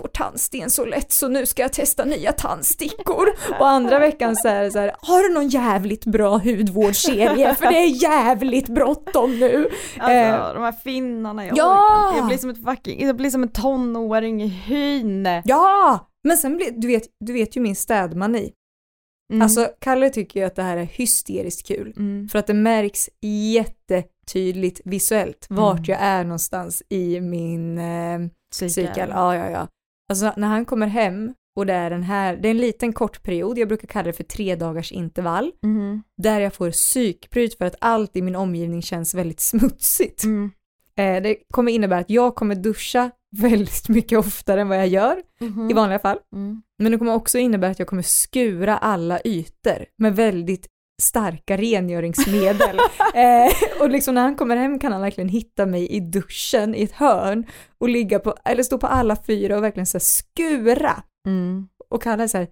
får 0.00 0.08
tandsten 0.08 0.70
så 0.70 0.84
lätt 0.84 1.12
så 1.12 1.28
nu 1.28 1.46
ska 1.46 1.62
jag 1.62 1.72
testa 1.72 2.04
nya 2.04 2.32
tandstickor. 2.32 3.28
Och 3.60 3.68
andra 3.68 3.98
veckan 3.98 4.36
så 4.36 4.48
är 4.48 4.62
det 4.62 4.70
så 4.70 4.78
här, 4.78 4.92
har 4.98 5.22
du 5.28 5.34
någon 5.34 5.48
jävligt 5.48 6.04
bra 6.04 6.36
hudvårdsserie? 6.38 7.54
För 7.54 7.66
det 7.66 7.78
är 7.78 8.02
jävligt 8.02 8.68
bråttom 8.68 9.38
nu. 9.38 9.68
Alltså 9.98 10.10
Eh, 10.16 10.54
de 10.54 10.62
här 10.62 10.72
finnarna, 10.72 11.46
jag 11.46 11.56
Ja! 11.56 12.08
orkar. 12.08 12.18
Jag 12.18 12.26
blir 12.26 12.38
som 12.38 12.50
ett 12.50 12.64
fucking, 12.64 13.06
jag 13.06 13.16
blir 13.16 13.30
som 13.30 13.42
en 13.42 13.48
tonåring 13.52 14.42
i 14.42 14.46
hyn. 14.46 15.28
Ja! 15.44 16.06
Men 16.24 16.36
sen 16.36 16.56
blir, 16.56 16.70
du 16.70 16.86
vet, 16.88 17.02
du 17.24 17.32
vet 17.32 17.56
ju 17.56 17.60
min 17.60 17.76
städmani. 17.76 18.52
Mm. 19.32 19.42
Alltså 19.42 19.68
Kalle 19.80 20.10
tycker 20.10 20.40
ju 20.40 20.46
att 20.46 20.56
det 20.56 20.62
här 20.62 20.76
är 20.76 20.84
hysteriskt 20.84 21.66
kul. 21.66 21.94
Mm. 21.96 22.28
För 22.28 22.38
att 22.38 22.46
det 22.46 22.54
märks 22.54 23.08
jättetydligt 23.22 24.80
visuellt 24.84 25.46
vart 25.50 25.78
Mm. 25.78 25.84
jag 25.90 25.98
är 26.00 26.24
någonstans 26.24 26.82
i 26.88 27.20
min 27.20 27.78
eh, 27.78 28.18
Cykel. 28.52 28.70
cykel. 28.70 29.08
Ja, 29.12 29.36
ja, 29.36 29.50
ja. 29.50 29.66
Alltså 30.10 30.32
när 30.36 30.48
han 30.48 30.64
kommer 30.64 30.86
hem 30.86 31.34
och 31.56 31.66
det 31.66 31.72
är 31.72 31.90
den 31.90 32.02
här, 32.02 32.36
det 32.36 32.48
är 32.48 32.50
en 32.50 32.58
liten 32.58 32.92
kort 32.92 33.22
period, 33.22 33.58
jag 33.58 33.68
brukar 33.68 33.88
kalla 33.88 34.06
det 34.06 34.12
för 34.12 34.24
tre 34.24 34.56
dagars 34.56 34.92
intervall, 34.92 35.52
Mhm. 35.62 36.02
där 36.22 36.40
jag 36.40 36.54
får 36.54 36.70
psykbryt 36.70 37.58
för 37.58 37.64
att 37.64 37.74
allt 37.80 38.16
i 38.16 38.22
min 38.22 38.36
omgivning 38.36 38.82
känns 38.82 39.14
väldigt 39.14 39.40
smutsigt. 39.40 40.24
Mm. 40.24 40.50
Eh, 40.96 41.22
det 41.22 41.36
kommer 41.52 41.72
innebära 41.72 41.98
att 42.00 42.10
jag 42.10 42.34
kommer 42.34 42.54
duscha 42.54 43.10
väldigt 43.36 43.88
mycket 43.88 44.18
oftare 44.18 44.60
än 44.60 44.68
vad 44.68 44.78
jag 44.78 44.88
gör 44.88 45.22
Mhm. 45.40 45.70
i 45.70 45.72
vanliga 45.74 45.98
fall. 45.98 46.18
Mm. 46.34 46.62
Men 46.78 46.92
det 46.92 46.98
kommer 46.98 47.14
också 47.14 47.38
innebära 47.38 47.70
att 47.70 47.78
jag 47.78 47.88
kommer 47.88 48.02
skura 48.02 48.76
alla 48.78 49.20
ytor 49.24 49.84
med 49.98 50.16
väldigt 50.16 50.66
starka 51.00 51.56
rengöringsmedel. 51.56 52.78
eh, 53.14 53.80
och 53.80 53.90
liksom 53.90 54.14
när 54.14 54.22
han 54.22 54.36
kommer 54.36 54.56
hem 54.56 54.78
kan 54.78 54.92
han 54.92 55.00
verkligen 55.00 55.28
hitta 55.28 55.66
mig 55.66 55.88
i 55.88 56.00
duschen 56.00 56.74
i 56.74 56.82
ett 56.82 56.92
hörn 56.92 57.46
och 57.78 57.88
ligga 57.88 58.18
på, 58.18 58.34
eller 58.44 58.62
stå 58.62 58.78
på 58.78 58.86
alla 58.86 59.16
fyra 59.16 59.56
och 59.56 59.64
verkligen 59.64 59.86
så 59.86 59.98
här 59.98 60.00
skura. 60.00 61.02
Mm. 61.26 61.68
Och 61.90 62.02
kalla 62.02 62.28
så 62.28 62.38
här, 62.38 62.48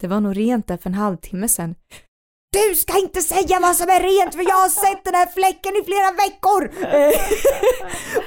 det 0.00 0.08
var 0.08 0.20
nog 0.20 0.36
rent 0.36 0.68
där 0.68 0.76
för 0.76 0.90
en 0.90 0.94
halvtimme 0.94 1.48
sedan. 1.48 1.74
Du 2.52 2.74
ska 2.74 2.98
inte 2.98 3.20
säga 3.20 3.58
vad 3.60 3.76
som 3.76 3.86
är 3.88 4.00
rent 4.02 4.34
för 4.34 4.42
jag 4.42 4.54
har 4.54 4.68
sett 4.68 5.04
den 5.04 5.14
här 5.14 5.26
fläcken 5.26 5.72
i 5.76 5.84
flera 5.84 6.10
veckor! 6.24 6.62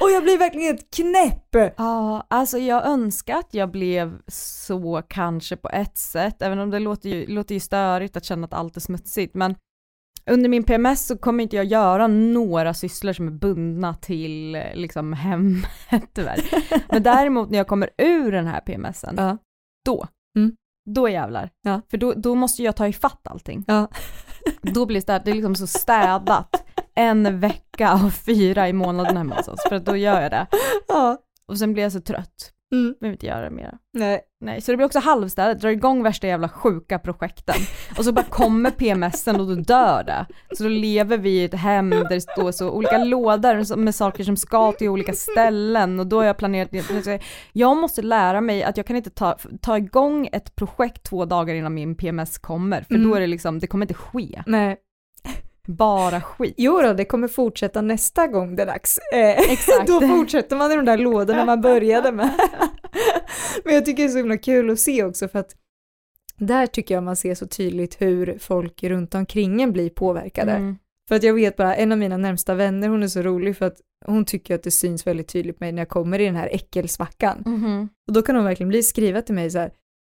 Och 0.00 0.10
jag 0.10 0.22
blir 0.22 0.38
verkligen 0.38 0.66
helt 0.66 0.94
knäpp. 0.96 1.74
Ja, 1.76 2.26
alltså 2.30 2.58
jag 2.58 2.86
önskar 2.86 3.36
att 3.38 3.54
jag 3.54 3.70
blev 3.70 4.18
så 4.28 5.02
kanske 5.08 5.56
på 5.56 5.68
ett 5.68 5.98
sätt, 5.98 6.42
även 6.42 6.58
om 6.58 6.70
det 6.70 6.78
låter 6.78 7.08
ju, 7.08 7.26
låter 7.26 7.54
ju 7.54 7.60
störigt 7.60 8.16
att 8.16 8.24
känna 8.24 8.44
att 8.44 8.52
allt 8.52 8.76
är 8.76 8.80
smutsigt, 8.80 9.34
men 9.34 9.54
under 10.30 10.48
min 10.48 10.64
PMS 10.64 11.06
så 11.06 11.18
kommer 11.18 11.42
inte 11.42 11.56
jag 11.56 11.64
göra 11.64 12.06
några 12.06 12.74
sysslor 12.74 13.12
som 13.12 13.26
är 13.28 13.32
bundna 13.32 13.94
till 13.94 14.52
liksom 14.74 15.12
hemmet 15.12 16.10
tyvärr. 16.14 16.40
Men 16.92 17.02
däremot 17.02 17.50
när 17.50 17.58
jag 17.58 17.66
kommer 17.66 17.90
ur 17.98 18.32
den 18.32 18.46
här 18.46 18.60
PMSen, 18.60 19.14
Ja. 19.18 19.38
då, 19.84 20.06
Mm. 20.36 20.56
Då 20.86 21.08
jävlar. 21.08 21.50
Ja. 21.62 21.80
För 21.90 21.98
då, 21.98 22.12
då 22.12 22.34
måste 22.34 22.62
jag 22.62 22.76
ta 22.76 22.88
ifatt 22.88 23.26
allting. 23.26 23.64
Ja. 23.66 23.88
Då 24.62 24.86
blir 24.86 25.02
det, 25.06 25.22
det 25.24 25.30
är 25.30 25.34
liksom 25.34 25.54
så 25.54 25.66
städat 25.66 26.64
en 26.94 27.40
vecka 27.40 27.92
av 27.92 28.10
fyra 28.10 28.68
i 28.68 28.72
månaden 28.72 29.16
hemma 29.16 29.34
hos 29.34 29.48
oss, 29.48 29.60
för 29.68 29.76
att 29.76 29.84
då 29.84 29.96
gör 29.96 30.20
jag 30.20 30.30
det. 30.30 30.46
Ja. 30.88 31.18
Och 31.48 31.58
sen 31.58 31.72
blir 31.72 31.82
jag 31.82 31.92
så 31.92 32.00
trött. 32.00 32.52
Mm. 32.72 32.94
Behöver 33.00 33.12
inte 33.14 33.26
göra 33.26 33.50
mer. 33.50 33.74
Nej. 33.92 34.20
Nej, 34.40 34.60
så 34.60 34.72
det 34.72 34.76
blir 34.76 34.86
också 34.86 34.98
halvstädat, 34.98 35.60
drar 35.60 35.70
igång 35.70 36.02
värsta 36.02 36.26
jävla 36.26 36.48
sjuka 36.48 36.98
projekten. 36.98 37.54
Och 37.98 38.04
så 38.04 38.12
bara 38.12 38.24
kommer 38.24 38.70
PMSen 38.70 39.40
och 39.40 39.46
då 39.46 39.54
dör 39.54 40.04
det. 40.04 40.26
Så 40.56 40.62
då 40.62 40.68
lever 40.68 41.18
vi 41.18 41.30
i 41.30 41.44
ett 41.44 41.54
hem 41.54 41.90
där 41.90 42.08
det 42.08 42.20
står 42.20 42.52
så 42.52 42.70
olika 42.70 43.04
lådor 43.04 43.76
med 43.76 43.94
saker 43.94 44.24
som 44.24 44.36
ska 44.36 44.72
till 44.72 44.88
olika 44.88 45.12
ställen 45.12 46.00
och 46.00 46.06
då 46.06 46.16
har 46.16 46.24
jag 46.24 46.36
planerat, 46.36 46.68
jag 47.52 47.76
måste 47.76 48.02
lära 48.02 48.40
mig 48.40 48.62
att 48.62 48.76
jag 48.76 48.86
kan 48.86 48.96
inte 48.96 49.10
ta, 49.10 49.36
ta 49.60 49.76
igång 49.78 50.28
ett 50.32 50.54
projekt 50.54 51.02
två 51.02 51.24
dagar 51.24 51.54
innan 51.54 51.74
min 51.74 51.94
PMS 51.94 52.38
kommer, 52.38 52.82
för 52.82 52.94
Mm. 52.94 53.08
då 53.10 53.16
är 53.16 53.20
det 53.20 53.26
liksom, 53.26 53.58
det 53.58 53.66
kommer 53.66 53.84
inte 53.84 53.94
ske. 53.94 54.42
Nej. 54.46 54.76
Bara 55.66 56.20
skit. 56.20 56.54
Jo 56.56 56.80
då, 56.82 56.92
det 56.92 57.04
kommer 57.04 57.28
fortsätta 57.28 57.82
nästa 57.82 58.26
gång 58.26 58.56
det 58.56 58.62
är 58.62 58.66
dags. 58.66 58.98
Eh, 59.12 59.38
Exakt. 59.52 59.86
Då 59.86 60.00
fortsätter 60.00 60.56
man 60.56 60.72
i 60.72 60.76
de 60.76 60.84
där 60.84 60.98
lådorna 60.98 61.44
man 61.44 61.60
började 61.60 62.12
med. 62.12 62.30
Men 63.64 63.74
jag 63.74 63.84
tycker 63.84 64.02
det 64.02 64.08
är 64.08 64.12
så 64.12 64.18
himla 64.18 64.36
kul 64.36 64.70
att 64.70 64.80
se 64.80 65.04
också 65.04 65.28
för 65.28 65.38
att 65.38 65.54
där 66.38 66.66
tycker 66.66 66.94
jag 66.94 67.04
man 67.04 67.16
ser 67.16 67.34
så 67.34 67.46
tydligt 67.46 68.00
hur 68.00 68.38
folk 68.40 68.82
runt 68.82 69.14
omkring 69.14 69.62
en 69.62 69.72
blir 69.72 69.90
påverkade. 69.90 70.52
Mm. 70.52 70.76
För 71.08 71.14
att 71.14 71.22
jag 71.22 71.34
vet 71.34 71.56
bara, 71.56 71.76
en 71.76 71.92
av 71.92 71.98
mina 71.98 72.16
närmsta 72.16 72.54
vänner, 72.54 72.88
hon 72.88 73.02
är 73.02 73.08
så 73.08 73.22
rolig 73.22 73.56
för 73.56 73.66
att 73.66 73.76
hon 74.06 74.24
tycker 74.24 74.54
att 74.54 74.62
det 74.62 74.70
syns 74.70 75.06
väldigt 75.06 75.28
tydligt 75.28 75.58
på 75.58 75.64
mig 75.64 75.72
när 75.72 75.80
jag 75.80 75.88
kommer 75.88 76.18
i 76.18 76.24
den 76.24 76.36
här 76.36 76.48
äckelsvackan. 76.52 77.42
Mhm. 77.46 77.88
Och 78.06 78.12
då 78.12 78.22
kan 78.22 78.36
hon 78.36 78.44
verkligen 78.44 78.68
bli 78.68 78.82
skriva 78.82 79.22
till 79.22 79.34
mig 79.34 79.50
så 79.50 79.58
här, 79.58 79.70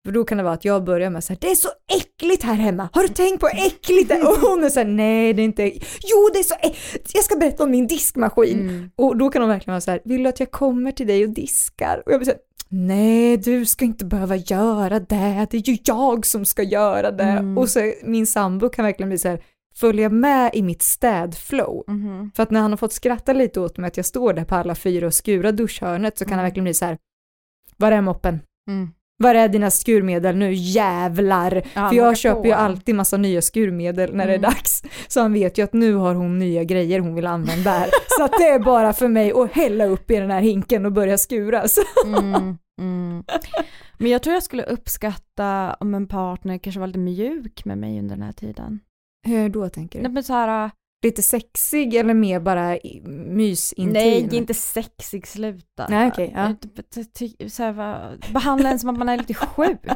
för 0.05 0.11
då 0.11 0.23
kan 0.23 0.37
det 0.37 0.43
vara 0.43 0.53
att 0.53 0.65
jag 0.65 0.83
börjar 0.83 1.09
med 1.09 1.23
så 1.23 1.33
här, 1.33 1.37
det 1.41 1.51
är 1.51 1.55
så 1.55 1.69
äckligt 1.97 2.43
här 2.43 2.53
hemma, 2.55 2.89
har 2.93 3.01
du 3.01 3.07
tänkt 3.07 3.39
på 3.39 3.47
hur 3.47 3.65
äckligt 3.67 4.09
det 4.09 4.15
är? 4.15 4.27
Och 4.29 4.49
hon 4.49 4.63
är 4.63 4.69
så 4.69 4.79
här, 4.79 4.87
nej 4.87 5.33
det 5.33 5.41
är 5.41 5.43
inte, 5.43 5.63
jo 6.03 6.29
det 6.33 6.39
är 6.39 6.43
så 6.43 6.55
äckligt, 6.61 7.11
jag 7.13 7.23
ska 7.23 7.35
berätta 7.35 7.63
om 7.63 7.71
min 7.71 7.87
diskmaskin. 7.87 8.59
Mm. 8.59 8.89
Och 8.95 9.17
då 9.17 9.29
kan 9.29 9.41
hon 9.41 9.49
verkligen 9.49 9.73
vara 9.73 9.81
så 9.81 9.91
här, 9.91 10.01
vill 10.05 10.23
du 10.23 10.29
att 10.29 10.39
jag 10.39 10.51
kommer 10.51 10.91
till 10.91 11.07
dig 11.07 11.23
och 11.23 11.29
diskar? 11.29 12.03
Och 12.05 12.11
jag 12.11 12.19
blir 12.19 12.25
så 12.25 12.31
här, 12.31 12.39
nej 12.69 13.37
du 13.37 13.65
ska 13.65 13.85
inte 13.85 14.05
behöva 14.05 14.35
göra 14.35 14.99
det, 14.99 15.47
det 15.51 15.57
är 15.57 15.69
ju 15.69 15.77
jag 15.83 16.25
som 16.25 16.45
ska 16.45 16.63
göra 16.63 17.11
det. 17.11 17.23
Mm. 17.23 17.57
Och 17.57 17.69
så 17.69 17.93
min 18.03 18.27
sambo 18.27 18.69
kan 18.69 18.85
verkligen 18.85 19.09
bli 19.09 19.17
så 19.17 19.27
här, 19.27 19.43
följa 19.75 20.09
med 20.09 20.51
i 20.53 20.61
mitt 20.61 20.81
städflow. 20.81 21.83
Mhm. 21.87 22.31
För 22.35 22.43
att 22.43 22.51
när 22.51 22.59
han 22.59 22.71
har 22.71 22.77
fått 22.77 22.93
skratta 22.93 23.33
lite 23.33 23.59
åt 23.59 23.77
mig 23.77 23.87
att 23.87 23.97
jag 23.97 24.05
står 24.05 24.33
där 24.33 24.45
på 24.45 24.55
alla 24.55 24.75
fyra 24.75 25.07
och 25.07 25.13
skurar 25.13 25.51
duschhörnet 25.51 26.17
så 26.17 26.25
kan 26.25 26.31
han 26.31 26.39
Mm. 26.39 26.45
verkligen 26.49 26.63
bli 26.63 26.73
så 26.73 26.85
här, 26.85 26.97
var 27.77 27.91
är 27.91 28.01
moppen? 28.01 28.39
Mm. 29.21 29.35
Var 29.35 29.35
är 29.35 29.47
dina 29.49 29.71
skurmedel 29.71 30.35
nu, 30.35 30.53
jävlar? 30.53 31.61
Ja, 31.73 31.89
För 31.89 31.95
jag 31.95 32.17
köper 32.17 32.41
på. 32.41 32.47
ju 32.47 32.53
alltid 32.53 32.95
massa 32.95 33.17
nya 33.17 33.41
skurmedel 33.41 34.15
när 34.15 34.27
det 34.27 34.33
Mm. 34.33 34.45
är 34.45 34.49
dags. 34.49 34.83
Så 35.07 35.21
han 35.21 35.33
vet 35.33 35.57
ju 35.57 35.63
att 35.63 35.73
nu 35.73 35.93
har 35.93 36.15
hon 36.15 36.39
nya 36.39 36.63
grejer 36.63 36.99
hon 36.99 37.15
vill 37.15 37.27
använda 37.27 37.71
här. 37.71 37.89
Så 38.17 38.23
att 38.23 38.31
det 38.31 38.47
är 38.47 38.59
bara 38.59 38.93
för 38.93 39.07
mig 39.07 39.31
att 39.31 39.51
hälla 39.51 39.85
upp 39.85 40.11
i 40.11 40.15
den 40.17 40.31
här 40.31 40.41
hinken 40.41 40.85
och 40.85 40.91
börja 40.91 41.17
skura. 41.17 41.63
Mm, 42.05 42.57
mm. 42.81 43.23
Men 43.97 44.11
jag 44.11 44.23
tror 44.23 44.33
jag 44.33 44.43
skulle 44.43 44.63
uppskatta 44.63 45.75
om 45.79 45.95
en 45.95 46.07
partner 46.07 46.57
kanske 46.57 46.79
var 46.79 46.87
lite 46.87 46.99
mjuk 46.99 47.65
med 47.65 47.77
mig 47.77 47.99
under 47.99 48.15
den 48.15 48.23
här 48.25 48.31
tiden. 48.31 48.79
Hur 49.27 49.49
då 49.49 49.69
tänker 49.69 49.99
du? 49.99 50.03
Nej, 50.03 50.11
men 50.11 50.23
så 50.23 50.33
här, 50.33 50.71
Lite 51.05 51.21
sexig 51.21 51.93
eller 51.95 52.13
mer 52.13 52.39
bara 52.39 52.77
mysintim? 53.05 53.93
nej, 53.93 54.35
inte 54.35 54.53
sexig, 54.53 55.27
sluta. 55.27 55.87
Nej, 55.89 56.07
okej, 56.07 56.31
ja. 56.35 56.41
Jag 56.41 56.59
ty- 56.61 57.03
ty- 57.03 57.05
ty- 57.37 57.49
så 57.49 57.63
här, 57.63 57.71
va- 57.71 58.11
Behandla 58.33 58.69
en 58.69 58.79
som 58.79 58.89
att 58.89 58.97
man 58.97 59.09
är 59.09 59.17
lite 59.17 59.33
sjuk. 59.33 59.79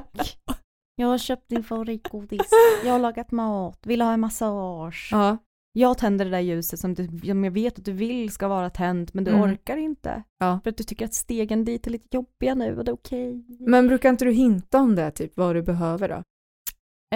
Jag 0.98 1.08
har 1.08 1.18
köpt 1.18 1.50
din 1.50 1.64
favoritgodis, 1.64 2.50
jag 2.86 2.92
har 2.92 3.00
lagat 3.00 3.32
mat, 3.32 3.80
vill 3.86 4.02
ha 4.02 4.14
en 4.14 4.20
massage. 4.20 5.10
Ja, 5.12 5.38
Jag 5.74 5.98
tänder 5.98 6.26
det 6.26 6.32
där 6.32 6.40
ljuset 6.40 6.80
som, 6.80 6.94
du, 6.94 7.20
som 7.28 7.44
jag 7.44 7.52
vet 7.52 7.80
att 7.80 7.86
du 7.86 7.92
vill 7.92 8.30
ska 8.32 8.48
vara 8.48 8.70
tänt 8.70 9.14
men 9.14 9.24
du 9.24 9.32
Mm. 9.32 9.44
orkar 9.44 9.78
inte. 9.78 10.24
Ja. 10.40 10.60
För 10.64 10.70
att 10.70 10.78
du 10.78 10.84
tycker 10.84 11.06
att 11.06 11.14
stegen 11.14 11.66
dit 11.66 11.88
är 11.88 11.92
lite 11.92 12.08
jobbiga 12.18 12.56
nu 12.56 12.78
och 12.78 12.86
det 12.86 12.92
är 12.92 12.96
okej. 12.96 13.46
men 13.60 13.88
brukar 13.88 14.10
inte 14.10 14.26
du 14.26 14.32
hinta 14.32 14.80
om 14.80 14.96
det, 14.96 15.12
typ 15.12 15.38
vad 15.38 15.56
du 15.56 15.62
behöver 15.62 16.10
då? 16.10 16.16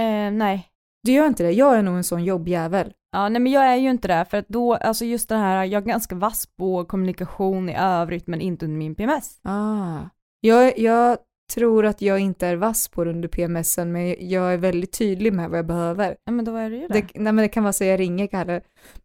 Eh, 0.01 0.31
nej, 0.31 0.67
Du 1.03 1.11
gör 1.11 1.27
inte 1.27 1.43
det? 1.43 1.51
Jag 1.51 1.77
är 1.77 1.81
nog 1.81 1.97
en 1.97 2.03
sån 2.03 2.23
jobbjävel. 2.23 2.93
Ja, 3.11 3.29
nej 3.29 3.41
men 3.41 3.51
jag 3.51 3.63
är 3.63 3.75
ju 3.75 3.89
inte 3.89 4.07
det, 4.07 4.25
för 4.29 4.37
att 4.37 4.47
då, 4.47 4.73
alltså 4.73 5.05
just 5.05 5.29
det 5.29 5.35
här, 5.35 5.65
jag 5.65 5.83
är 5.83 5.87
ganska 5.87 6.15
vass 6.15 6.45
på 6.57 6.85
kommunikation 6.85 7.69
i 7.69 7.75
övrigt 7.79 8.27
men 8.27 8.41
inte 8.41 8.65
under 8.65 8.77
min 8.77 8.95
PMS. 8.95 9.39
Ah. 9.43 9.99
Jag, 10.41 10.79
jag 10.79 11.17
tror 11.53 11.85
att 11.85 12.01
jag 12.01 12.19
inte 12.19 12.47
är 12.47 12.55
vass 12.55 12.87
på 12.87 13.03
det 13.03 13.09
under 13.09 13.27
PMSen 13.27 13.91
men 13.91 14.29
jag 14.29 14.53
är 14.53 14.57
väldigt 14.57 14.97
tydlig 14.97 15.33
med 15.33 15.49
vad 15.49 15.59
jag 15.59 15.65
behöver. 15.65 16.15
Ja 16.25 16.31
men 16.31 16.45
då 16.45 16.55
är 16.55 16.69
det 16.69 16.75
ju 16.75 16.87
det. 16.87 16.93
det 16.93 17.07
nej, 17.13 17.33
men 17.33 17.37
det 17.37 17.47
kan 17.47 17.63
vara 17.63 17.73
så 17.73 17.83
jag 17.83 17.99
ringer 17.99 18.27
Kalle, 18.27 18.61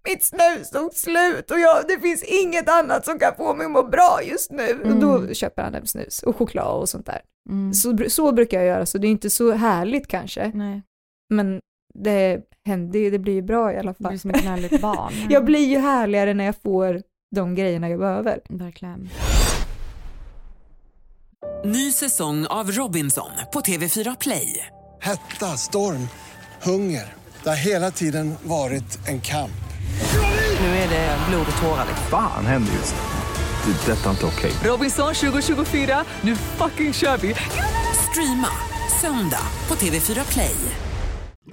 mitt 0.08 0.24
snus 0.24 0.70
tog 0.70 0.94
slut 0.94 1.50
och 1.50 1.58
jag, 1.58 1.76
det 1.88 2.00
finns 2.00 2.22
inget 2.22 2.68
annat 2.68 3.04
som 3.04 3.18
kan 3.18 3.34
få 3.36 3.54
mig 3.54 3.64
att 3.66 3.72
må 3.72 3.82
bra 3.82 4.20
just 4.24 4.52
nu. 4.52 4.70
Mm. 4.70 4.92
Och 4.92 5.00
då 5.00 5.34
köper 5.34 5.62
han 5.62 5.74
hem 5.74 5.86
snus 5.86 6.22
och 6.22 6.36
choklad 6.36 6.80
och 6.80 6.88
sånt 6.88 7.06
där. 7.06 7.20
Mm. 7.50 7.74
Så, 7.74 7.96
så 8.08 8.32
brukar 8.32 8.58
jag 8.58 8.66
göra, 8.66 8.86
så 8.86 8.98
det 8.98 9.06
är 9.06 9.10
inte 9.10 9.30
så 9.30 9.52
härligt 9.52 10.06
kanske. 10.06 10.52
Nej. 10.54 10.82
Men 11.34 11.60
det 11.94 12.40
händer 12.66 12.98
ju, 12.98 13.10
det 13.10 13.18
blir 13.18 13.34
ju 13.34 13.42
bra 13.42 13.72
i 13.72 13.76
alla 13.76 13.94
fall. 13.94 14.08
blir 14.08 14.18
som 14.18 14.30
ett 14.30 14.42
gnälligt 14.42 14.80
barn. 14.80 15.12
jag 15.30 15.44
blir 15.44 15.66
ju 15.66 15.78
härligare 15.78 16.34
när 16.34 16.44
jag 16.44 16.56
får 16.62 17.02
de 17.34 17.54
grejerna 17.54 17.88
jag 17.90 17.98
behöver. 17.98 18.40
Verkligen. 18.48 19.08
Ny 21.64 21.92
säsong 21.92 22.46
av 22.46 22.70
Robinson 22.70 23.30
på 23.52 23.60
TV4 23.60 24.16
Play. 24.20 24.66
Hetta, 25.00 25.46
storm, 25.46 26.08
hunger. 26.62 27.12
Det 27.42 27.48
har 27.48 27.56
hela 27.66 27.90
tiden 27.90 28.34
varit 28.42 29.08
en 29.08 29.20
kamp. 29.20 29.50
Nu 30.60 30.66
är 30.66 30.88
det 30.88 31.18
blod 31.28 31.46
och 31.56 31.62
tårar. 31.62 31.86
Fan 32.10 32.46
händer 32.46 32.72
just 32.72 32.94
nu. 32.94 33.72
Det. 33.72 33.92
är 33.92 33.96
Detta 33.96 34.06
är 34.06 34.10
inte 34.10 34.26
okej. 34.26 34.52
Robinson 34.64 35.14
2024, 35.14 36.04
nu 36.20 36.36
fucking 36.36 36.92
kör 36.92 37.16
vi! 37.16 37.34
Streama 38.10 38.48
söndag 39.00 39.46
på 39.66 39.74
TV4 39.74 40.32
Play. 40.32 40.56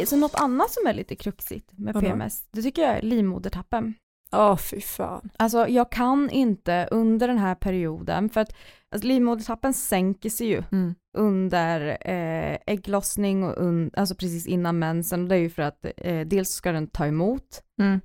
vet- 0.00 0.08
så 0.08 0.16
något 0.16 0.34
annat 0.34 0.70
som 0.70 0.86
är 0.86 0.94
lite 0.94 1.16
kruxigt 1.16 1.70
med 1.78 1.94
Vadå? 1.94 2.06
PMS, 2.06 2.44
det 2.50 2.62
tycker 2.62 2.82
jag 2.82 2.96
är 2.96 3.02
livmodertappen. 3.02 3.94
Ja, 4.32 4.56
fy 4.56 4.80
fan. 4.80 5.30
Alltså 5.36 5.68
jag 5.68 5.90
kan 5.92 6.30
inte 6.30 6.88
under 6.90 7.28
den 7.28 7.38
här 7.38 7.54
perioden, 7.54 8.28
för 8.30 8.40
att 8.40 8.56
alltså, 8.94 9.08
livmodertappen 9.08 9.74
sänker 9.74 10.30
sig 10.30 10.46
ju 10.46 10.62
Mm. 10.72 10.94
under 11.18 11.80
eh, 12.00 12.58
ägglossning 12.66 13.44
och 13.44 13.54
un, 13.58 13.90
alltså 13.94 14.14
precis 14.14 14.46
innan 14.46 14.78
mensen. 14.78 15.22
Och 15.22 15.28
det 15.28 15.34
är 15.34 15.38
ju 15.40 15.50
för 15.50 15.62
att 15.62 15.86
eh, 15.96 16.26
dels 16.26 16.48
ska 16.50 16.72
den 16.72 16.86
ta 16.86 17.06
emot 17.06 17.62
Mm. 17.82 18.00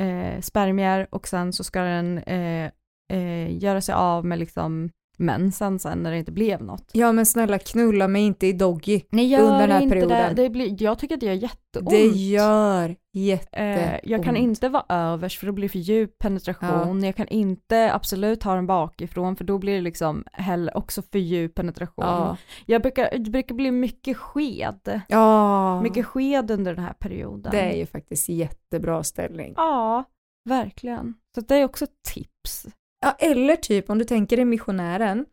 eh, 0.00 0.40
spermier 0.40 1.06
och 1.10 1.28
sen 1.28 1.52
så 1.52 1.64
ska 1.64 1.80
den 1.80 2.18
eh, 2.18 2.70
eh, 3.12 3.58
göra 3.62 3.80
sig 3.80 3.94
av 3.94 4.24
med 4.24 4.38
liksom 4.38 4.90
mensen 5.18 5.78
sen 5.78 6.02
när 6.02 6.10
det 6.10 6.18
inte 6.18 6.32
blev 6.32 6.62
något. 6.62 6.90
Ja 6.92 7.12
men 7.12 7.26
snälla 7.26 7.58
knulla 7.58 8.08
mig 8.08 8.22
inte 8.22 8.46
i 8.46 8.52
doggy. 8.52 9.00
Nej 9.10 9.26
gör 9.26 9.40
Under 9.40 9.58
den 9.60 9.70
här 9.70 9.82
inte 9.82 9.94
perioden. 9.94 10.34
det. 10.34 10.42
det 10.42 10.50
blir, 10.50 10.82
jag 10.82 10.98
tycker 10.98 11.14
att 11.14 11.20
det 11.20 11.26
gör 11.26 11.32
jätteont. 11.34 11.90
Det 11.90 12.04
gör 12.06 12.96
jätteont. 13.12 13.78
Eh, 13.78 13.98
jag 14.04 14.24
kan 14.24 14.36
inte 14.36 14.68
vara 14.68 14.84
övers 14.88 15.38
för 15.38 15.46
då 15.46 15.52
blir 15.52 15.64
det 15.64 15.72
för 15.72 15.78
djup 15.78 16.18
penetration. 16.18 17.04
Jag 17.04 17.16
kan 17.16 17.28
inte 17.28 17.92
absolut 17.94 18.42
ha 18.42 18.54
den 18.54 18.66
bakifrån 18.66 19.36
för 19.36 19.44
då 19.44 19.58
blir 19.58 19.74
det 19.74 19.80
liksom 19.80 20.24
heller 20.32 20.76
också 20.76 21.02
för 21.02 21.18
djup 21.18 21.54
penetration. 21.54 22.04
Ja. 22.04 22.36
Jag 22.66 22.82
brukar, 22.82 23.18
det 23.18 23.30
brukar 23.30 23.54
bli 23.54 23.70
mycket 23.70 24.16
sked. 24.16 25.00
Ja, 25.08 25.82
Mycket 25.82 26.06
sked 26.06 26.50
under 26.50 26.74
den 26.74 26.84
här 26.84 26.92
perioden. 26.92 27.50
det 27.52 27.60
är 27.60 27.76
ju 27.76 27.86
faktiskt 27.86 28.28
jättebra 28.28 29.02
ställning. 29.02 29.52
Ja, 29.56 30.04
verkligen. 30.48 31.14
Så 31.34 31.40
det 31.40 31.54
är 31.56 31.64
också 31.64 31.84
ett 31.84 32.02
tips. 32.14 32.66
Ja, 33.00 33.16
eller 33.18 33.56
typ 33.56 33.90
om 33.90 33.98
du 33.98 34.04
tänker 34.04 34.36
dig 34.36 34.44
missionären 34.44 35.26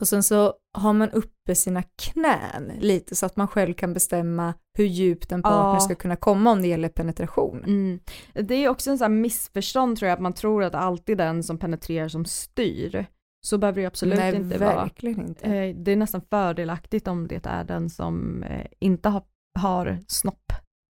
och 0.00 0.08
sen 0.08 0.22
så 0.22 0.54
har 0.78 0.92
man 0.92 1.10
uppe 1.10 1.54
sina 1.54 1.82
knän 1.82 2.72
lite 2.80 3.16
så 3.16 3.26
att 3.26 3.36
man 3.36 3.48
själv 3.48 3.74
kan 3.74 3.92
bestämma 3.92 4.54
hur 4.78 4.84
djupt 4.84 5.32
en 5.32 5.42
partner 5.42 5.74
Ja. 5.74 5.80
ska 5.80 5.94
kunna 5.94 6.16
komma 6.16 6.50
om 6.50 6.62
det 6.62 6.68
gäller 6.68 6.88
penetration. 6.88 7.64
Mm. 7.64 8.00
Det 8.34 8.54
är 8.54 8.68
också 8.68 8.90
en 8.90 8.98
sån 8.98 9.04
här 9.12 9.20
missförstånd 9.20 9.96
tror 9.98 10.08
jag, 10.08 10.14
att 10.16 10.22
man 10.22 10.32
tror 10.32 10.64
att 10.64 10.74
alltid 10.74 11.18
den 11.18 11.42
som 11.42 11.58
penetrerar 11.58 12.08
som 12.08 12.24
styr. 12.24 13.06
Så 13.46 13.58
behöver 13.58 13.80
det 13.80 13.86
absolut 13.86 14.18
Nej, 14.18 14.36
inte 14.36 14.58
vara. 14.58 14.90
inte. 15.02 15.46
Eh, 15.46 15.76
det 15.76 15.92
är 15.92 15.96
nästan 15.96 16.20
fördelaktigt 16.30 17.08
om 17.08 17.28
det 17.28 17.46
är 17.46 17.64
den 17.64 17.90
som 17.90 18.42
eh, 18.42 18.66
inte 18.78 19.08
har, 19.08 19.22
har 19.58 19.98
snopp, 20.08 20.52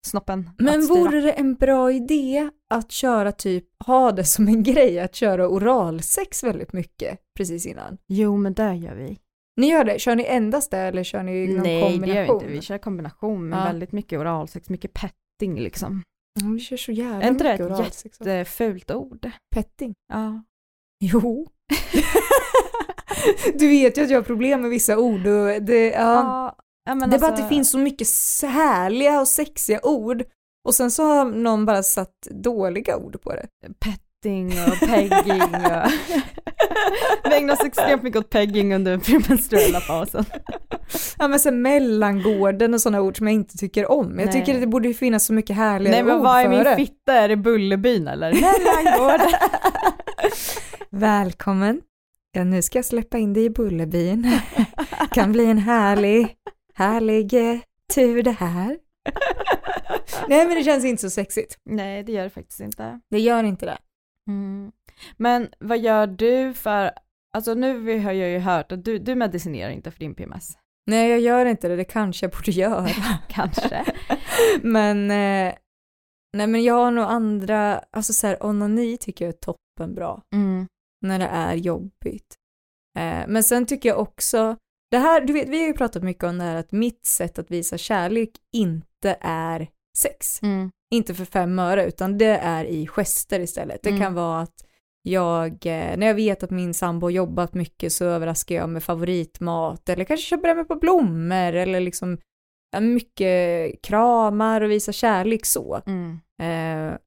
snoppen 0.06 0.50
Men 0.58 0.86
vore 0.86 1.20
det 1.20 1.32
en 1.32 1.54
bra 1.54 1.92
idé 1.92 2.50
att 2.70 2.90
köra 2.92 3.32
typ, 3.32 3.64
ha 3.86 4.12
det 4.12 4.24
som 4.24 4.48
en 4.48 4.62
grej 4.72 5.00
att 5.00 5.14
köra 5.14 5.48
oralsex 5.48 6.44
väldigt 6.44 6.72
mycket 6.72 7.18
precis 7.36 7.66
innan? 7.66 7.98
Jo 8.08 8.36
men 8.36 8.54
det 8.54 8.74
gör 8.74 8.94
vi. 8.94 9.18
Ni 9.56 9.70
gör 9.70 9.84
det, 9.84 9.98
kör 10.00 10.16
ni 10.16 10.24
endast 10.24 10.70
det 10.70 10.78
eller 10.78 11.04
kör 11.04 11.22
ni 11.22 11.46
någon 11.46 11.62
Nej 11.62 11.82
det 11.82 11.90
kombination? 11.92 12.16
gör 12.16 12.26
vi 12.26 12.32
inte, 12.32 12.46
vi 12.46 12.60
kör 12.60 12.78
kombination 12.78 13.48
med 13.48 13.58
Ja. 13.58 13.64
väldigt 13.64 13.92
mycket 13.92 14.18
oralsex, 14.20 14.68
mycket 14.68 14.92
petting 14.94 15.60
liksom. 15.60 16.02
Ja, 16.40 16.48
vi 16.48 16.60
kör 16.60 16.76
så 16.76 16.92
jävla 16.92 17.22
Är 17.22 17.28
inte 17.28 17.44
det 17.44 17.50
mycket 17.52 17.66
ett 17.66 17.72
oralsex. 17.72 18.20
jättefult 18.20 18.90
ord? 18.90 19.30
Petting. 19.54 19.94
Ja. 20.12 20.42
Jo. 21.00 21.46
du 23.54 23.68
vet 23.68 23.98
ju 23.98 24.02
att 24.02 24.10
jag 24.10 24.18
har 24.18 24.22
problem 24.24 24.60
med 24.60 24.70
vissa 24.70 24.98
ord 24.98 25.26
och 25.26 25.62
det, 25.62 25.86
ja. 25.90 25.92
Ja, 26.14 26.56
ja, 26.84 26.94
det 26.94 27.04
är 27.04 27.08
bara 27.08 27.14
alltså- 27.14 27.26
att 27.26 27.36
det 27.36 27.48
finns 27.54 27.70
så 27.70 27.78
mycket 27.78 28.08
härliga 28.42 29.20
och 29.20 29.28
sexiga 29.28 29.80
ord 29.82 30.22
och 30.68 30.74
sen 30.74 30.90
så 30.90 31.04
har 31.04 31.24
någon 31.24 31.66
bara 31.66 31.82
satt 31.82 32.20
dåliga 32.30 32.96
ord 32.96 33.22
på 33.22 33.30
det. 33.32 33.46
petting 33.80 34.46
och 34.46 34.88
pegging 34.88 35.42
och 35.42 35.90
vi 37.30 37.34
ägnar 37.36 37.54
oss 37.54 37.64
extremt 37.64 38.02
mycket 38.02 38.18
åt 38.20 38.30
pegging 38.30 38.74
under 38.74 38.98
premenstruella 38.98 39.80
fasen. 39.80 40.24
Ja 41.18 41.28
men 41.28 41.40
sen 41.40 41.62
mellangården 41.62 42.74
och 42.74 42.80
sådana 42.80 43.00
ord 43.00 43.16
som 43.18 43.26
jag 43.26 43.34
inte 43.34 43.56
tycker 43.58 43.90
om. 43.90 44.18
Jag 44.18 44.26
Nej. 44.26 44.32
tycker 44.32 44.54
att 44.54 44.60
det 44.60 44.66
borde 44.66 44.94
finnas 44.94 45.26
så 45.26 45.32
mycket 45.32 45.56
härligare 45.56 45.96
Nej 45.96 46.04
men 46.04 46.16
ord 46.16 46.22
vad 46.22 46.38
är 46.40 46.42
för 46.42 46.50
min 46.50 46.64
det. 46.64 46.76
fitta, 46.76 47.12
är 47.12 47.28
det 47.28 47.36
Bullerbyn 47.36 48.08
eller? 48.08 48.32
Mellangården. 48.40 49.32
Välkommen. 50.90 51.80
Ja 52.32 52.44
nu 52.44 52.62
ska 52.62 52.78
jag 52.78 52.84
släppa 52.84 53.18
in 53.18 53.32
dig 53.32 53.44
i 53.44 53.50
Bullerbyn. 53.50 54.30
kan 55.10 55.32
bli 55.32 55.46
en 55.46 55.58
härlig, 55.58 56.28
härlig 56.74 57.30
tur 57.94 58.22
det 58.22 58.30
här. 58.30 58.78
Nej 60.28 60.46
men 60.46 60.56
det 60.56 60.64
känns 60.64 60.84
inte 60.84 61.00
så 61.00 61.10
sexigt. 61.10 61.58
Nej 61.64 62.02
det 62.02 62.12
gör 62.12 62.24
det 62.24 62.30
faktiskt 62.30 62.60
inte. 62.60 63.00
Det 63.10 63.20
gör 63.20 63.44
inte 63.44 63.66
det. 63.66 63.78
Mm. 64.28 64.72
Men 65.16 65.48
vad 65.58 65.78
gör 65.78 66.06
du 66.06 66.54
för, 66.54 66.90
alltså 67.32 67.54
nu 67.54 67.98
har 67.98 68.12
jag 68.12 68.30
ju 68.30 68.38
hört 68.38 68.72
att 68.72 68.84
du, 68.84 68.98
du 68.98 69.14
medicinerar 69.14 69.70
inte 69.70 69.90
för 69.90 69.98
din 69.98 70.14
PMS. 70.14 70.58
Nej 70.86 71.10
jag 71.10 71.20
gör 71.20 71.46
inte 71.46 71.68
det, 71.68 71.76
det 71.76 71.84
kanske 71.84 72.26
jag 72.26 72.32
borde 72.32 72.50
göra. 72.50 72.88
Kanske. 73.28 73.84
men, 74.62 75.10
eh, 75.10 75.54
nej 76.36 76.46
men 76.46 76.64
jag 76.64 76.74
har 76.74 76.90
nog 76.90 77.04
andra, 77.04 77.78
alltså 77.90 78.12
så 78.12 78.26
här 78.26 78.46
onani 78.46 78.96
tycker 78.96 79.24
jag 79.24 79.34
är 79.34 79.38
toppen 79.38 79.94
bra. 79.94 80.22
Mm. 80.34 80.66
när 81.00 81.18
det 81.18 81.26
är 81.26 81.54
jobbigt. 81.54 82.34
Eh, 82.98 83.24
men 83.28 83.44
sen 83.44 83.66
tycker 83.66 83.88
jag 83.88 83.98
också, 83.98 84.56
det 84.94 85.00
här, 85.00 85.20
du 85.20 85.32
vet, 85.32 85.48
vi 85.48 85.60
har 85.60 85.66
ju 85.66 85.72
pratat 85.74 86.02
mycket 86.02 86.24
om 86.24 86.38
det 86.38 86.44
här 86.44 86.56
att 86.56 86.72
mitt 86.72 87.06
sätt 87.06 87.38
att 87.38 87.50
visa 87.50 87.78
kärlek 87.78 88.30
inte 88.52 89.16
är 89.20 89.68
sex. 89.98 90.42
Mm. 90.42 90.70
Inte 90.94 91.14
för 91.14 91.24
fem 91.24 91.58
öre, 91.58 91.86
utan 91.86 92.18
det 92.18 92.36
är 92.36 92.64
i 92.64 92.86
gester 92.86 93.40
istället. 93.40 93.82
Det 93.82 93.88
Mm. 93.90 94.00
kan 94.02 94.14
vara 94.14 94.40
att 94.40 94.54
jag, 95.02 95.52
eh, 95.66 95.96
när 95.96 96.06
jag 96.06 96.14
vet 96.14 96.42
att 96.42 96.50
min 96.50 96.74
sambo 96.74 97.06
har 97.06 97.10
jobbat 97.10 97.54
mycket 97.54 97.92
så 97.92 98.04
överraskar 98.04 98.54
jag 98.54 98.68
med 98.68 98.82
favoritmat 98.82 99.88
eller 99.88 100.04
kanske 100.04 100.26
köper 100.26 100.48
hem 100.48 100.66
par 100.66 100.80
blommor 100.80 101.54
eller 101.54 101.80
liksom 101.80 102.18
mycket 102.80 103.82
kramar 103.82 104.60
och 104.60 104.70
visa 104.70 104.92
kärlek 104.92 105.46
så. 105.46 105.80
Mm. 105.86 106.20
Eh, 106.42 106.98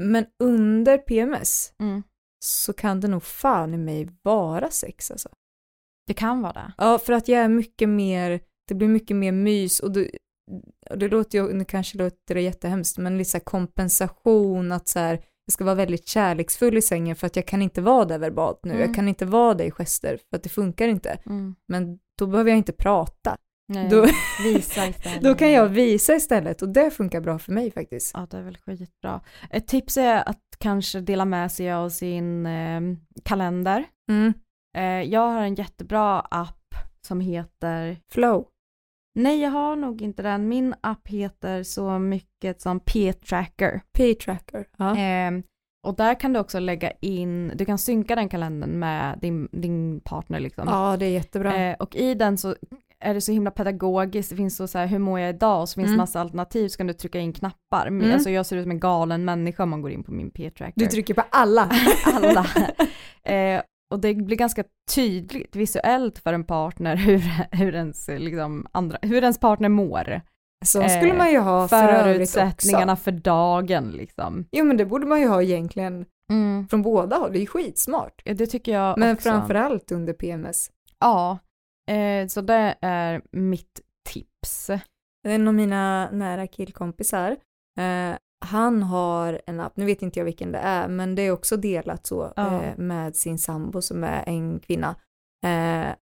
men 0.00 0.26
under 0.42 0.98
PMS, 0.98 1.72
Mm. 1.80 2.02
så 2.44 2.72
kan 2.72 3.00
det 3.00 3.08
nog 3.08 3.22
fan 3.22 3.74
i 3.74 3.78
mig 3.78 4.08
vara 4.22 4.70
sex 4.70 5.10
alltså. 5.10 5.28
Det 6.08 6.14
kan 6.14 6.42
vara 6.42 6.52
det. 6.52 6.72
Ja, 6.78 6.98
för 6.98 7.12
att 7.12 7.28
jag 7.28 7.40
är 7.40 7.48
mycket 7.48 7.88
mer, 7.88 8.40
det 8.68 8.74
blir 8.74 8.88
mycket 8.88 9.16
mer 9.16 9.32
mys 9.32 9.80
och 9.80 9.92
det, 9.92 10.10
och 10.90 10.98
det 10.98 11.08
låter 11.08 11.38
ju, 11.38 11.52
nu 11.52 11.64
kanske 11.64 11.98
låter 11.98 12.34
det 12.34 12.40
jättehemskt, 12.40 12.98
men 12.98 13.18
lite 13.18 13.30
så 13.30 13.40
kompensation 13.40 14.72
att 14.72 14.88
så 14.88 14.98
här, 14.98 15.12
jag 15.46 15.52
ska 15.52 15.64
vara 15.64 15.74
väldigt 15.74 16.08
kärleksfull 16.08 16.76
i 16.76 16.82
sängen 16.82 17.16
för 17.16 17.26
att 17.26 17.36
jag 17.36 17.46
kan 17.46 17.62
inte 17.62 17.80
vara 17.80 18.04
där 18.04 18.18
verbalt 18.18 18.60
nu, 18.64 18.70
Mm. 18.70 18.82
jag 18.86 18.94
kan 18.94 19.08
inte 19.08 19.26
vara 19.26 19.54
det 19.54 19.64
i 19.64 19.70
gester 19.70 20.18
för 20.30 20.36
att 20.36 20.42
det 20.42 20.48
funkar 20.48 20.88
inte. 20.88 21.18
Mm. 21.26 21.54
Men 21.68 21.98
då 22.18 22.26
behöver 22.26 22.50
jag 22.50 22.58
inte 22.58 22.72
prata. 22.72 23.36
Nej, 23.72 23.88
Då, 23.88 24.06
visa 24.44 24.86
istället. 24.88 25.22
då 25.22 25.34
kan 25.34 25.50
jag 25.52 25.66
visa 25.68 26.14
istället 26.14 26.62
och 26.62 26.68
det 26.68 26.90
funkar 26.90 27.20
bra 27.20 27.38
för 27.38 27.52
mig 27.52 27.70
faktiskt. 27.70 28.10
Ja, 28.14 28.26
det 28.30 28.36
är 28.38 28.42
väl 28.42 28.56
skitbra. 28.58 29.20
Ett 29.50 29.66
tips 29.66 29.96
är 29.96 30.28
att 30.28 30.42
kanske 30.58 31.00
dela 31.00 31.24
med 31.24 31.52
sig 31.52 31.72
av 31.72 31.88
sin 31.90 32.46
eh, 32.46 32.80
kalender. 33.24 33.84
Mm. 34.10 34.32
Eh, 34.76 34.82
jag 35.02 35.20
har 35.30 35.42
en 35.42 35.54
jättebra 35.54 36.20
app 36.20 36.74
som 37.06 37.20
heter 37.20 37.96
Flow. 38.12 38.46
Nej, 39.14 39.40
jag 39.40 39.50
har 39.50 39.76
nog 39.76 40.02
inte 40.02 40.22
den. 40.22 40.48
Min 40.48 40.74
app 40.80 41.08
heter 41.08 41.62
så 41.62 41.98
mycket 41.98 42.60
som 42.60 42.80
P-tracker. 42.80 43.80
P-tracker. 43.98 44.66
Ja. 44.76 44.98
Eh, 44.98 45.30
och 45.86 45.96
där 45.96 46.20
kan 46.20 46.32
du 46.32 46.40
också 46.40 46.58
lägga 46.58 46.90
in, 47.00 47.52
du 47.54 47.64
kan 47.64 47.78
synka 47.78 48.14
den 48.14 48.28
kalendern 48.28 48.78
med 48.78 49.18
din, 49.22 49.48
din 49.52 50.00
partner 50.04 50.40
liksom. 50.40 50.64
ja, 50.68 50.96
det 50.96 51.06
är 51.06 51.10
jättebra. 51.10 51.56
Eh, 51.56 51.74
och 51.78 51.96
i 51.96 52.14
den 52.14 52.36
så 52.38 52.54
är 53.00 53.14
det 53.14 53.20
så 53.20 53.32
himla 53.32 53.50
pedagogiskt, 53.50 54.30
det 54.30 54.36
finns 54.36 54.56
så, 54.56 54.68
så 54.68 54.78
här, 54.78 54.86
hur 54.86 54.98
mår 54.98 55.20
jag 55.20 55.30
idag? 55.30 55.60
Och 55.60 55.68
så 55.68 55.74
finns 55.74 55.86
Mm. 55.88 55.96
massa 55.96 56.20
alternativ, 56.20 56.68
så 56.68 56.76
kan 56.76 56.86
du 56.86 56.92
trycka 56.92 57.18
in 57.18 57.32
knappar. 57.32 57.86
Mm. 57.86 58.12
Alltså 58.12 58.30
jag 58.30 58.46
ser 58.46 58.56
ut 58.56 58.62
som 58.64 58.70
en 58.70 58.80
galen 58.80 59.24
människa 59.24 59.62
om 59.62 59.70
man 59.70 59.82
går 59.82 59.90
in 59.90 60.04
på 60.04 60.12
min 60.12 60.30
P-tracker. 60.30 60.72
Du 60.80 60.86
trycker 60.86 61.14
på 61.14 61.22
alla. 61.30 61.70
alla. 62.14 62.46
eh, 63.34 63.62
och 63.90 64.00
det 64.00 64.14
blir 64.14 64.36
ganska 64.36 64.64
tydligt 64.94 65.56
visuellt 65.56 66.18
för 66.18 66.32
en 66.32 66.44
partner 66.44 66.96
hur, 67.06 67.18
hur, 67.56 67.74
ens, 67.74 68.08
liksom, 68.08 68.66
andra, 68.72 68.98
hur 69.02 69.22
ens 69.22 69.40
partner 69.40 69.68
mår. 69.68 70.20
Så 70.64 70.88
skulle 70.88 71.14
man 71.14 71.30
ju 71.30 71.38
ha 71.38 71.68
för. 71.68 72.02
Förutsättningarna 72.02 72.96
för 72.96 73.12
dagen 73.12 73.90
liksom. 73.90 74.44
Jo 74.52 74.64
men 74.64 74.76
det 74.76 74.86
borde 74.86 75.06
man 75.06 75.20
ju 75.20 75.26
ha 75.28 75.42
egentligen 75.42 76.06
Mm. 76.30 76.68
från 76.68 76.82
båda 76.82 77.16
håll, 77.16 77.32
det 77.32 77.38
är 77.38 77.40
ju 77.40 77.46
skitsmart. 77.46 78.22
Ja, 78.24 78.34
Det 78.34 78.46
tycker 78.46 78.72
jag 78.72 78.98
Men 78.98 79.14
också. 79.14 79.28
framförallt 79.30 79.92
under 79.92 80.12
PMS. 80.12 80.70
Ja, 81.00 81.38
eh, 81.90 82.26
så 82.26 82.40
det 82.40 82.74
är 82.80 83.22
mitt 83.32 83.80
tips. 84.08 84.70
En 85.28 85.48
av 85.48 85.54
mina 85.54 86.10
nära 86.10 86.46
killkompisar, 86.46 87.30
eh, 87.78 88.16
han 88.40 88.82
har 88.82 89.40
en 89.46 89.60
app, 89.60 89.76
nu 89.76 89.84
vet 89.84 90.02
inte 90.02 90.20
jag 90.20 90.24
vilken 90.24 90.52
det 90.52 90.58
är, 90.58 90.88
men 90.88 91.14
det 91.14 91.22
är 91.22 91.30
också 91.30 91.56
delat 91.56 92.06
så 92.06 92.32
Ja. 92.36 92.62
eh, 92.62 92.76
med 92.76 93.16
sin 93.16 93.38
sambo 93.38 93.82
som 93.82 94.04
är 94.04 94.24
en 94.26 94.60
kvinna. 94.60 94.94
Eh, 95.44 95.94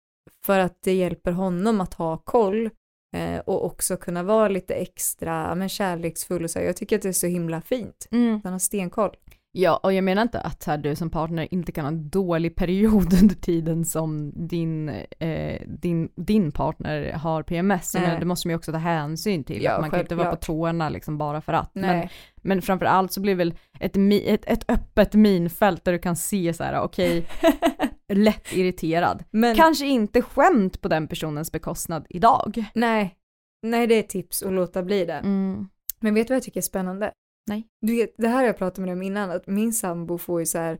för 0.45 0.59
att 0.59 0.77
det 0.83 0.93
hjälper 0.93 1.31
honom 1.31 1.81
att 1.81 1.93
ha 1.93 2.17
koll 2.17 2.69
eh, 3.15 3.39
och 3.39 3.65
också 3.65 3.97
kunna 3.97 4.23
vara 4.23 4.47
lite 4.47 4.73
extra 4.75 5.55
men 5.55 5.69
kärleksfull 5.69 6.43
och 6.43 6.51
så. 6.51 6.59
Jag 6.59 6.75
tycker 6.77 6.95
att 6.95 7.01
det 7.01 7.09
är 7.09 7.13
så 7.13 7.27
himla 7.27 7.61
fint. 7.61 8.07
Mm. 8.11 8.41
Han 8.43 8.51
har 8.53 8.59
stenkoll. 8.59 9.15
Ja, 9.59 9.79
och 9.83 9.93
jag 9.93 10.03
menar 10.03 10.21
inte 10.21 10.39
att 10.39 10.63
här, 10.63 10.77
du 10.77 10.95
som 10.95 11.09
partner 11.09 11.47
inte 11.51 11.71
kan 11.71 11.85
ha 11.85 11.91
en 11.91 12.09
dålig 12.09 12.55
period 12.55 13.13
under 13.21 13.35
tiden 13.35 13.85
som 13.85 14.31
din, 14.47 14.89
eh, 15.19 15.61
din, 15.67 16.09
din 16.15 16.51
partner 16.51 17.11
har 17.11 17.43
PMS. 17.43 17.93
Nej. 17.93 18.03
menar, 18.03 18.19
det 18.19 18.25
måste 18.25 18.47
man 18.47 18.51
ju 18.51 18.57
också 18.57 18.71
ta 18.71 18.77
hänsyn 18.77 19.43
till. 19.43 19.63
Ja, 19.63 19.71
att 19.71 19.81
man 19.81 19.89
kan 19.89 19.99
inte 19.99 20.15
vara 20.15 20.29
på 20.29 20.35
tårna 20.35 20.89
liksom 20.89 21.17
bara 21.17 21.41
för 21.41 21.53
att. 21.53 21.75
Men, 21.75 21.97
Nej. 21.97 22.11
men 22.41 22.61
framför 22.61 22.85
allt 22.85 23.11
så 23.11 23.21
blir 23.21 23.35
väl 23.35 23.53
ett, 23.79 23.97
ett, 23.97 24.49
ett 24.49 24.71
öppet 24.71 25.13
minfält 25.13 25.85
där 25.85 25.91
du 25.91 25.99
kan 25.99 26.15
se 26.15 26.53
så 26.53 26.63
här, 26.63 26.81
okej, 26.81 27.25
lätt 28.13 28.53
irriterad. 28.53 29.23
Men, 29.31 29.55
Kanske 29.55 29.85
inte 29.85 30.21
skämt 30.21 30.81
på 30.81 30.87
den 30.87 31.07
personens 31.07 31.51
bekostnad 31.51 32.05
idag. 32.09 32.63
nej, 32.73 33.15
nej 33.61 33.87
det 33.87 33.95
är 33.95 34.03
tips 34.03 34.43
att 34.43 34.53
låta 34.53 34.83
bli 34.83 35.05
det. 35.05 35.13
Mm. 35.13 35.69
Men 35.99 36.13
vet 36.13 36.27
du 36.27 36.31
vad 36.31 36.35
jag 36.35 36.43
tycker 36.43 36.59
är 36.59 36.61
spännande? 36.61 37.11
Nej. 37.47 37.67
Du 37.81 37.95
vet, 37.95 38.13
det 38.17 38.27
här 38.27 38.35
har 38.35 38.43
jag 38.43 38.57
pratat 38.57 38.77
med 38.77 38.87
dig 38.87 38.93
om 38.93 39.01
innan, 39.01 39.31
att 39.31 39.47
min 39.47 39.73
sambo 39.73 40.17
får 40.17 40.39
ju 40.39 40.45
så 40.45 40.57
här, 40.57 40.79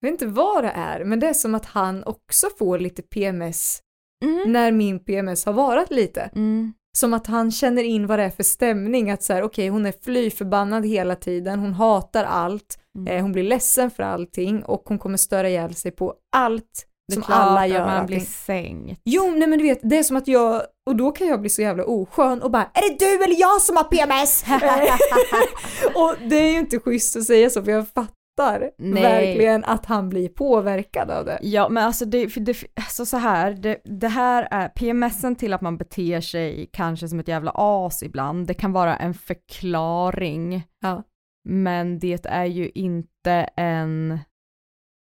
jag 0.00 0.10
vet 0.10 0.12
inte 0.22 0.26
vad 0.34 0.64
det 0.64 0.70
är, 0.74 1.04
men 1.04 1.20
det 1.20 1.28
är 1.28 1.34
som 1.34 1.54
att 1.54 1.64
han 1.66 2.04
också 2.04 2.46
får 2.58 2.78
lite 2.78 3.02
PMS 3.02 3.80
Mm. 4.24 4.52
när 4.52 4.72
min 4.72 4.98
PMS 5.04 5.44
har 5.44 5.52
varit 5.52 5.90
lite. 5.90 6.20
Mm. 6.34 6.72
Som 6.98 7.14
att 7.14 7.26
han 7.26 7.50
känner 7.52 7.82
in 7.82 8.06
vad 8.06 8.18
det 8.18 8.22
är 8.24 8.30
för 8.30 8.42
stämning, 8.42 9.10
att 9.10 9.22
så 9.22 9.32
här, 9.32 9.42
okej, 9.42 9.68
hon 9.68 9.86
är 9.86 9.92
fly 10.02 10.30
förbannad 10.30 10.86
hela 10.86 11.16
tiden, 11.16 11.58
hon 11.58 11.72
hatar 11.72 12.24
allt, 12.24 12.78
Mm. 12.98 13.06
eh, 13.16 13.22
hon 13.22 13.32
blir 13.32 13.42
ledsen 13.42 13.90
för 13.90 14.02
allting 14.02 14.62
och 14.64 14.82
hon 14.84 14.98
kommer 14.98 15.16
störa 15.16 15.48
ihjäl 15.48 15.74
sig 15.74 15.90
på 15.90 16.14
allt 16.36 16.86
Det 17.08 17.12
är 17.12 17.14
som 17.14 17.22
klart 17.22 17.38
alla 17.38 17.60
att 17.60 17.68
gör. 17.68 17.80
man 17.80 17.88
allting. 17.88 18.06
blir 18.16 18.26
sänkt. 18.26 19.00
Jo, 19.04 19.30
nej 19.36 19.48
men 19.48 19.58
du 19.58 19.64
vet, 19.64 19.80
det 19.82 19.98
är 19.98 20.02
som 20.02 20.16
att 20.16 20.28
jag, 20.28 20.62
och 20.86 20.96
då 20.96 21.12
kan 21.12 21.26
jag 21.26 21.40
bli 21.40 21.50
så 21.50 21.62
jävla 21.62 21.84
oskön 21.84 22.42
och 22.42 22.50
bara, 22.50 22.70
är 22.74 22.90
det 22.90 22.98
du 22.98 23.24
eller 23.24 23.40
jag 23.40 23.60
som 23.60 23.76
har 23.76 23.84
PMS? 23.84 24.44
och 25.94 26.28
det 26.28 26.36
är 26.36 26.52
ju 26.52 26.58
inte 26.58 26.78
schysst 26.78 27.16
att 27.16 27.24
säga 27.24 27.50
så, 27.50 27.62
för 27.62 27.70
jag 27.70 27.88
fattar 27.88 28.70
Nej. 28.78 29.02
verkligen 29.02 29.64
att 29.64 29.86
han 29.86 30.08
blir 30.08 30.28
påverkad 30.28 31.10
av 31.10 31.24
det. 31.24 31.38
Ja 31.42 31.68
men 31.68 31.84
alltså 31.84 32.04
det, 32.04 32.26
det 32.26 32.56
alltså 32.74 33.06
så 33.06 33.16
här, 33.16 33.52
det, 33.52 33.80
det 33.84 34.08
här 34.08 34.48
är 34.50 34.68
PMSen 34.68 35.36
till 35.36 35.52
att 35.52 35.60
man 35.60 35.76
beter 35.76 36.20
sig 36.20 36.70
kanske 36.72 37.08
som 37.08 37.20
ett 37.20 37.28
jävla 37.28 37.52
as 37.54 38.02
ibland, 38.02 38.46
det 38.46 38.54
kan 38.54 38.72
vara 38.72 38.96
en 38.96 39.14
förklaring. 39.14 40.62
Ja. 40.82 41.02
Men 41.48 41.98
det 41.98 42.26
är 42.26 42.44
ju 42.44 42.70
inte 42.74 43.48
en, 43.56 44.18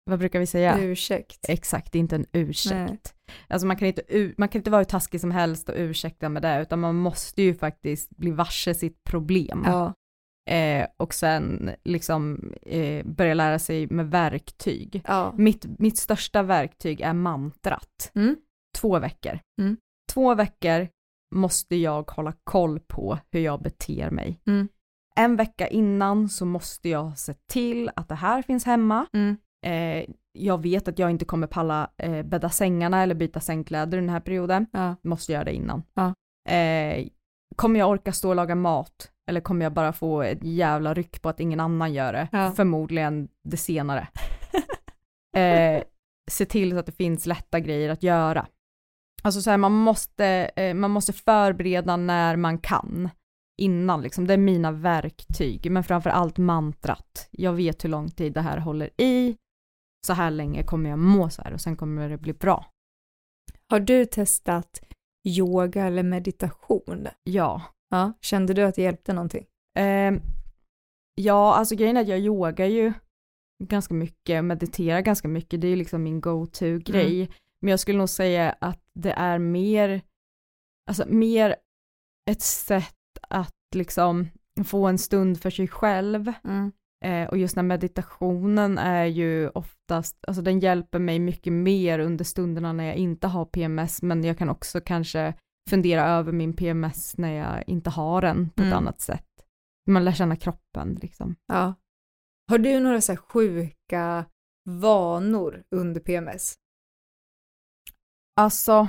vad 0.05 0.19
brukar 0.19 0.39
vi 0.39 0.45
säga? 0.45 0.78
Ursäkt. 0.80 1.45
Exakt, 1.49 1.91
det 1.91 1.97
är 1.97 1.99
inte 1.99 2.15
en 2.15 2.26
ursäkt. 2.32 2.76
Nej. 2.78 2.97
Alltså 3.47 3.67
man 3.67 3.77
kan, 3.77 3.88
inte, 3.88 4.34
man 4.38 4.49
kan 4.49 4.59
inte 4.59 4.71
vara 4.71 4.79
hur 4.79 4.86
taskig 4.86 5.21
som 5.21 5.31
helst 5.31 5.69
och 5.69 5.75
ursäkta 5.77 6.29
med 6.29 6.41
det, 6.41 6.61
utan 6.61 6.79
man 6.79 6.95
måste 6.95 7.41
ju 7.41 7.55
faktiskt 7.55 8.09
bli 8.09 8.31
varse 8.31 8.73
sitt 8.73 9.03
problem. 9.03 9.63
Ja. 9.65 9.93
Eh, 10.49 10.88
och 10.97 11.13
sen 11.13 11.69
liksom 11.84 12.53
eh, 12.61 13.05
börja 13.05 13.34
lära 13.34 13.59
sig 13.59 13.88
med 13.88 14.11
verktyg. 14.11 15.01
Ja. 15.07 15.34
Mitt, 15.38 15.65
mitt 15.79 15.97
största 15.97 16.43
verktyg 16.43 17.01
är 17.01 17.13
mantrat. 17.13 18.11
Mm. 18.15 18.36
Två 18.77 18.99
veckor. 18.99 19.39
Mm. 19.61 19.77
Två 20.13 20.36
veckor 20.36 20.88
måste 21.36 21.75
jag 21.75 22.11
hålla 22.11 22.34
koll 22.43 22.79
på 22.79 23.19
hur 23.31 23.39
jag 23.39 23.61
beter 23.61 24.09
mig. 24.09 24.39
Mm. 24.45 24.67
En 25.15 25.36
vecka 25.36 25.67
innan 25.67 26.29
så 26.29 26.45
måste 26.45 26.89
jag 26.89 27.17
se 27.17 27.34
till 27.34 27.89
att 27.95 28.09
det 28.09 28.15
här 28.15 28.41
finns 28.41 28.65
hemma. 28.65 29.05
Mm. 29.13 29.38
Eh, 29.65 30.15
jag 30.34 30.61
vet 30.61 30.88
att 30.88 30.99
jag 30.99 31.11
inte 31.11 31.25
kommer 31.25 31.47
palla 31.47 31.89
eh, 31.97 32.23
bädda 32.23 32.49
sängarna 32.49 33.03
eller 33.03 33.15
byta 33.15 33.39
sängkläder 33.39 33.97
den 33.97 34.09
här 34.09 34.19
perioden. 34.19 34.65
Ja. 34.73 34.95
Måste 35.03 35.31
göra 35.31 35.43
det 35.43 35.53
innan. 35.53 35.84
Ja. 35.93 36.13
Eh, 36.53 37.07
kommer 37.55 37.79
jag 37.79 37.89
orka 37.89 38.11
stå 38.11 38.29
och 38.29 38.36
laga 38.36 38.55
mat? 38.55 39.11
Eller 39.27 39.41
kommer 39.41 39.65
jag 39.65 39.73
bara 39.73 39.93
få 39.93 40.21
ett 40.21 40.43
jävla 40.43 40.93
ryck 40.93 41.21
på 41.21 41.29
att 41.29 41.39
ingen 41.39 41.59
annan 41.59 41.93
gör 41.93 42.13
det? 42.13 42.27
Ja. 42.31 42.51
Förmodligen 42.51 43.27
det 43.43 43.57
senare. 43.57 44.07
eh, 45.36 45.84
se 46.31 46.45
till 46.45 46.71
så 46.71 46.77
att 46.77 46.86
det 46.86 46.91
finns 46.91 47.25
lätta 47.25 47.59
grejer 47.59 47.89
att 47.89 48.03
göra. 48.03 48.47
Alltså 49.23 49.41
så 49.41 49.49
här, 49.49 49.57
man 49.57 49.71
måste, 49.71 50.25
eh, 50.55 50.73
man 50.73 50.91
måste 50.91 51.13
förbereda 51.13 51.97
när 51.97 52.36
man 52.36 52.57
kan 52.57 53.09
innan 53.57 54.01
liksom. 54.01 54.27
Det 54.27 54.34
är 54.34 54.38
mina 54.38 54.71
verktyg, 54.71 55.71
men 55.71 55.84
framför 55.84 56.09
allt 56.09 56.38
mantrat. 56.38 57.27
Jag 57.31 57.53
vet 57.53 57.84
hur 57.84 57.89
lång 57.89 58.11
tid 58.11 58.34
det 58.34 58.41
här 58.41 58.57
håller 58.57 58.89
i. 59.01 59.38
Så 60.05 60.13
här 60.13 60.31
länge 60.31 60.63
kommer 60.63 60.89
jag 60.89 60.99
må 60.99 61.29
så 61.29 61.41
här 61.41 61.53
och 61.53 61.61
sen 61.61 61.75
kommer 61.75 62.09
det 62.09 62.17
bli 62.17 62.33
bra. 62.33 62.65
Har 63.69 63.79
du 63.79 64.05
testat 64.05 64.81
yoga 65.27 65.85
eller 65.85 66.03
meditation? 66.03 67.07
Ja. 67.23 67.61
Ja. 67.89 68.13
Kände 68.21 68.53
du 68.53 68.63
att 68.63 68.75
det 68.75 68.81
hjälpte 68.81 69.13
någonting? 69.13 69.45
Ehm, 69.79 70.19
ja, 71.15 71.55
alltså 71.55 71.75
grejen 71.75 71.97
är 71.97 72.01
att 72.01 72.07
jag 72.07 72.19
yogar 72.19 72.65
ju 72.65 72.93
ganska 73.63 73.93
mycket, 73.93 74.43
mediterar 74.45 75.01
ganska 75.01 75.27
mycket, 75.27 75.61
det 75.61 75.67
är 75.67 75.69
ju 75.69 75.75
liksom 75.75 76.03
min 76.03 76.21
go-to-grej. 76.21 77.31
Men 77.61 77.71
jag 77.71 77.79
skulle 77.79 77.97
nog 77.97 78.09
säga 78.09 78.55
att 78.61 78.81
det 78.99 79.11
är 79.11 79.39
mer, 79.39 80.01
alltså 80.89 81.05
mer 81.07 81.55
ett 82.31 82.41
sätt 82.41 83.17
att 83.29 83.55
liksom 83.75 84.27
få 84.65 84.87
en 84.87 84.97
stund 84.97 85.41
för 85.41 85.49
sig 85.49 85.67
själv. 85.67 86.33
Eh, 87.03 87.27
och 87.29 87.37
just 87.37 87.55
när 87.55 87.63
meditationen 87.63 88.77
är 88.77 89.05
ju 89.05 89.49
oftast, 89.49 90.17
alltså 90.27 90.41
den 90.41 90.59
hjälper 90.59 90.99
mig 90.99 91.19
mycket 91.19 91.53
mer 91.53 91.99
under 91.99 92.25
stunderna 92.25 92.73
när 92.73 92.83
jag 92.83 92.95
inte 92.95 93.27
har 93.27 93.45
PMS, 93.45 94.01
men 94.01 94.23
jag 94.23 94.37
kan 94.37 94.49
också 94.49 94.81
kanske 94.81 95.33
fundera 95.69 96.05
över 96.05 96.31
min 96.31 96.53
PMS 96.55 97.17
när 97.17 97.31
jag 97.33 97.63
inte 97.69 97.89
har 97.89 98.21
den 98.21 98.49
på 98.49 98.61
ett 98.61 98.67
Mm. 98.67 98.77
annat 98.77 99.01
sätt. 99.01 99.25
Man 99.87 100.05
lär 100.05 100.11
känna 100.11 100.35
kroppen 100.35 100.97
liksom. 101.01 101.35
Ja. 101.47 101.73
Har 102.49 102.57
du 102.57 102.79
några 102.79 103.01
så 103.01 103.15
sjuka 103.17 104.25
vanor 104.69 105.63
under 105.75 106.01
PMS? 106.01 106.55
Alltså, 108.41 108.87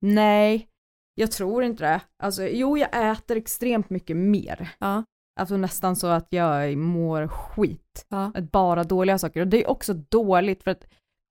nej, 0.00 0.68
jag 1.14 1.32
tror 1.32 1.64
inte 1.64 1.84
det. 1.84 2.00
Alltså, 2.22 2.42
jo, 2.48 2.78
jag 2.78 3.10
äter 3.12 3.36
extremt 3.36 3.90
mycket 3.90 4.16
mer. 4.16 4.70
Ja. 4.78 5.04
Alltså 5.36 5.56
nästan 5.56 5.96
så 5.96 6.06
att 6.06 6.26
jag 6.30 6.78
mår 6.78 7.28
skit. 7.28 8.06
Ja. 8.08 8.32
Att 8.34 8.52
Bara 8.52 8.84
dåliga 8.84 9.18
saker. 9.18 9.40
Och 9.40 9.48
det 9.48 9.62
är 9.62 9.70
också 9.70 9.94
dåligt 9.94 10.62
för 10.62 10.70
att 10.70 10.84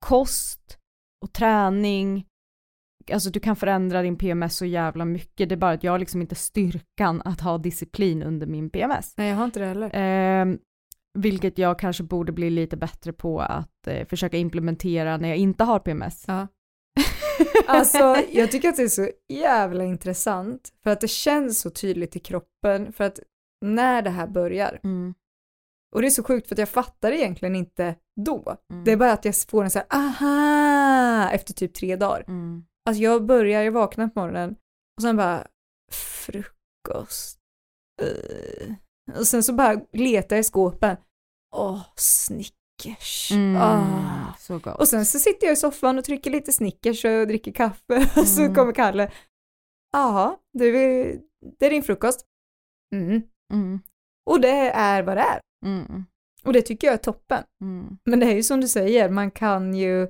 kost 0.06 0.78
och 1.22 1.34
träning, 1.34 2.26
alltså 3.12 3.30
du 3.30 3.40
kan 3.40 3.56
förändra 3.56 4.02
din 4.02 4.18
PMS 4.18 4.58
så 4.58 4.66
jävla 4.66 5.06
mycket. 5.06 5.50
Det 5.50 5.56
är 5.56 5.58
bara 5.58 5.72
att 5.72 5.84
jag 5.84 5.92
har 5.92 6.00
liksom 6.00 6.22
inte 6.22 6.36
styrkan 6.36 7.22
att 7.26 7.42
ha 7.42 7.58
disciplin 7.58 8.24
under 8.24 8.48
min 8.48 8.70
PMS. 8.70 9.14
Nej, 9.18 9.30
jag 9.30 9.36
har 9.36 9.46
inte 9.46 9.60
det 9.60 9.66
heller. 9.66 10.42
Eh, 10.42 10.56
vilket 11.18 11.58
jag 11.58 11.80
kanske 11.80 12.04
borde 12.04 12.32
bli 12.32 12.50
lite 12.50 12.78
bättre 12.78 13.14
på 13.14 13.40
att 13.40 13.88
eh, 13.88 14.08
försöka 14.08 14.38
implementera 14.38 15.18
när 15.18 15.30
jag 15.30 15.38
inte 15.38 15.64
har 15.64 15.80
PMS. 15.80 16.24
Ja. 16.28 16.48
Alltså, 17.68 18.16
jag 18.32 18.52
tycker 18.52 18.70
att 18.70 18.76
det 18.76 18.84
är 18.84 18.88
så 18.88 19.10
jävla 19.34 19.84
intressant 19.84 20.74
för 20.84 20.90
att 20.90 21.02
det 21.02 21.08
känns 21.08 21.60
så 21.60 21.70
tydligt 21.70 22.16
i 22.16 22.20
kroppen 22.20 22.94
för 22.94 23.04
att 23.04 23.20
när 23.66 24.02
det 24.02 24.10
här 24.10 24.28
börjar 24.28 24.80
Mm. 24.84 25.14
och 25.96 26.02
det 26.02 26.08
är 26.08 26.12
så 26.12 26.24
sjukt 26.24 26.48
för 26.48 26.56
att 26.56 26.60
jag 26.60 26.70
fattar 26.70 27.12
egentligen 27.12 27.56
inte 27.56 27.96
då. 28.22 28.58
Mm. 28.72 28.84
Det 28.84 28.92
är 28.92 28.98
bara 28.98 29.12
att 29.14 29.26
jag 29.26 29.36
får 29.50 29.64
en 29.64 29.70
så 29.72 29.80
här 29.80 29.88
aha 29.90 31.30
efter 31.32 31.54
typ 31.54 31.74
tre 31.74 31.96
dagar. 31.96 32.26
Mm. 32.28 32.66
Alltså 32.90 33.04
jag 33.04 33.26
börjar, 33.26 33.62
jag 33.64 33.72
vaknar 33.72 34.08
på 34.08 34.20
morgonen 34.20 34.56
och 34.98 35.02
sen 35.02 35.18
bara 35.18 35.48
frukost. 35.92 37.40
Uh. 38.02 38.74
Och 39.20 39.28
sen 39.28 39.44
så 39.44 39.54
bara 39.54 39.82
letar 39.94 40.36
jag 40.36 40.42
i 40.42 40.44
skåpen. 40.44 40.98
Åh, 41.56 41.82
Snickers. 41.96 43.32
Mm. 43.32 43.62
Ah. 43.62 44.34
Så 44.40 44.60
gott. 44.60 44.80
Och 44.80 44.88
sen 44.88 45.06
så 45.06 45.20
sitter 45.20 45.48
jag 45.48 45.54
i 45.54 45.56
soffan 45.58 45.98
och 45.98 46.04
trycker 46.06 46.32
lite 46.32 46.52
Snickers 46.52 47.06
och 47.06 47.28
dricker 47.28 47.52
kaffe 47.52 48.10
och 48.22 48.28
så 48.28 48.42
Mm. 48.42 48.56
kommer 48.56 48.74
Kalle. 48.74 49.12
Jaha, 49.92 50.38
det 50.54 50.66
är, 50.66 51.20
det 51.60 51.66
är 51.66 51.70
din 51.70 51.84
frukost. 51.84 52.26
Mm. 52.96 53.22
Mm. 53.54 53.80
Och 54.26 54.42
det 54.42 54.72
är 54.72 55.04
vad 55.04 55.18
det 55.18 55.22
är. 55.22 55.40
Mm. 55.66 56.06
Och 56.44 56.54
det 56.54 56.62
tycker 56.62 56.88
jag 56.88 56.94
är 56.94 56.98
toppen. 56.98 57.44
Mm. 57.62 57.98
Men 58.06 58.20
det 58.20 58.26
är 58.26 58.36
ju 58.36 58.44
som 58.44 58.62
du 58.62 58.68
säger, 58.68 59.10
man 59.10 59.32
kan 59.32 59.74
ju 59.74 60.08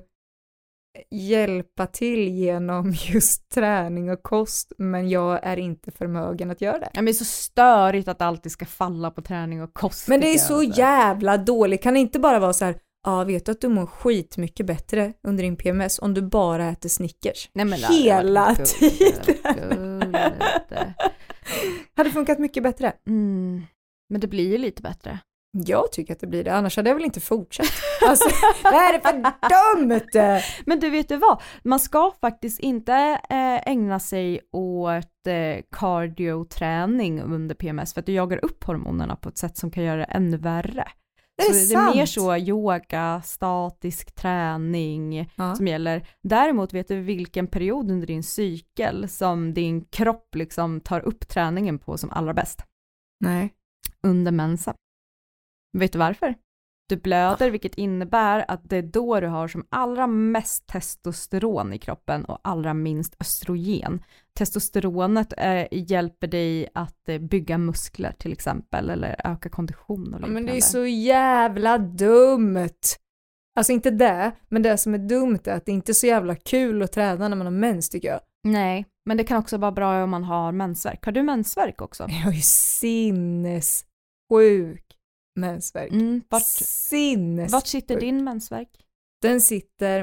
hjälpa 1.10 1.86
till 1.86 2.28
genom 2.28 2.94
just 3.12 3.48
träning 3.48 4.10
och 4.10 4.22
kost, 4.22 4.72
men 4.78 5.08
jag 5.08 5.40
är 5.42 5.56
inte 5.56 5.90
förmögen 5.90 6.50
att 6.50 6.60
göra 6.60 6.78
det. 6.78 6.90
Ja, 6.92 6.98
men 6.98 7.04
det 7.04 7.10
är 7.10 7.12
så 7.12 7.24
störigt 7.24 8.08
att 8.08 8.18
det 8.18 8.24
alltid 8.24 8.52
ska 8.52 8.66
falla 8.66 9.10
på 9.10 9.22
träning 9.22 9.62
och 9.62 9.74
kost. 9.74 10.08
Men 10.08 10.20
det 10.20 10.34
är 10.34 10.38
så 10.38 10.58
alltså. 10.58 10.80
jävla 10.80 11.36
dåligt, 11.36 11.82
kan 11.82 11.94
det 11.94 12.00
inte 12.00 12.18
bara 12.18 12.38
vara 12.38 12.52
så 12.52 12.64
här, 12.64 12.78
ja 13.06 13.24
vet 13.24 13.46
du 13.46 13.52
att 13.52 13.60
du 13.60 13.68
mår 13.68 13.86
skitmycket 13.86 14.66
bättre 14.66 15.12
under 15.22 15.44
din 15.44 15.56
PMS 15.56 15.98
om 15.98 16.14
du 16.14 16.22
bara 16.22 16.68
äter 16.68 16.88
Snickers? 16.88 17.50
Nej, 17.52 17.64
men 17.64 17.78
Hela 17.78 18.54
tiden! 18.54 20.16
Hade 21.96 22.10
funkat 22.10 22.38
mycket 22.38 22.62
bättre. 22.62 22.92
Mm. 23.06 23.62
Men 24.08 24.20
det 24.20 24.26
blir 24.26 24.50
ju 24.50 24.58
lite 24.58 24.82
bättre. 24.82 25.18
Jag 25.64 25.92
tycker 25.92 26.12
att 26.12 26.20
det 26.20 26.26
blir 26.26 26.44
det, 26.44 26.54
annars 26.54 26.76
hade 26.76 26.90
jag 26.90 26.94
väl 26.94 27.04
inte 27.04 27.20
fortsatt. 27.20 27.66
Alltså, 28.06 28.28
vad 28.64 28.74
är 28.74 28.92
det 28.92 29.00
för 29.00 29.12
dumt? 29.78 30.42
Men 30.66 30.80
du 30.80 30.90
vet 30.90 31.08
du 31.08 31.16
vad, 31.16 31.42
man 31.62 31.80
ska 31.80 32.12
faktiskt 32.20 32.60
inte 32.60 32.92
eh, 33.30 33.68
ägna 33.70 34.00
sig 34.00 34.40
åt 34.52 35.26
eh, 35.26 35.62
cardio-träning 35.70 37.20
under 37.20 37.54
PMS 37.54 37.94
för 37.94 38.00
att 38.00 38.06
du 38.06 38.12
jagar 38.12 38.44
upp 38.44 38.64
hormonerna 38.64 39.16
på 39.16 39.28
ett 39.28 39.38
sätt 39.38 39.56
som 39.56 39.70
kan 39.70 39.84
göra 39.84 39.96
det 39.96 40.04
ännu 40.04 40.36
värre. 40.36 40.88
Det 41.36 41.42
är 41.42 41.52
så 41.52 41.74
det 41.74 41.80
är 41.80 41.94
mer 41.94 42.06
så 42.06 42.36
yoga, 42.36 43.22
statisk 43.24 44.14
träning 44.14 45.30
Ja. 45.36 45.54
som 45.54 45.66
gäller. 45.66 46.08
Däremot 46.22 46.72
vet 46.72 46.88
du 46.88 47.00
vilken 47.00 47.46
period 47.46 47.90
under 47.90 48.06
din 48.06 48.22
cykel 48.22 49.08
som 49.08 49.54
din 49.54 49.84
kropp 49.84 50.34
liksom 50.34 50.80
tar 50.80 51.00
upp 51.00 51.28
träningen 51.28 51.78
på 51.78 51.98
som 51.98 52.10
allra 52.10 52.34
bäst? 52.34 52.62
Nej. 53.20 53.52
Under 54.02 54.32
mensen. 54.32 54.74
Vet 55.78 55.92
du 55.92 55.98
varför? 55.98 56.34
Du 56.88 56.96
blöder, 56.96 57.50
vilket 57.50 57.74
innebär 57.74 58.44
att 58.48 58.60
det 58.64 58.76
är 58.76 58.82
då 58.82 59.20
du 59.20 59.26
har 59.26 59.48
som 59.48 59.66
allra 59.68 60.06
mest 60.06 60.66
testosteron 60.66 61.72
i 61.72 61.78
kroppen 61.78 62.24
och 62.24 62.38
allra 62.42 62.74
minst 62.74 63.16
östrogen. 63.20 64.02
Testosteronet 64.38 65.32
eh, 65.36 65.66
hjälper 65.70 66.26
dig 66.26 66.68
att 66.74 67.08
eh, 67.08 67.18
bygga 67.18 67.58
muskler 67.58 68.12
till 68.18 68.32
exempel, 68.32 68.90
eller 68.90 69.20
öka 69.24 69.48
kondition 69.48 70.00
och 70.00 70.20
liknande. 70.20 70.28
men 70.28 70.46
det 70.46 70.56
är 70.56 70.60
så 70.60 70.86
jävla 70.86 71.78
dumt. 71.78 72.68
Alltså 73.56 73.72
inte 73.72 73.90
det, 73.90 74.32
men 74.48 74.62
det 74.62 74.78
som 74.78 74.94
är 74.94 74.98
dumt 74.98 75.40
är 75.44 75.52
att 75.52 75.66
det 75.66 75.72
inte 75.72 75.92
är 75.92 75.94
så 75.94 76.06
jävla 76.06 76.34
kul 76.34 76.82
att 76.82 76.92
träna 76.92 77.28
när 77.28 77.36
man 77.36 77.46
har 77.46 77.52
mens 77.52 77.90
tycker 77.90 78.08
jag. 78.08 78.20
Nej, 78.44 78.86
men 79.06 79.16
det 79.16 79.24
kan 79.24 79.38
också 79.38 79.56
vara 79.56 79.72
bra 79.72 80.04
om 80.04 80.10
man 80.10 80.24
har 80.24 80.52
mensvärk. 80.52 81.04
Har 81.04 81.12
du 81.12 81.22
mensvärk 81.22 81.82
också? 81.82 82.06
Jag 82.08 82.34
ju 82.34 82.40
sinnessjuk 82.40 83.76
mensvärk. 85.36 85.92
Mm, 85.92 86.22
vart, 86.28 86.42
Sinnes. 86.42 87.52
vart 87.52 87.66
sitter 87.66 88.00
din 88.00 88.24
mensvärk? 88.24 88.68
Den 89.22 89.40
sitter 89.40 90.00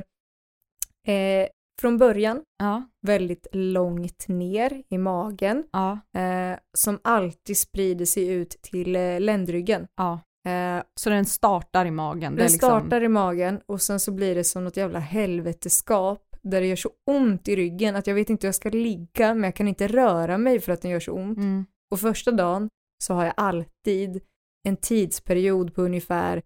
eh, 1.08 1.48
från 1.82 1.98
början 1.98 2.42
Ja, 2.60 2.84
väldigt 3.08 3.48
långt 3.52 4.28
ner 4.28 4.84
i 4.90 4.98
magen 4.98 5.64
ja, 5.72 6.00
eh, 6.20 6.58
som 6.78 7.00
alltid 7.04 7.58
sprider 7.58 8.06
sig 8.06 8.28
ut 8.28 8.50
till 8.62 8.96
eh, 8.96 9.20
ländryggen. 9.20 9.88
ja. 9.98 10.20
Eh, 10.50 10.84
Så 10.96 11.10
den 11.10 11.26
startar 11.26 11.86
i 11.86 11.92
magen? 11.92 12.36
den 12.36 12.44
liksom- 12.46 12.58
startar 12.58 13.04
i 13.04 13.08
magen 13.08 13.62
och 13.66 13.82
sen 13.82 14.00
så 14.00 14.12
blir 14.12 14.36
det 14.36 14.44
som 14.44 14.64
något 14.64 14.78
jävla 14.78 15.00
helveteskap 15.00 16.22
där 16.42 16.62
det 16.62 16.68
gör 16.68 16.76
så 16.76 16.90
ont 17.10 17.48
i 17.48 17.56
ryggen 17.56 17.96
att 17.96 18.08
jag 18.08 18.16
vet 18.16 18.30
inte 18.30 18.46
hur 18.46 18.50
jag 18.50 18.56
ska 18.56 18.70
ligga 18.70 19.34
men 19.34 19.44
jag 19.44 19.56
kan 19.56 19.68
inte 19.68 19.88
röra 19.88 20.38
mig 20.38 20.60
för 20.60 20.72
att 20.72 20.82
den 20.82 20.92
gör 20.92 21.00
så 21.00 21.12
ont. 21.12 21.38
Mm. 21.38 21.66
Och 21.92 22.00
första 22.00 22.32
dagen 22.32 22.70
så 23.04 23.14
har 23.14 23.26
jag 23.26 23.34
alltid 23.38 24.22
en 24.64 24.78
tidsperiod 24.78 25.76
på 25.76 25.82
ungefär, 25.82 26.42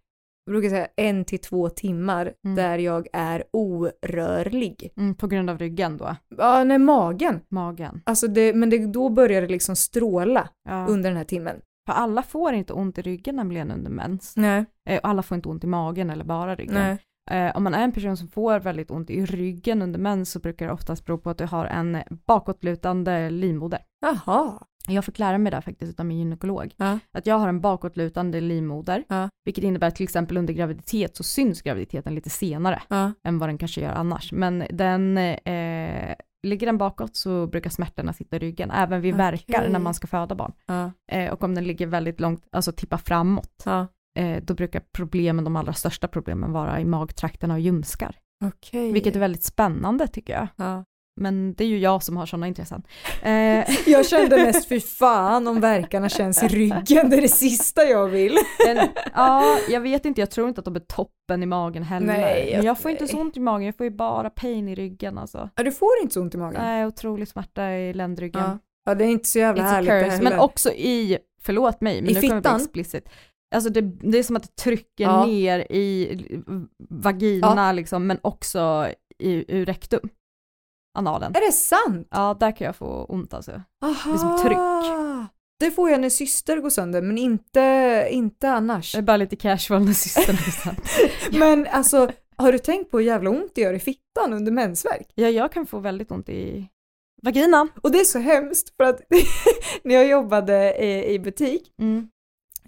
jag 0.45 0.53
brukar 0.53 0.69
säga 0.69 0.87
en 0.95 1.25
till 1.25 1.39
två 1.39 1.69
timmar 1.69 2.33
Mm. 2.45 2.55
där 2.55 2.77
jag 2.77 3.07
är 3.13 3.43
orörlig. 3.53 4.91
Mm, 4.97 5.15
på 5.15 5.27
grund 5.27 5.49
av 5.49 5.57
ryggen 5.57 5.97
då? 5.97 6.15
Ja, 6.37 6.63
nej, 6.63 6.77
magen. 6.77 7.41
Magen? 7.49 8.01
Alltså 8.05 8.27
det, 8.27 8.53
men 8.53 8.69
det, 8.69 8.85
då 8.87 9.09
börjar 9.09 9.41
det 9.41 9.47
liksom 9.47 9.75
stråla 9.75 10.49
Ja. 10.69 10.85
under 10.89 11.09
den 11.09 11.17
här 11.17 11.23
timmen. 11.23 11.61
För 11.85 11.93
alla 11.93 12.23
får 12.23 12.53
inte 12.53 12.73
ont 12.73 12.97
i 12.97 13.01
ryggen 13.01 13.35
nämligen 13.35 13.71
under 13.71 13.91
mens. 13.91 14.33
Nej, 14.37 14.65
Eh, 14.89 14.99
alla 15.03 15.23
får 15.23 15.35
inte 15.35 15.49
ont 15.49 15.63
i 15.63 15.67
magen 15.67 16.09
eller 16.09 16.25
bara 16.25 16.55
ryggen. 16.55 16.73
nej. 16.73 16.97
Eh, 17.31 17.55
om 17.57 17.63
man 17.63 17.73
är 17.73 17.83
en 17.83 17.91
person 17.91 18.17
som 18.17 18.27
får 18.27 18.59
väldigt 18.59 18.91
ont 18.91 19.09
i 19.09 19.25
ryggen 19.25 19.81
under 19.81 19.99
mens 19.99 20.31
så 20.31 20.39
brukar 20.39 20.65
det 20.67 20.73
oftast 20.73 21.05
bero 21.05 21.17
på 21.17 21.29
att 21.29 21.37
du 21.37 21.45
har 21.45 21.65
en 21.65 21.97
bakåtlutande 22.27 23.29
livmoder. 23.29 23.79
Jaha. 24.01 24.63
Jag 24.87 25.05
fick 25.05 25.19
lära 25.19 25.37
mig 25.37 25.51
det 25.51 25.61
faktiskt 25.61 25.99
av 25.99 26.05
min 26.05 26.17
gynekolog. 26.17 26.73
Ja. 26.77 26.99
Att 27.13 27.27
jag 27.27 27.35
har 27.39 27.49
en 27.49 27.61
bakåtlutande 27.61 28.41
livmoder, 28.41 29.03
Ja. 29.07 29.29
vilket 29.45 29.63
innebär 29.63 29.87
att 29.87 29.95
till 29.95 30.03
exempel 30.03 30.37
under 30.37 30.53
graviditet 30.53 31.17
så 31.17 31.23
syns 31.23 31.61
graviditeten 31.61 32.15
lite 32.15 32.29
senare 32.29 32.81
Ja. 32.87 33.11
än 33.23 33.39
vad 33.39 33.49
den 33.49 33.57
kanske 33.57 33.81
gör 33.81 33.91
annars. 33.91 34.31
Men 34.31 34.63
den, 34.69 35.17
eh, 35.17 36.15
ligger 36.47 36.65
den 36.67 36.77
bakåt 36.77 37.15
så 37.15 37.47
brukar 37.47 37.69
smärtorna 37.69 38.13
sitta 38.13 38.35
i 38.35 38.39
ryggen, 38.39 38.71
även 38.71 39.01
vid 39.01 39.13
Okej. 39.13 39.25
verkar 39.25 39.69
när 39.69 39.79
man 39.79 39.93
ska 39.93 40.07
föda 40.07 40.35
barn. 40.35 40.53
Eh, 41.11 41.31
och 41.33 41.43
om 41.43 41.55
den 41.55 41.63
ligger 41.63 41.87
väldigt 41.87 42.19
långt, 42.19 42.47
alltså 42.51 42.71
tippa 42.71 42.97
framåt, 42.97 43.65
eh, 44.19 44.43
då 44.43 44.53
brukar 44.53 44.81
problemen, 44.91 45.43
de 45.43 45.55
allra 45.55 45.73
största 45.73 46.07
problemen 46.07 46.51
vara 46.51 46.79
i 46.79 46.85
magtrakterna 46.85 47.53
och 47.53 47.59
ljumskar. 47.59 48.15
Okej. 48.45 48.91
Vilket 48.91 49.15
är 49.15 49.19
väldigt 49.19 49.43
spännande 49.43 50.07
tycker 50.07 50.33
jag. 50.33 50.47
Ja. 50.55 50.83
Men 51.17 51.53
det 51.53 51.63
är 51.63 51.67
ju 51.67 51.77
jag 51.79 52.03
som 52.03 52.17
har 52.17 52.25
sådana 52.25 52.47
intressen. 52.47 52.83
Eh, 53.21 53.65
Jag 53.87 54.05
kände 54.07 54.35
mest 54.37 54.69
fy 54.69 54.79
fan 54.79 55.47
om 55.47 55.61
verkarna 55.61 56.09
känns 56.09 56.43
i 56.43 56.47
ryggen, 56.47 57.09
det 57.09 57.17
är 57.17 57.21
det 57.21 57.27
sista 57.27 57.83
jag 57.83 58.07
vill. 58.07 58.37
men, 58.65 58.87
ja, 59.15 59.43
jag 59.69 59.81
vet 59.81 60.05
inte, 60.05 60.21
jag 60.21 60.31
tror 60.31 60.47
inte 60.49 60.59
att 60.61 60.65
de 60.65 60.75
är 60.75 60.79
toppen 60.79 61.43
i 61.43 61.45
magen 61.45 61.83
heller. 61.83 62.07
Nej, 62.07 62.53
Men 62.57 62.65
jag 62.65 62.79
får 62.79 62.91
inte 62.91 63.03
nej. 63.03 63.11
så 63.11 63.19
ont 63.19 63.37
i 63.37 63.39
magen, 63.39 63.65
jag 63.65 63.77
får 63.77 63.83
ju 63.83 63.89
bara 63.91 64.29
pain 64.29 64.67
i 64.67 64.75
ryggen 64.75 65.17
alltså. 65.17 65.49
Ja, 65.55 65.63
du 65.63 65.71
får 65.71 65.89
inte 66.01 66.13
så 66.13 66.21
ont 66.21 66.35
i 66.35 66.37
magen. 66.37 66.61
Nej, 66.63 66.85
otrolig 66.85 67.27
smärta 67.27 67.71
i 67.71 67.93
ländryggen. 67.93 68.41
Ja. 68.41 68.57
ja, 68.85 68.95
det 68.95 69.03
är 69.05 69.09
inte 69.09 69.29
så 69.29 69.39
jävla 69.39 69.63
It's 69.63 69.67
härligt 69.69 69.89
det 69.89 69.99
curse. 70.03 70.11
heller. 70.17 70.29
Men 70.29 70.39
också 70.39 70.69
i, 70.71 71.17
förlåt 71.41 71.81
mig, 71.81 72.01
men 72.01 72.11
I 72.11 72.13
nu 72.13 72.21
kommer 72.21 72.33
jag 72.35 72.43
bli 72.43 72.49
fittan? 72.49 72.61
explicit. 72.61 73.09
Alltså 73.55 73.69
det, 73.69 73.81
det 73.81 74.17
är 74.19 74.23
som 74.23 74.35
att 74.35 74.43
det 74.43 74.55
trycker 74.63 75.03
Ja. 75.03 75.25
ner 75.25 75.59
i 75.59 76.17
vagina 76.89 77.71
liksom, 77.71 78.07
men 78.07 78.17
också 78.21 78.87
i, 79.19 79.45
ur 79.57 79.65
rektum. 79.65 80.09
Analen. 80.97 81.35
Är 81.35 81.45
det 81.45 81.51
sant? 81.51 82.07
Ja, 82.11 82.37
där 82.39 82.51
kan 82.51 82.65
jag 82.65 82.75
få 82.75 83.05
ont 83.09 83.33
alltså. 83.33 83.61
Aha. 83.81 84.17
Som 84.17 84.39
tryck. 84.43 84.57
Det 85.59 85.71
får 85.71 85.89
jag 85.89 85.99
när 86.01 86.09
syster 86.09 86.57
går 86.57 86.69
sönder, 86.69 87.01
men 87.01 87.17
inte, 87.17 88.07
inte 88.11 88.49
annars. 88.49 88.91
Det 88.91 88.97
är 88.97 89.01
bara 89.01 89.17
lite 89.17 89.35
casual 89.35 89.85
när 89.85 89.93
systern 89.93 90.35
är 90.35 90.51
sant. 90.51 90.79
Men 91.31 91.67
alltså, 91.71 92.11
har 92.35 92.51
du 92.51 92.57
tänkt 92.59 92.91
på 92.91 92.99
hur 92.99 93.05
jävla 93.05 93.29
ont 93.29 93.51
det 93.55 93.61
gör 93.61 93.73
i 93.73 93.79
fittan 93.79 94.33
under 94.33 94.51
mensvärk? 94.51 95.07
Ja, 95.15 95.27
jag 95.29 95.51
kan 95.51 95.65
få 95.65 95.79
väldigt 95.79 96.11
ont 96.11 96.29
i 96.29 96.69
vaginan. 97.23 97.69
Och 97.83 97.91
det 97.91 97.99
är 97.99 98.03
så 98.03 98.19
hemskt 98.19 98.75
för 98.77 98.83
att 98.83 99.01
när 99.83 99.95
jag 99.95 100.07
jobbade 100.07 100.75
i, 100.85 101.13
i 101.13 101.19
butik 101.19 101.73
Mm. 101.81 102.09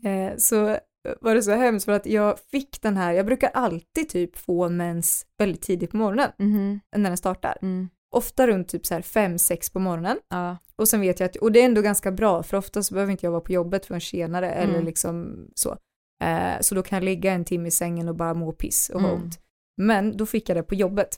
eh, 0.04 0.38
så 0.38 0.78
var 1.22 1.36
det 1.36 1.44
så 1.44 1.52
hemskt 1.52 1.86
för 1.86 1.92
att 1.92 2.06
jag 2.06 2.40
fick 2.52 2.82
den 2.82 2.98
här, 2.98 3.12
jag 3.14 3.26
brukar 3.26 3.50
alltid 3.54 4.10
typ 4.10 4.38
få 4.38 4.70
mens 4.70 5.26
väldigt 5.38 5.62
tidigt 5.62 5.92
på 5.92 5.98
morgonen 5.98 6.32
Mhm. 6.38 6.80
när 6.98 7.10
den 7.10 7.18
startar. 7.18 7.58
Mm. 7.62 7.90
Ofta 8.16 8.48
runt 8.48 8.70
typ 8.70 8.86
så 8.86 8.94
här 8.94 9.02
5-6 9.02 9.74
på 9.74 9.80
morgonen. 9.80 10.18
Ja. 10.30 10.58
Och 10.76 10.88
sen 10.88 11.02
vet 11.02 11.20
jag 11.20 11.30
att, 11.30 11.36
och 11.36 11.52
det 11.52 11.62
är 11.62 11.66
ändå 11.66 11.82
ganska 11.82 12.12
bra 12.12 12.44
för 12.44 12.58
ofta 12.58 12.84
så 12.84 12.94
behöver 12.94 13.12
inte 13.12 13.26
jag 13.26 13.32
vara 13.32 13.42
på 13.42 13.52
jobbet 13.52 13.86
förrän 13.86 14.02
senare 14.02 14.52
eller 14.52 14.74
Mm. 14.74 14.86
liksom 14.86 15.46
så. 15.56 15.78
Eh, 16.24 16.60
så 16.62 16.76
då 16.76 16.82
kan 16.84 16.96
jag 16.98 17.04
ligga 17.04 17.32
en 17.32 17.46
timme 17.46 17.68
i 17.68 17.72
sängen 17.72 18.10
och 18.10 18.16
bara 18.16 18.34
må 18.34 18.52
piss 18.52 18.90
och 18.90 19.02
ha 19.02 19.10
Mm. 19.10 19.22
ont. 19.24 19.40
Men 19.78 20.18
då 20.18 20.26
fick 20.26 20.50
jag 20.50 20.58
det 20.58 20.64
på 20.64 20.76
jobbet. 20.76 21.18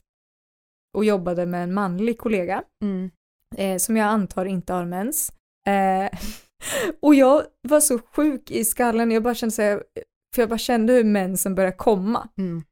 Och 0.96 1.04
jobbade 1.04 1.46
med 1.46 1.62
en 1.62 1.74
manlig 1.74 2.18
kollega 2.18 2.62
Mm. 2.82 3.10
eh, 3.56 3.78
som 3.78 3.96
jag 3.96 4.06
antar 4.06 4.44
inte 4.44 4.72
har 4.72 4.84
mens. 4.84 5.32
Eh, 5.66 6.18
och 7.02 7.14
jag 7.14 7.42
var 7.68 7.80
så 7.80 7.98
sjuk 7.98 8.50
i 8.50 8.64
skallen, 8.64 9.10
jag 9.10 9.22
bara 9.22 9.34
kände 9.34 9.52
så 9.54 9.62
här, 9.62 9.82
för 10.34 10.42
jag 10.42 10.48
bara 10.48 10.58
kände 10.58 10.92
hur 10.92 11.04
mensen 11.04 11.54
började 11.54 11.76
komma. 11.76 12.28
Mm. 12.38 12.62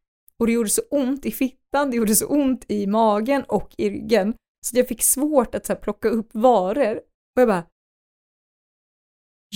Och 0.40 0.46
det 0.46 0.52
gjorde 0.52 0.70
så 0.70 0.82
ont 0.90 1.26
i 1.26 1.30
fittan, 1.32 1.90
det 1.90 1.96
gjorde 1.96 2.14
så 2.14 2.26
ont 2.26 2.64
i 2.68 2.86
magen 2.86 3.42
och 3.48 3.74
i 3.78 3.90
ryggen. 3.90 4.34
Så 4.66 4.76
jag 4.78 4.88
fick 4.88 5.02
svårt 5.02 5.54
att 5.54 5.66
så 5.66 5.72
här, 5.72 5.80
plocka 5.80 6.08
upp 6.08 6.28
varor. 6.32 6.96
Och 6.96 7.40
jag 7.40 7.48
bara, 7.48 7.64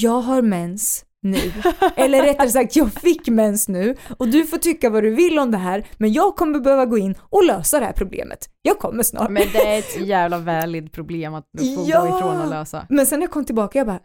jag 0.01 0.20
har 0.20 0.43
mens 0.43 1.05
nu. 1.22 1.37
Eller 1.97 2.22
rättare 2.22 2.49
sagt, 2.51 2.76
jag 2.76 2.93
fick 2.93 3.28
mens 3.28 3.68
nu 3.68 3.97
och 4.18 4.28
du 4.28 4.47
får 4.47 4.59
tycka 4.59 4.91
vad 4.91 5.03
du 5.03 5.14
vill 5.14 5.39
om 5.39 5.51
det 5.51 5.59
här, 5.59 5.87
men 5.99 6.12
jag 6.12 6.37
kommer 6.37 6.61
behöva 6.61 6.87
gå 6.87 6.99
in 6.99 7.14
och 7.20 7.45
lösa 7.45 7.80
det 7.80 7.87
här 7.87 7.93
problemet. 7.93 8.51
Jag 8.62 8.78
kommer 8.78 9.03
snart. 9.03 9.30
Men 9.30 9.43
det 9.53 9.59
är 9.74 9.78
ett 9.78 10.01
jävla 10.07 10.39
valid 10.39 10.93
problem 10.93 11.35
att 11.35 11.45
få 11.59 11.85
Ja. 11.87 12.01
gå 12.01 12.16
ifrån 12.18 12.41
och 12.41 12.49
lösa. 12.51 12.87
Men 12.91 13.07
sen 13.07 13.18
när 13.18 13.26
jag 13.26 13.32
kom 13.32 13.45
tillbaka, 13.45 13.78
jag 13.78 13.87
bara, 13.87 14.01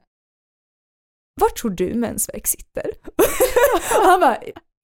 var 1.42 1.50
tror 1.50 1.72
du 1.72 1.94
mensvärk 1.94 2.48
sitter? 2.48 2.92
Han 4.06 4.20
bara, 4.20 4.38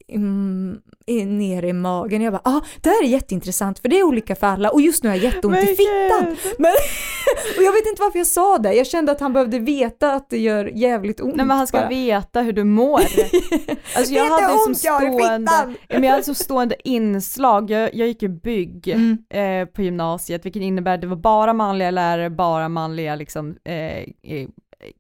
mm, 0.08 0.82
nere 1.08 1.68
i 1.70 1.74
magen. 1.74 2.22
Jag 2.22 2.34
bara, 2.34 2.42
ah, 2.44 2.62
det 2.82 2.90
här 2.90 3.04
är 3.04 3.08
jätteintressant 3.08 3.80
för 3.80 3.90
det 3.90 4.00
är 4.00 4.04
olika 4.04 4.36
för 4.36 4.48
alla 4.48 4.70
och 4.70 4.82
just 4.82 5.04
nu 5.04 5.10
har 5.10 5.16
jag 5.16 5.24
jätteont 5.24 5.58
i 5.58 5.66
fittan. 5.66 6.36
Men, 6.58 6.72
och 7.58 7.64
jag 7.64 7.72
vet 7.72 7.86
inte 7.88 8.02
varför 8.02 8.20
jag 8.20 8.28
sa 8.28 8.58
det, 8.58 8.74
jag 8.74 8.88
kände 8.88 9.12
att 9.12 9.20
han 9.20 9.34
behövde 9.34 9.60
veta 9.60 10.14
att 10.14 10.30
det 10.30 10.38
gör 10.40 10.66
jävligt 10.66 11.22
ont. 11.22 11.36
Nej 11.36 11.46
men 11.46 11.58
han 11.58 11.68
ska 11.68 11.78
bara. 11.80 11.90
veta 11.90 12.42
hur 12.42 12.54
du 12.54 12.64
mår. 12.64 13.02
Alltså 13.98 14.14
jag 14.14 14.26
hade 14.26 14.48
som 14.58 14.72
ont 14.72 14.84
jag 14.84 15.04
i 15.04 15.08
stående, 15.08 15.52
fittan? 15.52 15.76
ja, 15.88 15.94
men 15.96 16.04
jag 16.04 16.12
hade 16.12 16.24
som 16.24 16.36
stående 16.36 16.76
inslag, 16.90 17.72
jag, 17.72 17.96
jag 17.96 18.08
gick 18.08 18.22
ju 18.22 18.28
bygg 18.30 18.88
Mm. 18.88 19.18
eh, 19.30 19.68
på 19.74 19.82
gymnasiet, 19.82 20.46
vilket 20.46 20.62
innebär 20.62 20.96
att 20.96 21.02
det 21.02 21.08
var 21.08 21.16
bara 21.16 21.54
manliga 21.54 21.92
lärare, 21.92 22.30
bara 22.30 22.70
manliga 22.70 23.16
liksom 23.16 23.56
eh, 23.64 24.48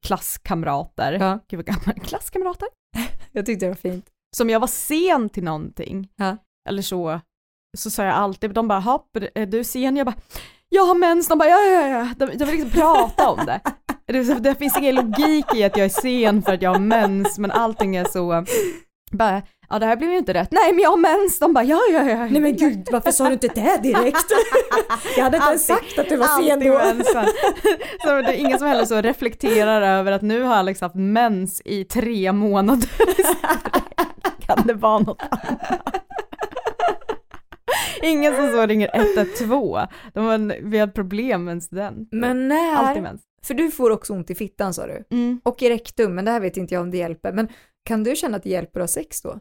klasskamrater. 0.06 1.18
Ja. 1.20 1.40
Gud 1.50 1.58
vad 1.58 1.66
gammal, 1.66 2.00
klasskamrater? 2.06 2.68
Jag 3.32 3.46
tyckte 3.46 3.66
det 3.66 3.70
var 3.70 3.76
fint. 3.76 4.06
Som 4.36 4.50
jag 4.50 4.60
var 4.60 4.68
sen 4.68 5.30
till 5.30 5.44
någonting, 5.44 6.08
Ja. 6.16 6.38
eller 6.70 6.82
så, 6.82 7.20
så 7.78 7.90
sa 7.90 8.04
jag 8.04 8.14
alltid, 8.14 8.54
de 8.54 8.68
bara, 8.68 8.80
hopp, 8.80 9.18
är 9.36 9.46
du 9.46 9.64
sen? 9.64 9.98
Jag 9.98 10.06
bara, 10.06 10.16
jag 10.70 10.86
har 10.86 10.96
mens, 10.96 11.28
de 11.28 11.38
bara, 11.38 11.50
ja 11.50 11.58
ja 11.62 11.88
ja, 11.88 12.10
de, 12.18 12.26
de 12.38 12.46
vill 12.46 12.56
liksom 12.56 12.70
prata 12.70 13.30
om 13.30 13.46
det. 13.46 13.62
Det, 14.08 14.40
det 14.40 14.56
finns 14.56 14.78
ingen 14.78 14.96
logik 14.96 15.46
i 15.56 15.64
att 15.64 15.78
jag 15.78 15.86
är 15.86 15.90
sen 16.02 16.42
för 16.42 16.54
att 16.54 16.62
jag 16.62 16.70
har 16.70 16.80
mens, 16.80 17.38
men 17.40 17.52
allting 17.52 17.96
är 17.96 18.06
så, 18.06 18.46
bara, 19.12 19.42
ja 19.70 19.80
det 19.80 19.86
här 19.86 19.96
blev 19.96 20.12
ju 20.12 20.18
inte 20.18 20.34
rätt, 20.34 20.52
nej 20.52 20.74
men 20.74 20.84
jag 20.84 20.90
har 20.90 20.98
mens, 20.98 21.40
de 21.40 21.54
bara, 21.54 21.64
ja 21.64 21.80
ja 21.92 22.10
ja. 22.10 22.26
Nej 22.26 22.42
men 22.42 22.56
gud, 22.56 22.88
varför 22.92 23.12
sa 23.12 23.28
du 23.28 23.34
inte 23.34 23.48
det 23.48 23.80
direkt? 23.84 24.26
jag 25.18 25.24
hade 25.24 25.38
inte 25.38 25.50
ens 25.50 25.66
sagt 25.66 26.00
att 26.00 26.10
du 26.10 26.18
var 26.18 26.28
sen 26.28 26.60
då. 26.60 27.04
Så 28.04 28.10
det 28.10 28.34
är 28.34 28.38
ingen 28.38 28.60
som 28.60 28.68
heller 28.68 28.86
så 28.86 29.02
reflekterar 29.02 30.00
över 30.00 30.12
att 30.12 30.22
nu 30.22 30.42
har 30.42 30.56
Alex 30.56 30.82
haft 30.82 30.96
mens 30.96 31.62
i 31.66 31.84
tre 31.84 32.32
månader. 32.32 32.90
kan 34.46 34.68
det 34.68 34.74
vara 34.74 35.00
något 35.00 35.22
annat? 35.30 36.02
Ingen 38.04 38.36
som 38.36 38.52
så 38.52 38.66
ringer 38.66 38.90
112. 38.94 39.88
De 40.14 40.26
var, 40.26 40.62
vi 40.62 40.78
har 40.78 40.88
problem 40.88 41.44
med 41.44 41.52
en 41.52 41.62
student. 41.62 42.10
Men 42.12 42.48
när, 42.48 42.76
Alltid 42.76 43.04
mens. 43.04 43.22
för 43.46 43.54
du 43.54 43.72
får 43.72 43.90
också 43.90 44.14
ont 44.14 44.30
i 44.30 44.36
fittan 44.36 44.74
sa 44.74 44.88
du? 44.88 45.04
Mm. 45.12 45.42
Och 45.44 45.62
i 45.62 45.70
rektum, 45.70 46.16
men 46.16 46.26
det 46.26 46.32
här 46.32 46.40
vet 46.40 46.58
inte 46.58 46.74
jag 46.74 46.82
om 46.82 46.92
det 46.92 46.98
hjälper. 46.98 47.32
Men 47.34 47.48
kan 47.86 48.04
du 48.04 48.16
känna 48.16 48.38
att 48.38 48.44
det 48.44 48.50
hjälper 48.50 48.80
att 48.80 48.84
ha 48.84 48.88
sex 48.88 49.22
då? 49.22 49.40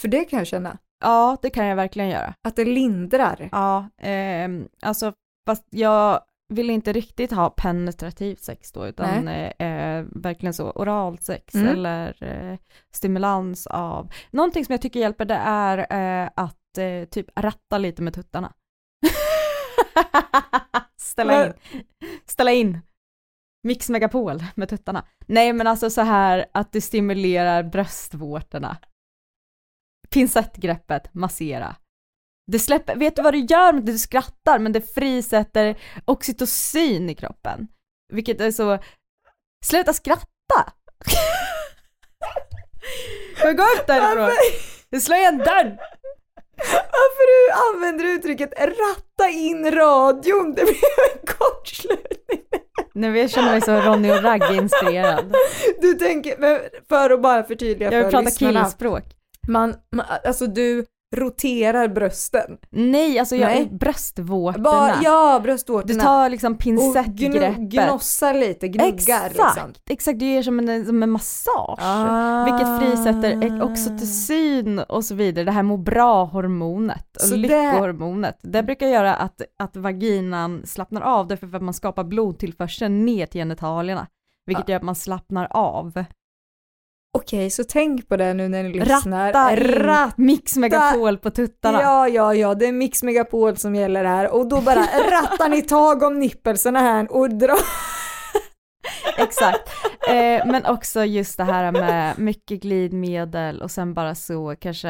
För 0.00 0.08
det 0.08 0.24
kan 0.24 0.38
jag 0.38 0.46
känna, 0.46 0.78
Ja, 1.00 1.36
det 1.42 1.50
kan 1.50 1.66
jag 1.66 1.76
verkligen 1.76 2.10
göra. 2.10 2.34
att 2.48 2.56
det 2.56 2.64
lindrar. 2.64 3.48
Ja, 3.52 3.88
ehm, 3.98 4.68
alltså 4.82 5.12
fast 5.46 5.64
jag 5.70 6.20
vill 6.48 6.70
inte 6.70 6.92
riktigt 6.92 7.32
ha 7.32 7.50
penetrativt 7.50 8.40
sex 8.40 8.72
då, 8.72 8.86
utan 8.86 9.28
eh, 9.28 9.66
eh, 9.68 10.04
verkligen 10.12 10.54
så 10.54 10.70
oralt 10.70 11.22
sex 11.22 11.54
Mm. 11.54 11.68
eller 11.68 12.22
eh, 12.22 12.58
stimulans 12.92 13.66
av, 13.66 14.12
någonting 14.30 14.64
som 14.64 14.72
jag 14.72 14.82
tycker 14.82 15.00
hjälper 15.00 15.24
det 15.24 15.40
är 15.44 15.78
eh, 16.24 16.30
att 16.36 16.78
eh, 16.78 17.04
typ 17.10 17.26
ratta 17.36 17.78
lite 17.78 18.02
med 18.02 18.14
tuttarna. 18.14 18.52
ställa 20.96 21.46
in, 21.46 21.52
ställa 22.26 22.52
in. 22.52 22.78
Mix 23.62 23.88
Megapol 23.88 24.42
med 24.54 24.68
tuttarna. 24.68 25.04
Nej 25.26 25.52
men 25.52 25.66
alltså 25.66 25.90
så 25.90 26.00
här 26.00 26.46
att 26.54 26.72
det 26.72 26.80
stimulerar 26.80 27.62
bröstvårtorna. 27.62 28.76
Pincettgreppet, 30.16 31.14
massera. 31.14 31.76
Det 32.52 32.58
släpper, 32.58 32.96
vet 32.96 33.16
du 33.16 33.22
vad 33.22 33.34
det 33.34 33.38
gör? 33.38 33.72
Du 33.72 33.98
skrattar 33.98 34.58
men 34.58 34.72
det 34.72 34.94
frisätter 34.94 35.78
oxytocin 36.04 37.10
i 37.10 37.14
kroppen. 37.14 37.68
Vilket 38.12 38.40
är 38.40 38.50
så, 38.50 38.78
sluta 39.64 39.92
skratta! 39.92 40.26
Jag 43.42 43.56
gå 43.56 43.62
upp 43.62 43.86
därifrån? 43.86 44.30
Du 44.90 45.00
slår 45.00 45.18
igen 45.18 45.38
dörren! 45.38 45.76
Varför 46.72 47.26
du 47.26 47.52
använder 47.76 48.04
uttrycket 48.04 48.52
ratta 48.58 49.30
in 49.30 49.70
radion? 49.70 50.54
Det 50.54 50.62
blev 50.62 50.76
en 51.12 51.26
kortslutning. 51.26 52.40
Nu 52.92 53.18
jag 53.18 53.30
känner 53.30 53.50
mig 53.50 53.60
så 53.60 53.80
Ronny 53.80 54.10
och 54.10 54.22
Ragge 54.22 54.54
inspirerad. 54.54 55.34
Du 55.80 55.94
tänker, 55.94 56.38
men 56.38 56.60
för 56.88 57.10
att 57.10 57.22
bara 57.22 57.42
förtydliga 57.42 57.92
Jag 57.92 57.98
vill 57.98 58.04
för 58.04 58.10
prata 58.10 58.24
lyssnarna. 58.24 58.64
killspråk. 58.64 59.04
Man, 59.48 59.74
man, 59.96 60.06
alltså 60.26 60.46
du 60.46 60.84
roterar 61.16 61.88
brösten. 61.88 62.56
Nej, 62.70 63.18
alltså 63.18 63.36
jag 63.36 63.48
Nej. 63.48 63.68
bröstvårtorna. 63.72 64.62
Bara, 64.64 64.94
ja, 65.02 65.38
Du 65.38 65.42
bröstvårtorna. 65.42 66.02
tar 66.02 66.28
liksom 66.30 66.52
och 66.52 66.58
pincettgreppet. 66.58 67.58
gnossar 67.58 68.34
lite, 68.34 68.68
gnuggar 68.68 68.94
Exakt, 68.94 69.28
liksom. 69.36 69.72
exakt, 69.90 70.18
du 70.18 70.26
ger 70.26 70.42
som 70.42 70.58
en, 70.68 70.86
som 70.86 71.02
en 71.02 71.10
massage. 71.10 71.78
Ah. 71.82 72.44
Vilket 72.44 72.78
frisätter 72.80 73.62
oxytocin 73.62 74.78
och 74.78 75.04
så 75.04 75.14
vidare, 75.14 75.44
det 75.44 75.50
här 75.52 75.62
må 75.62 75.76
bra-hormonet 75.76 77.16
och 77.16 77.22
Så 77.22 77.34
det- 77.34 77.40
lyckohormonet. 77.40 78.38
Det 78.42 78.62
brukar 78.62 78.86
göra 78.86 79.14
att, 79.14 79.40
att 79.58 79.76
vaginan 79.76 80.62
slappnar 80.66 81.00
av 81.00 81.26
därför 81.26 81.56
att 81.56 81.62
man 81.62 81.74
skapar 81.74 82.04
blodtillförseln 82.04 83.04
ner 83.04 83.26
till 83.26 83.40
genitalierna. 83.40 84.06
Vilket 84.46 84.68
gör 84.68 84.76
att 84.76 84.82
man 84.82 84.94
slappnar 84.94 85.48
av. 85.50 86.04
Okej, 87.16 87.50
så 87.50 87.64
tänk 87.64 88.08
på 88.08 88.16
det 88.16 88.34
nu 88.34 88.48
när 88.48 88.62
ni 88.62 88.72
lyssnar. 88.72 89.32
Ratta 89.32 89.56
Ratta. 89.56 90.12
Mix 90.16 90.56
Megapol 90.56 91.18
på 91.18 91.30
tuttarna. 91.30 91.82
Ja, 91.82 92.08
ja, 92.08 92.34
ja, 92.34 92.54
det 92.54 92.66
är 92.66 92.72
Mix 92.72 93.02
Megapol 93.02 93.56
som 93.56 93.74
gäller 93.74 94.04
här 94.04 94.34
och 94.34 94.48
då 94.48 94.60
bara 94.60 94.80
rattar 95.10 95.48
ni 95.48 95.62
tag 95.62 96.02
om 96.02 96.18
nippelserna 96.18 96.80
här 96.80 97.12
och 97.12 97.30
drar. 97.30 97.58
Exakt. 99.18 99.68
Eh, 100.08 100.46
men 100.46 100.66
också 100.66 101.04
just 101.04 101.36
det 101.36 101.44
här 101.44 101.72
med 101.72 102.18
mycket 102.18 102.62
glidmedel 102.62 103.62
och 103.62 103.70
sen 103.70 103.94
bara 103.94 104.14
så 104.14 104.54
kanske 104.60 104.88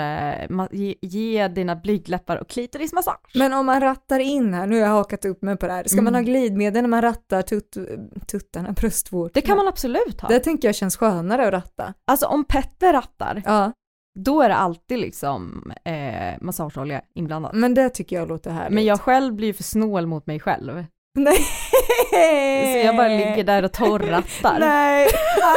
ge, 0.70 0.94
ge 1.02 1.48
dina 1.48 1.76
blygdläppar 1.76 2.36
och 2.36 2.48
klitorismassage. 2.48 3.30
Men 3.34 3.52
om 3.52 3.66
man 3.66 3.80
rattar 3.80 4.18
in 4.20 4.54
här, 4.54 4.66
nu 4.66 4.74
har 4.76 4.82
jag 4.82 4.88
hakat 4.94 5.24
upp 5.24 5.42
mig 5.42 5.56
på 5.56 5.66
det 5.66 5.72
här, 5.72 5.84
ska 5.84 6.02
man 6.02 6.14
ha 6.14 6.20
Mm. 6.20 6.24
glidmedel 6.32 6.82
när 6.82 6.88
man 6.88 7.02
rattar 7.02 7.42
tut, 7.42 7.76
tuttarna, 8.26 8.72
bröstvårtorna? 8.72 9.30
Det 9.34 9.40
kan 9.40 9.56
man 9.56 9.68
absolut 9.68 10.20
ha. 10.20 10.28
Det 10.28 10.40
tänker 10.40 10.68
jag 10.68 10.74
känns 10.74 10.96
skönare 10.96 11.46
att 11.46 11.52
ratta. 11.52 11.94
Alltså 12.06 12.26
om 12.26 12.44
Petter 12.44 12.92
rattar, 12.92 13.42
Ja, 13.44 13.72
då 14.18 14.42
är 14.42 14.48
det 14.48 14.54
alltid 14.56 14.98
liksom 14.98 15.72
eh, 15.84 16.34
massageolja 16.40 17.00
inblandat. 17.14 17.52
men 17.54 17.74
det 17.74 17.88
tycker 17.90 18.16
jag 18.16 18.28
låter 18.28 18.50
härligt. 18.50 18.74
Men 18.74 18.84
jag 18.84 19.00
själv 19.00 19.34
blir 19.34 19.46
ju 19.48 19.54
för 19.54 19.62
snål 19.62 20.06
mot 20.06 20.26
mig 20.26 20.40
själv. 20.40 20.84
Nej! 21.18 21.36
Så 22.72 22.86
jag 22.86 22.96
bara 22.96 23.08
ligger 23.08 23.44
där 23.44 23.62
och 23.62 23.72
torrattar. 23.72 24.58
Nej, 24.60 25.08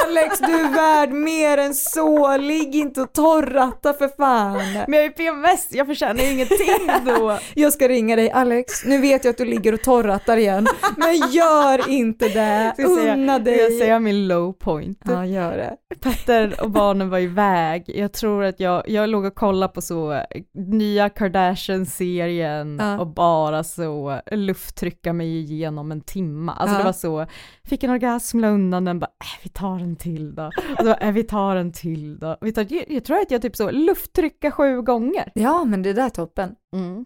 Alex 0.07 0.39
du 0.39 0.45
är 0.59 0.73
värd 0.75 1.09
mer 1.11 1.57
än 1.57 1.73
så, 1.73 2.37
ligg 2.37 2.75
inte 2.75 3.01
och 3.01 3.13
torratta 3.13 3.93
för 3.93 4.07
fan. 4.17 4.61
Men 4.87 4.93
jag 4.99 5.05
är 5.05 5.09
PMS, 5.09 5.67
jag 5.71 5.87
förtjänar 5.87 6.23
ju 6.23 6.31
ingenting 6.31 6.67
då. 7.05 7.37
Jag 7.53 7.73
ska 7.73 7.87
ringa 7.87 8.15
dig, 8.15 8.31
Alex, 8.31 8.85
nu 8.85 8.97
vet 9.01 9.23
jag 9.23 9.31
att 9.31 9.37
du 9.37 9.45
ligger 9.45 9.73
och 9.73 9.81
torrattar 9.81 10.37
igen, 10.37 10.67
men 10.97 11.15
gör 11.31 11.89
inte 11.89 12.27
det, 12.27 12.73
unna 12.83 13.39
Ska 13.39 13.51
jag 13.51 13.69
dig. 13.69 13.79
säga 13.79 13.99
min 13.99 14.27
low 14.27 14.53
point? 14.53 15.01
Ja, 15.05 15.25
gör 15.25 15.57
det. 15.57 15.75
Petter 16.01 16.63
och 16.63 16.69
barnen 16.71 17.09
var 17.09 17.19
iväg. 17.19 17.83
Jag 17.87 18.13
tror 18.13 18.43
att 18.43 18.59
jag, 18.59 18.83
jag 18.89 19.09
låg 19.09 19.25
och 19.25 19.35
kollade 19.35 19.73
på 19.73 19.81
så 19.81 20.11
eh, 20.13 20.21
nya 20.53 21.09
Kardashian-serien 21.09 22.77
Ja. 22.81 22.99
och 22.99 23.07
bara 23.07 23.63
så 23.63 24.19
lufttrycka 24.31 25.13
mig 25.13 25.37
igenom 25.39 25.91
en 25.91 26.01
timma. 26.13 26.53
Alltså 26.53 26.75
Ja. 26.75 26.77
det 26.79 26.85
var 26.85 26.93
så, 26.93 27.25
fick 27.63 27.83
en 27.83 27.89
orgasm, 27.89 28.39
la 28.39 28.49
undan 28.49 28.85
den, 28.85 28.99
bara 28.99 29.05
äh, 29.05 29.43
vi 29.43 29.49
tar 29.49 29.79
en 29.79 29.95
till 29.95 30.35
då. 30.35 30.45
Och 30.77 30.85
så, 30.85 30.93
äh, 30.93 31.11
vi 31.11 31.23
tar 31.23 31.55
en 31.55 31.71
till 31.71 32.19
då. 32.19 32.37
Vi 32.41 32.51
tar, 32.51 32.65
jag, 32.69 32.85
jag 32.91 33.03
tror 33.03 33.17
att 33.19 33.31
jag 33.31 33.41
typ 33.41 33.55
så 33.55 33.71
lufttrycka 33.71 34.51
sju 34.51 34.81
gånger. 34.81 35.31
Ja, 35.35 35.63
men 35.65 35.81
det 35.81 35.93
där 35.93 36.05
är 36.05 36.09
toppen. 36.09 36.55
Mm. 36.73 37.05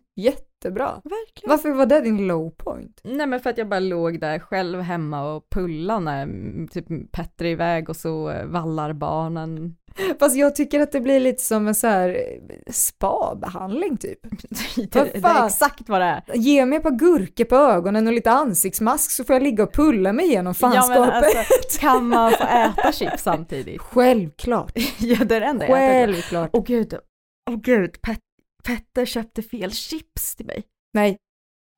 Jättebra. 0.64 1.01
Verkligen. 1.03 1.49
Varför 1.49 1.72
var 1.72 1.86
det 1.86 2.01
din 2.01 2.28
low 2.28 2.49
point? 2.49 3.01
Nej 3.03 3.28
men 3.28 3.39
för 3.39 3.49
att 3.49 3.57
jag 3.57 3.70
bara 3.70 3.80
låg 3.80 4.20
där 4.20 4.39
själv 4.39 4.82
hemma 4.82 5.34
och 5.34 5.49
pullade 5.49 5.99
när 5.99 6.24
mm, 6.24 6.68
typ 6.68 7.11
Petter 7.11 7.45
är 7.45 7.49
iväg 7.49 7.89
och 7.89 7.95
så 7.95 8.30
eh, 8.30 8.45
vallar 8.45 8.93
barnen. 8.93 9.76
Fast 10.20 10.36
jag 10.36 10.55
tycker 10.55 10.80
att 10.80 10.91
det 10.91 11.01
blir 11.01 11.20
lite 11.20 11.43
som 11.43 11.68
en 11.68 11.76
så 11.76 11.88
här 11.88 12.09
eh, 12.09 12.72
spa-behandling 12.72 13.97
typ. 13.97 14.20
det, 14.91 14.95
Vad 14.95 15.36
det 15.36 15.39
är 15.39 15.45
exakt 15.45 15.89
vad 15.89 16.01
det 16.01 16.05
är. 16.05 16.24
Ge 16.34 16.66
mig 16.66 16.78
ett 16.78 16.84
par 16.84 16.91
gurkor 16.91 17.45
på 17.45 17.55
ögonen 17.55 18.07
och 18.07 18.14
lite 18.14 18.32
ansiktsmask 18.32 19.11
så 19.11 19.24
får 19.24 19.34
jag 19.36 19.43
ligga 19.43 19.64
och 19.64 19.74
pulla 19.74 20.14
mig 20.14 20.26
igenom 20.26 20.53
Ja, 20.61 20.72
fanskapet. 20.72 20.97
men 20.97 21.38
alltså, 21.38 21.80
kan 21.80 22.07
man 22.07 22.32
få 22.32 22.43
äta 22.80 22.91
chips 22.91 23.24
samtidigt? 23.24 23.82
Självklart. 23.82 24.72
ja 24.99 25.18
det 25.26 25.36
är 25.36 25.39
det 25.39 25.45
enda. 25.45 25.68
Självklart. 25.68 26.49
Åh 26.53 26.64
gud, 26.64 26.93
åh 27.49 27.55
gud, 27.61 28.01
Pet 28.01 28.20
Petter 28.64 29.05
köpte 29.05 29.41
fel 29.43 29.72
chips 29.72 30.36
till 30.36 30.45
mig. 30.45 30.64
Nej. 30.93 31.18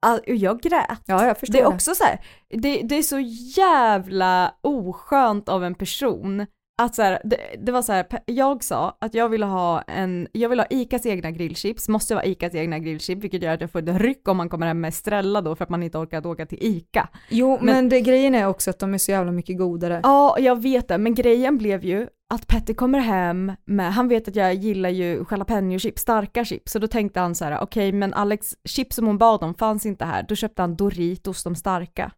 All, 0.06 0.20
jag 0.26 0.62
grät. 0.62 1.02
Ja, 1.06 1.26
jag 1.28 1.40
förstår 1.40 1.54
Det 1.54 1.60
är 1.60 1.70
det. 1.70 1.76
också 1.76 1.96
så 1.96 2.04
här, 2.04 2.26
det, 2.50 2.82
det 2.82 2.96
är 2.96 3.04
så 3.04 3.20
jävla 3.62 4.56
oskönt 4.62 5.50
av 5.50 5.64
en 5.64 5.76
person 5.76 6.46
att 6.78 6.96
så 6.96 7.02
här, 7.02 7.22
det, 7.24 7.38
det 7.60 7.72
var 7.72 7.82
så 7.82 7.92
här, 7.94 8.06
jag 8.26 8.64
sa 8.64 8.98
att 9.02 9.14
jag 9.14 9.30
ville 9.30 9.46
ha 9.46 9.82
en, 9.82 10.28
jag 10.32 10.50
vill 10.50 10.60
ha 10.60 10.66
ICAs 10.70 11.06
egna 11.06 11.32
grillchips, 11.32 11.90
måste 11.90 12.16
vara 12.16 12.26
ICAs 12.26 12.56
egna 12.56 12.80
grillchips, 12.80 13.24
vilket 13.24 13.44
gör 13.44 13.54
att 13.54 13.62
jag 13.62 13.72
får 13.72 13.80
ett 13.80 14.02
ryck 14.02 14.28
om 14.28 14.38
man 14.38 14.50
kommer 14.50 14.68
hem 14.68 14.82
med 14.82 14.90
Estrella 14.90 15.42
då 15.42 15.56
för 15.56 15.64
att 15.64 15.70
man 15.70 15.84
inte 15.84 15.98
orkat 15.98 16.26
åka 16.26 16.46
till 16.46 16.58
ICA. 16.62 17.10
Jo, 17.30 17.58
men, 17.62 17.66
Men- 17.66 17.90
det, 17.90 18.02
grejen 18.02 18.36
är 18.36 18.48
också 18.48 18.70
att 18.70 18.80
de 18.80 18.94
är 18.94 18.98
så 18.98 19.12
jävla 19.12 19.32
mycket 19.32 19.58
godare. 19.58 20.00
Ja, 20.04 20.40
jag 20.40 20.62
vet 20.62 20.88
det, 20.88 20.98
men 20.98 21.16
grejen 21.16 21.58
blev 21.58 21.86
ju 21.86 22.08
att 22.34 22.48
Petter 22.48 22.74
kommer 22.74 23.00
hem 23.00 23.52
med, 23.66 23.94
han 23.94 24.08
vet 24.08 24.28
att 24.28 24.36
jag 24.36 24.54
gillar 24.54 24.90
ju 24.90 25.26
jalapeno-chips, 25.30 26.02
starka 26.02 26.46
chips, 26.46 26.72
så 26.72 26.80
då 26.80 26.88
tänkte 26.88 27.20
han 27.20 27.36
så 27.36 27.46
här, 27.46 27.60
okej 27.62 27.92
men 27.92 28.14
Alex, 28.14 28.54
chips 28.66 28.96
som 28.96 29.08
hon 29.08 29.18
bad 29.18 29.44
om 29.44 29.54
fanns 29.56 29.86
inte 29.86 30.06
här, 30.06 30.26
då 30.30 30.36
köpte 30.36 30.62
han 30.62 30.76
Doritos, 30.76 31.44
de 31.44 31.56
starka. 31.56 32.12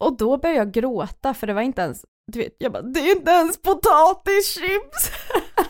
Och 0.00 0.16
då 0.16 0.36
började 0.36 0.58
jag 0.58 0.72
gråta 0.72 1.34
för 1.34 1.46
det 1.46 1.52
var 1.52 1.62
inte 1.62 1.82
ens, 1.82 2.04
du 2.32 2.38
vet, 2.38 2.56
jag 2.58 2.72
bara, 2.72 2.82
det 2.82 3.00
är 3.00 3.16
inte 3.16 3.30
ens 3.30 3.62
potatischips! 3.62 5.10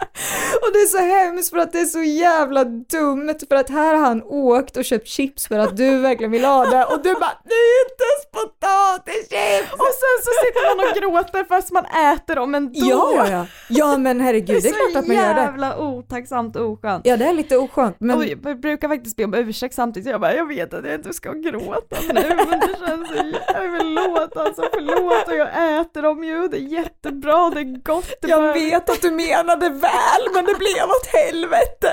Och 0.62 0.72
det 0.72 0.78
är 0.78 0.86
så 0.86 0.98
hemskt 0.98 1.50
för 1.50 1.58
att 1.58 1.72
det 1.72 1.80
är 1.80 1.84
så 1.84 2.02
jävla 2.02 2.64
dumt 2.64 3.34
för 3.48 3.56
att 3.56 3.70
här 3.70 3.94
har 3.94 4.04
han 4.04 4.22
åkt 4.22 4.76
och 4.76 4.84
köpt 4.84 5.08
chips 5.08 5.48
för 5.48 5.58
att 5.58 5.76
du 5.76 5.98
verkligen 5.98 6.30
vill 6.30 6.44
ha 6.44 6.64
det 6.64 6.84
och 6.84 7.02
du 7.02 7.14
bara 7.14 7.32
det 7.44 7.54
är 7.54 7.84
inte 7.84 8.04
ens 8.10 8.24
potatischips! 8.32 9.72
Och 9.72 9.92
sen 10.02 10.16
så 10.24 10.30
sitter 10.44 10.76
man 10.76 10.88
och 10.88 10.96
gråter 10.96 11.44
fast 11.44 11.72
man 11.72 11.84
äter 11.84 12.34
dem 12.36 12.54
ändå! 12.54 12.72
Ja, 12.74 13.12
ja, 13.16 13.28
ja. 13.30 13.46
Ja 13.68 13.98
men 13.98 14.20
herregud, 14.20 14.62
det 14.62 14.68
är 14.68 14.72
klart 14.72 15.02
att 15.02 15.08
man 15.08 15.16
gör 15.16 15.28
så 15.28 15.34
det. 15.34 15.40
jävla 15.40 15.78
otacksamt 15.78 16.56
och 16.56 16.70
oskönt. 16.70 17.06
Ja 17.06 17.16
det 17.16 17.24
är 17.24 17.32
lite 17.32 17.56
oskönt 17.56 17.96
men 18.00 18.16
Och 18.16 18.24
jag 18.24 18.60
brukar 18.60 18.88
faktiskt 18.88 19.16
be 19.16 19.24
om 19.24 19.34
ursäkt 19.34 19.74
samtidigt, 19.74 20.06
så 20.06 20.10
jag 20.10 20.20
bara, 20.20 20.34
jag 20.34 20.48
vet 20.48 20.74
att 20.74 20.84
jag 20.84 20.94
inte 20.94 21.12
ska 21.12 21.32
gråta 21.32 21.96
nu, 22.00 22.12
men 22.12 22.60
det 22.60 22.86
känns 22.86 23.08
så 23.08 23.14
jävla, 23.14 23.78
förlåt 23.78 24.36
alltså, 24.36 24.62
förlåt 24.72 25.28
och 25.28 25.34
jag 25.34 25.80
äter 25.80 26.02
dem 26.02 26.24
ju, 26.24 26.48
det 26.48 26.56
är 26.56 26.60
jättebra, 26.60 27.50
det 27.50 27.60
är 27.60 27.82
gott. 27.82 28.14
Det 28.22 28.28
jag 28.28 28.52
vet 28.52 28.90
att 28.90 29.02
du 29.02 29.10
menade 29.10 29.68
väl 29.68 29.89
men 30.34 30.44
det 30.44 30.54
blev 30.58 30.84
åt 30.84 31.06
helvete. 31.06 31.92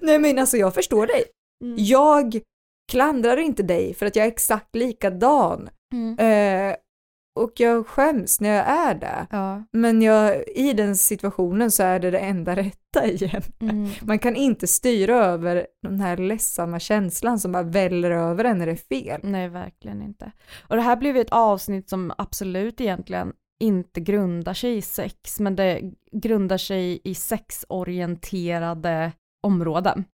Nej 0.00 0.18
men 0.18 0.38
alltså 0.38 0.56
jag 0.56 0.74
förstår 0.74 1.06
dig. 1.06 1.24
Mm. 1.64 1.74
Jag 1.78 2.40
klandrar 2.90 3.36
inte 3.36 3.62
dig 3.62 3.94
för 3.94 4.06
att 4.06 4.16
jag 4.16 4.24
är 4.26 4.30
exakt 4.30 4.74
likadan. 4.74 5.70
Mm. 5.92 6.18
Eh, 6.18 6.76
och 7.40 7.52
jag 7.56 7.86
skäms 7.86 8.40
när 8.40 8.56
jag 8.56 8.66
är 8.68 8.94
det. 8.94 9.26
Ja. 9.30 9.64
Men 9.72 10.02
jag, 10.02 10.48
i 10.48 10.72
den 10.72 10.96
situationen 10.96 11.70
så 11.70 11.82
är 11.82 12.00
det 12.00 12.10
det 12.10 12.18
enda 12.18 12.56
rätta 12.56 13.06
igen. 13.06 13.42
Mm. 13.60 13.88
Man 14.02 14.18
kan 14.18 14.36
inte 14.36 14.66
styra 14.66 15.16
över 15.24 15.66
den 15.82 16.00
här 16.00 16.16
ledsamma 16.16 16.80
känslan 16.80 17.38
som 17.38 17.52
bara 17.52 17.62
väller 17.62 18.10
över 18.10 18.44
en 18.44 18.58
när 18.58 18.66
det 18.66 18.72
är 18.72 19.04
fel. 19.04 19.20
Nej, 19.22 19.48
verkligen 19.48 20.02
inte. 20.02 20.32
Och 20.68 20.76
det 20.76 20.82
här 20.82 20.96
blev 20.96 21.16
ju 21.16 21.22
ett 21.22 21.32
avsnitt 21.32 21.88
som 21.88 22.12
absolut 22.18 22.80
egentligen 22.80 23.32
inte 23.60 24.00
grundar 24.00 24.54
sig 24.54 24.76
i 24.76 24.82
sex, 24.82 25.40
men 25.40 25.56
det 25.56 25.92
grundar 26.12 26.58
sig 26.58 27.00
i 27.04 27.14
sexorienterade 27.14 29.12
områden. 29.42 30.04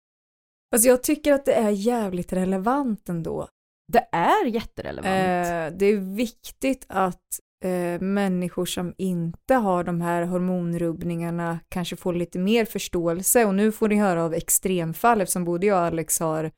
Fast 0.75 0.87
jag 0.87 1.03
tycker 1.03 1.33
att 1.33 1.45
det 1.45 1.55
är 1.55 1.71
jävligt 1.71 2.33
relevant 2.33 3.09
ändå. 3.09 3.49
Det 3.93 4.09
är 4.13 4.47
jätterelevant. 4.47 5.07
Eh, 5.07 5.79
det 5.79 5.87
är 5.87 6.15
viktigt 6.17 6.87
att 6.89 7.41
eh, 7.65 8.01
människor 8.01 8.67
som 8.67 8.95
inte 8.99 9.55
har 9.55 9.85
de 9.85 10.01
här 10.01 10.23
hormonrubbningarna 10.23 11.59
kanske 11.69 11.97
får 11.97 12.15
lite 12.15 12.39
mer 12.39 12.65
förståelse 12.65 13.45
och 13.45 13.55
nu 13.55 13.73
får 13.73 13.89
ni 13.89 13.97
höra 13.97 14.25
av 14.25 14.35
extremfall 14.35 15.21
eftersom 15.21 15.45
både 15.45 15.67
jag 15.67 15.79
och 15.79 15.87
Alex 15.87 16.21
har, 16.21 16.51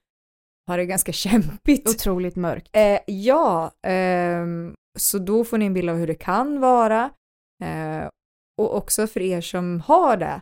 har 0.67 0.79
det 0.79 0.87
ganska 0.87 1.13
kämpigt. 1.27 1.89
Otroligt 1.89 2.37
mörkt. 2.37 2.69
Eh, 2.73 2.99
ja, 3.07 3.73
ehm, 3.83 4.75
så 4.99 5.19
då 5.19 5.45
får 5.45 5.59
ni 5.59 5.67
en 5.67 5.75
bild 5.75 5.91
av 5.91 5.97
hur 5.97 6.07
det 6.07 6.15
kan 6.15 6.61
vara 6.61 7.11
eh, 7.65 8.09
och 8.59 8.77
också 8.77 9.07
för 9.07 9.21
er 9.21 9.41
som 9.41 9.81
har 9.81 10.17
det 10.17 10.41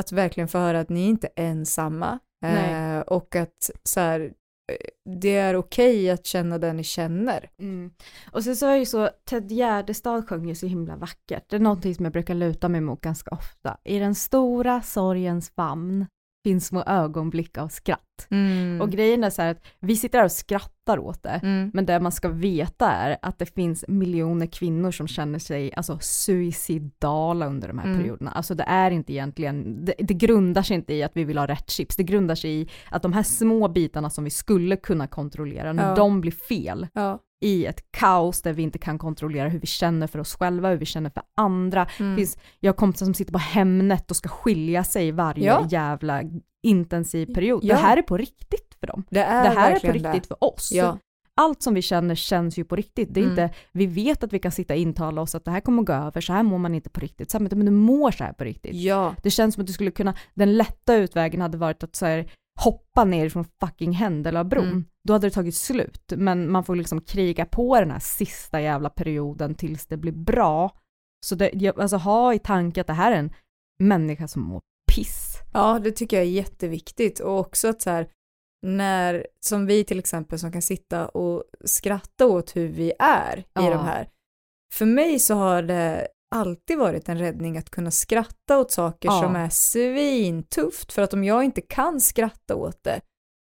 att 0.00 0.12
verkligen 0.12 0.48
få 0.48 0.58
höra 0.58 0.80
att 0.80 0.88
ni 0.88 1.06
inte 1.06 1.28
är 1.36 1.44
ensamma 1.44 2.18
eh, 2.44 3.00
och 3.00 3.36
att 3.36 3.70
så 3.82 4.00
här, 4.00 4.20
eh, 4.20 5.10
det 5.20 5.36
är 5.36 5.56
okej 5.56 6.10
att 6.10 6.26
känna 6.26 6.58
det 6.58 6.72
ni 6.72 6.84
känner. 6.84 7.50
Mm. 7.58 7.90
Och 8.32 8.44
sen 8.44 8.56
så 8.56 8.66
är 8.66 8.76
ju 8.76 8.86
så, 8.86 9.10
Ted 9.24 9.52
Gärdestad 9.52 10.28
sjöng 10.28 10.48
ju 10.48 10.54
så 10.54 10.66
himla 10.66 10.96
vackert. 10.96 11.44
Det 11.48 11.56
är 11.56 11.60
någonting 11.60 11.94
som 11.94 12.04
jag 12.04 12.12
brukar 12.12 12.34
luta 12.34 12.68
mig 12.68 12.80
mot 12.80 13.00
ganska 13.00 13.30
ofta. 13.30 13.78
I 13.84 13.98
den 13.98 14.14
stora 14.14 14.82
sorgens 14.82 15.50
famn 15.50 16.06
finns 16.46 16.66
små 16.66 16.82
ögonblick 16.86 17.58
av 17.58 17.68
skratt. 17.68 18.26
Mm. 18.30 18.80
Och 18.80 18.90
grejen 18.90 19.24
är 19.24 19.30
så 19.30 19.42
här 19.42 19.50
att 19.50 19.62
vi 19.80 19.96
sitter 19.96 20.18
här 20.18 20.24
och 20.24 20.32
skrattar 20.32 20.98
åt 20.98 21.22
det, 21.22 21.40
Mm. 21.42 21.70
men 21.74 21.86
det 21.86 22.00
man 22.00 22.12
ska 22.12 22.28
veta 22.28 22.90
är 22.92 23.16
att 23.22 23.38
det 23.38 23.46
finns 23.54 23.84
miljoner 23.88 24.46
kvinnor 24.46 24.90
som 24.90 25.08
känner 25.08 25.38
sig 25.38 25.74
alltså 25.74 25.98
suicidala 26.00 27.46
under 27.46 27.68
de 27.68 27.78
här 27.78 27.86
Mm. 27.86 27.98
perioderna. 27.98 28.30
Alltså 28.30 28.54
det 28.54 28.64
är 28.64 28.90
inte 28.90 29.12
egentligen, 29.12 29.84
det, 29.84 29.94
det 29.98 30.14
grundar 30.14 30.62
sig 30.62 30.76
inte 30.76 30.94
i 30.94 31.02
att 31.02 31.16
vi 31.16 31.24
vill 31.24 31.38
ha 31.38 31.46
rätt 31.46 31.70
chips, 31.70 31.96
det 31.96 32.02
grundar 32.02 32.34
sig 32.34 32.60
i 32.60 32.68
att 32.90 33.02
de 33.02 33.12
här 33.12 33.22
små 33.22 33.68
bitarna 33.68 34.10
som 34.10 34.24
vi 34.24 34.30
skulle 34.30 34.76
kunna 34.76 35.06
kontrollera, 35.06 35.72
när 35.72 35.88
Ja. 35.88 35.94
de 35.94 36.20
blir 36.20 36.32
fel, 36.32 36.86
Ja. 36.92 37.18
I 37.44 37.66
ett 37.66 37.92
kaos 37.92 38.42
där 38.42 38.52
vi 38.52 38.62
inte 38.62 38.78
kan 38.78 38.98
kontrollera 38.98 39.48
hur 39.48 39.60
vi 39.60 39.66
känner 39.66 40.06
för 40.06 40.18
oss 40.18 40.34
själva, 40.34 40.68
hur 40.70 40.76
vi 40.76 40.86
känner 40.86 41.10
för 41.10 41.22
andra. 41.36 41.86
Mm. 41.98 42.16
Finns, 42.16 42.38
jag 42.60 42.72
har 42.72 42.76
kompisar 42.76 43.06
som 43.06 43.14
sitter 43.14 43.32
på 43.32 43.38
Hemnet 43.38 44.10
och 44.10 44.16
ska 44.16 44.28
skilja 44.28 44.84
sig 44.84 45.12
varje 45.12 45.44
Ja. 45.46 45.66
jävla 45.70 46.22
intensiv 46.62 47.34
period. 47.34 47.64
Ja. 47.64 47.74
Det 47.74 47.80
här 47.80 47.96
är 47.96 48.02
på 48.02 48.16
riktigt 48.16 48.76
för 48.80 48.86
dem. 48.86 49.04
Det 49.10 49.20
är 49.22 49.42
det 49.54 49.60
här 49.60 49.70
är 49.70 49.80
på 49.80 49.92
riktigt 49.92 50.26
för 50.26 50.44
oss. 50.44 50.72
Ja. 50.72 50.98
Allt 51.40 51.62
som 51.62 51.74
vi 51.74 51.82
känner 51.82 52.14
känns 52.14 52.58
ju 52.58 52.64
på 52.64 52.76
riktigt. 52.76 53.14
Det 53.14 53.20
är 53.20 53.24
Mm. 53.24 53.30
inte, 53.32 53.54
vi 53.72 53.86
vet 53.86 54.24
att 54.24 54.32
vi 54.32 54.38
kan 54.38 54.52
sitta 54.52 54.74
och 54.74 54.80
intala 54.80 55.20
oss 55.20 55.34
att 55.34 55.44
det 55.44 55.50
här 55.50 55.60
kommer 55.60 55.82
att 55.82 55.86
gå 55.86 55.92
över, 55.92 56.20
så 56.20 56.32
här 56.32 56.42
mår 56.42 56.58
man 56.58 56.74
inte 56.74 56.90
på 56.90 57.00
riktigt. 57.00 57.30
Samtidigt, 57.30 57.58
men 57.58 57.66
du 57.66 57.72
mår 57.72 58.10
så 58.10 58.24
här 58.24 58.32
på 58.32 58.44
riktigt. 58.44 58.74
Ja. 58.74 59.14
Det 59.22 59.30
känns 59.30 59.54
som 59.54 59.60
att 59.62 59.66
du 59.66 59.72
skulle 59.72 59.90
kunna, 59.90 60.14
den 60.34 60.56
lätta 60.56 60.94
utvägen 60.94 61.40
hade 61.40 61.58
varit 61.58 61.82
att 61.82 61.96
så 61.96 62.06
här, 62.06 62.30
hoppa 62.60 63.04
ner 63.04 63.28
från 63.28 63.44
fucking 63.60 63.92
Händelöbron. 63.92 64.64
Mm. 64.64 64.84
Då 65.06 65.12
hade 65.12 65.26
det 65.26 65.30
tagit 65.30 65.54
slut. 65.54 66.12
Men 66.16 66.50
man 66.50 66.64
får 66.64 66.76
liksom 66.76 67.00
kriga 67.00 67.44
på 67.46 67.80
den 67.80 67.90
här 67.90 67.98
sista 67.98 68.60
jävla 68.60 68.90
perioden 68.90 69.54
tills 69.54 69.86
det 69.86 69.96
blir 69.96 70.12
bra. 70.12 70.78
Så 71.26 71.34
det, 71.34 71.78
alltså 71.78 71.96
ha 71.96 72.34
i 72.34 72.38
tanke 72.38 72.80
att 72.80 72.86
det 72.86 72.92
här 72.92 73.12
är 73.12 73.16
en 73.16 73.32
människa 73.78 74.28
som 74.28 74.42
mår 74.42 74.60
piss. 74.92 75.36
Ja, 75.52 75.78
det 75.78 75.92
tycker 75.92 76.16
jag 76.16 76.26
är 76.26 76.30
jätteviktigt 76.30 77.20
och 77.20 77.38
också 77.38 77.68
att 77.68 77.82
så 77.82 77.90
här 77.90 78.08
när, 78.66 79.26
som 79.40 79.66
vi 79.66 79.84
till 79.84 79.98
exempel 79.98 80.38
som 80.38 80.52
kan 80.52 80.62
sitta 80.62 81.08
och 81.08 81.44
skratta 81.64 82.26
åt 82.26 82.56
hur 82.56 82.68
vi 82.68 82.92
är 82.98 83.38
i 83.38 83.44
Ja. 83.52 83.70
de 83.70 83.84
här. 83.84 84.08
För 84.74 84.86
mig 84.86 85.18
så 85.18 85.34
har 85.34 85.62
det 85.62 86.08
alltid 86.34 86.78
varit 86.78 87.08
en 87.08 87.18
räddning 87.18 87.58
att 87.58 87.70
kunna 87.70 87.90
skratta 87.90 88.58
åt 88.58 88.70
saker 88.72 89.08
Ja. 89.08 89.22
som 89.22 89.36
är 89.36 89.48
svintufft 89.48 90.92
för 90.92 91.02
att 91.02 91.14
om 91.14 91.24
jag 91.24 91.44
inte 91.44 91.60
kan 91.60 92.00
skratta 92.00 92.54
åt 92.54 92.84
det 92.84 93.00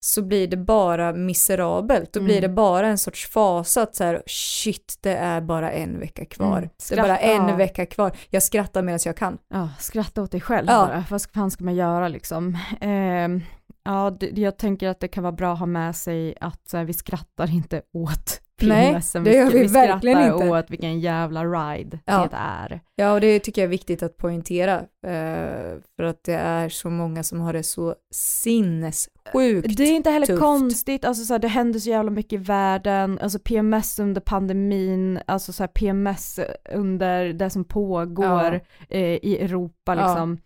så 0.04 0.22
blir 0.22 0.46
det 0.48 0.56
bara 0.56 1.12
miserabelt. 1.12 2.12
Då 2.12 2.20
blir 2.20 2.38
Mm. 2.38 2.42
det 2.50 2.54
bara 2.54 2.86
en 2.86 2.98
sorts 2.98 3.26
fasa 3.30 3.82
att 3.82 3.96
så 3.96 4.04
här, 4.04 4.22
shit, 4.26 4.98
det 5.00 5.14
är 5.16 5.40
bara 5.40 5.70
en 5.72 6.00
vecka 6.00 6.24
kvar. 6.24 6.58
Mm. 6.58 6.70
Det 6.88 6.94
är 6.98 7.02
bara 7.02 7.18
en 7.18 7.48
ja. 7.48 7.56
vecka 7.56 7.86
kvar. 7.86 8.16
Jag 8.30 8.42
skrattar 8.42 8.82
medan 8.82 8.98
jag 9.04 9.16
kan. 9.16 9.38
Ja, 9.48 9.68
skratta 9.78 10.22
åt 10.22 10.30
dig 10.30 10.40
själv 10.40 10.66
Ja. 10.68 10.86
bara. 10.86 11.04
Vad 11.10 11.22
fan 11.34 11.50
ska 11.50 11.64
man 11.64 11.74
göra 11.74 12.08
liksom? 12.08 12.58
Ehm, 12.80 13.40
ja, 13.84 14.16
det, 14.20 14.38
jag 14.40 14.56
tänker 14.58 14.88
att 14.88 15.00
det 15.00 15.08
kan 15.08 15.22
vara 15.22 15.32
bra 15.32 15.52
att 15.52 15.58
ha 15.58 15.66
med 15.66 15.96
sig 15.96 16.34
att 16.40 16.70
här, 16.72 16.84
vi 16.84 16.92
skrattar 16.92 17.54
inte 17.54 17.82
åt 17.92 18.40
Nej, 18.62 18.92
PMSen. 18.92 19.24
det 19.24 19.32
gör 19.34 19.50
vi 19.50 19.58
vi 19.58 19.66
verkligen 19.66 20.16
skrattar 20.18 20.44
inte. 20.44 20.48
åt 20.58 20.70
vilken 20.70 21.00
jävla 21.00 21.44
ride 21.44 21.98
Ja. 22.04 22.28
det 22.30 22.36
är. 22.36 22.80
Ja, 22.96 23.12
och 23.12 23.20
det 23.20 23.38
tycker 23.40 23.62
jag 23.62 23.66
är 23.66 23.70
viktigt 23.70 24.02
att 24.02 24.16
poängtera. 24.16 24.74
Eh, 25.06 25.76
för 25.96 26.02
att 26.02 26.24
det 26.24 26.34
är 26.34 26.68
så 26.68 26.90
många 26.90 27.22
som 27.22 27.40
har 27.40 27.52
det 27.52 27.62
så 27.62 27.94
sinnessjukt 28.14 29.76
Det 29.76 29.82
är 29.84 29.92
inte 29.92 30.10
heller 30.10 30.26
tufft. 30.26 30.40
konstigt, 30.40 31.04
alltså 31.04 31.24
så 31.24 31.34
här, 31.34 31.38
det 31.38 31.48
händer 31.48 31.78
så 31.80 31.90
jävla 31.90 32.10
mycket 32.10 32.32
i 32.32 32.36
världen, 32.36 33.18
alltså 33.22 33.38
PMS 33.38 33.98
under 33.98 34.20
pandemin, 34.20 35.18
alltså 35.26 35.52
så 35.52 35.62
här, 35.62 35.68
PMS 35.68 36.40
under 36.74 37.32
det 37.32 37.50
som 37.50 37.64
pågår 37.64 38.52
Ja. 38.88 38.96
eh, 38.96 39.00
i 39.22 39.38
Europa 39.40 39.94
Ja. 39.94 40.06
liksom. 40.06 40.38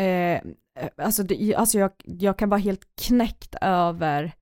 Eh, 0.00 0.40
alltså 0.96 1.22
det, 1.22 1.54
alltså 1.54 1.78
jag, 1.78 1.90
jag 2.04 2.38
kan 2.38 2.48
vara 2.48 2.60
helt 2.60 2.86
knäckt 3.06 3.54
över, 3.60 4.32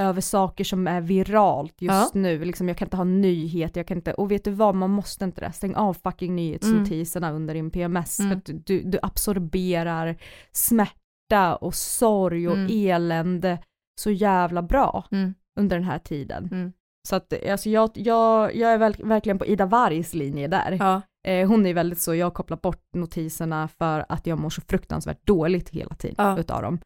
över 0.00 0.20
saker 0.20 0.64
som 0.64 0.86
är 0.86 1.00
viralt 1.00 1.74
just 1.82 2.10
Ja. 2.14 2.20
nu. 2.20 2.44
Liksom 2.44 2.68
jag 2.68 2.76
kan 2.76 2.86
inte 2.86 2.96
ha 2.96 3.04
nyheter, 3.04 3.80
jag 3.80 3.86
kan 3.86 3.96
inte, 3.96 4.14
och 4.14 4.30
vet 4.30 4.44
du 4.44 4.50
vad, 4.50 4.74
man 4.74 4.90
måste 4.90 5.24
inte 5.24 5.40
det. 5.40 5.52
Stäng 5.52 5.74
av 5.74 5.94
fucking 5.94 6.36
nyhetsnotiserna 6.36 7.30
under 7.32 7.54
din 7.54 7.70
PMS 7.70 8.18
Mm. 8.20 8.30
för 8.30 8.36
att 8.36 8.66
du, 8.66 8.82
du 8.82 8.98
absorberar 9.02 10.16
smärta 10.52 11.56
och 11.56 11.74
sorg 11.74 12.48
och 12.48 12.56
Mm. 12.56 12.68
elände 12.72 13.58
så 14.00 14.10
jävla 14.10 14.62
bra 14.62 15.04
Mm. 15.10 15.34
under 15.60 15.76
den 15.76 15.84
här 15.84 15.98
tiden. 15.98 16.48
Mm. 16.52 16.72
Så 17.08 17.16
att 17.16 17.48
alltså 17.48 17.68
jag, 17.70 17.90
jag, 17.94 18.56
jag 18.56 18.72
är 18.72 18.78
verkligen 19.04 19.38
på 19.38 19.46
Ida 19.46 19.66
Wargs 19.66 20.14
linje 20.14 20.48
där. 20.48 20.76
Ja. 20.80 21.02
Eh, 21.28 21.48
hon 21.48 21.66
är 21.66 21.74
väldigt 21.74 22.00
så, 22.00 22.14
jag 22.14 22.34
kopplar 22.34 22.56
bort 22.62 22.84
notiserna 22.96 23.68
för 23.78 24.06
att 24.08 24.26
jag 24.26 24.38
mår 24.38 24.50
så 24.50 24.60
fruktansvärt 24.68 25.26
dåligt 25.26 25.68
hela 25.68 25.94
tiden 25.94 26.14
Ja. 26.18 26.38
utav 26.38 26.62
dem. 26.62 26.78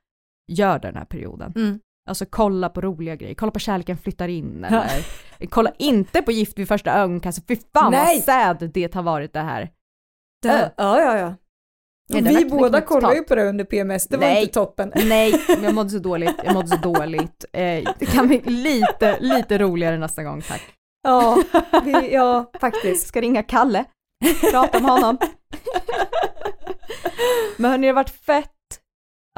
Gör 0.53 0.79
den 0.79 0.97
här 0.97 1.05
perioden. 1.05 1.53
Mm. 1.57 1.81
Alltså 2.09 2.27
kolla 2.31 2.69
på 2.69 2.81
roliga 2.81 3.17
grejer, 3.17 3.35
kolla 3.35 3.53
på 3.53 3.59
Kärleken 3.59 3.97
flyttar 3.99 4.29
in 4.29 4.67
Ja. 4.71 4.83
eller 4.83 5.05
kolla 5.51 5.71
inte 5.79 6.23
på 6.23 6.33
Gift 6.33 6.59
vid 6.59 6.69
första 6.69 6.93
ögonkastet, 6.93 7.45
fy 7.49 7.57
fan 7.75 7.93
Nej. 7.93 8.17
vad 8.17 8.25
sad 8.25 8.71
det 8.75 8.95
har 8.95 9.03
varit 9.03 9.33
det 9.33 9.41
här. 9.41 9.71
Det, 10.43 10.49
Äh. 10.49 10.69
ja, 10.77 11.01
ja, 11.01 11.19
ja. 11.19 11.35
Nej, 12.21 12.37
vi 12.37 12.45
båda 12.51 12.81
kollade 12.81 13.15
ju 13.17 13.23
på 13.23 13.35
det 13.35 13.45
under 13.49 13.65
PMS, 13.65 14.07
det 14.09 14.17
var 14.17 14.25
Nej. 14.27 14.41
inte 14.43 14.55
toppen. 14.55 14.93
Nej, 15.05 15.35
men 15.49 15.65
jag 15.65 15.75
mådde 15.75 15.91
så 15.91 15.99
dåligt, 15.99 16.35
jag 16.45 16.55
mådde 16.55 16.69
så 16.69 16.77
dåligt. 16.77 17.45
Eh, 17.53 17.61
det 17.99 18.07
kan 18.13 18.27
bli 18.29 18.41
lite, 18.45 19.21
lite 19.21 19.59
roligare 19.59 19.99
nästa 19.99 20.23
gång 20.23 20.43
tack. 20.43 20.63
Ja, 21.03 21.43
vi, 21.85 22.13
ja 22.15 22.51
faktiskt. 22.61 23.07
Ska 23.07 23.21
ringa 23.21 23.43
Kalle, 23.43 23.85
prata 24.53 24.81
med 24.81 24.91
honom. 24.91 25.19
Men 27.57 27.71
hörni, 27.71 27.87
det 27.87 27.89
har 27.89 27.95
varit 27.95 28.11
fett 28.11 28.51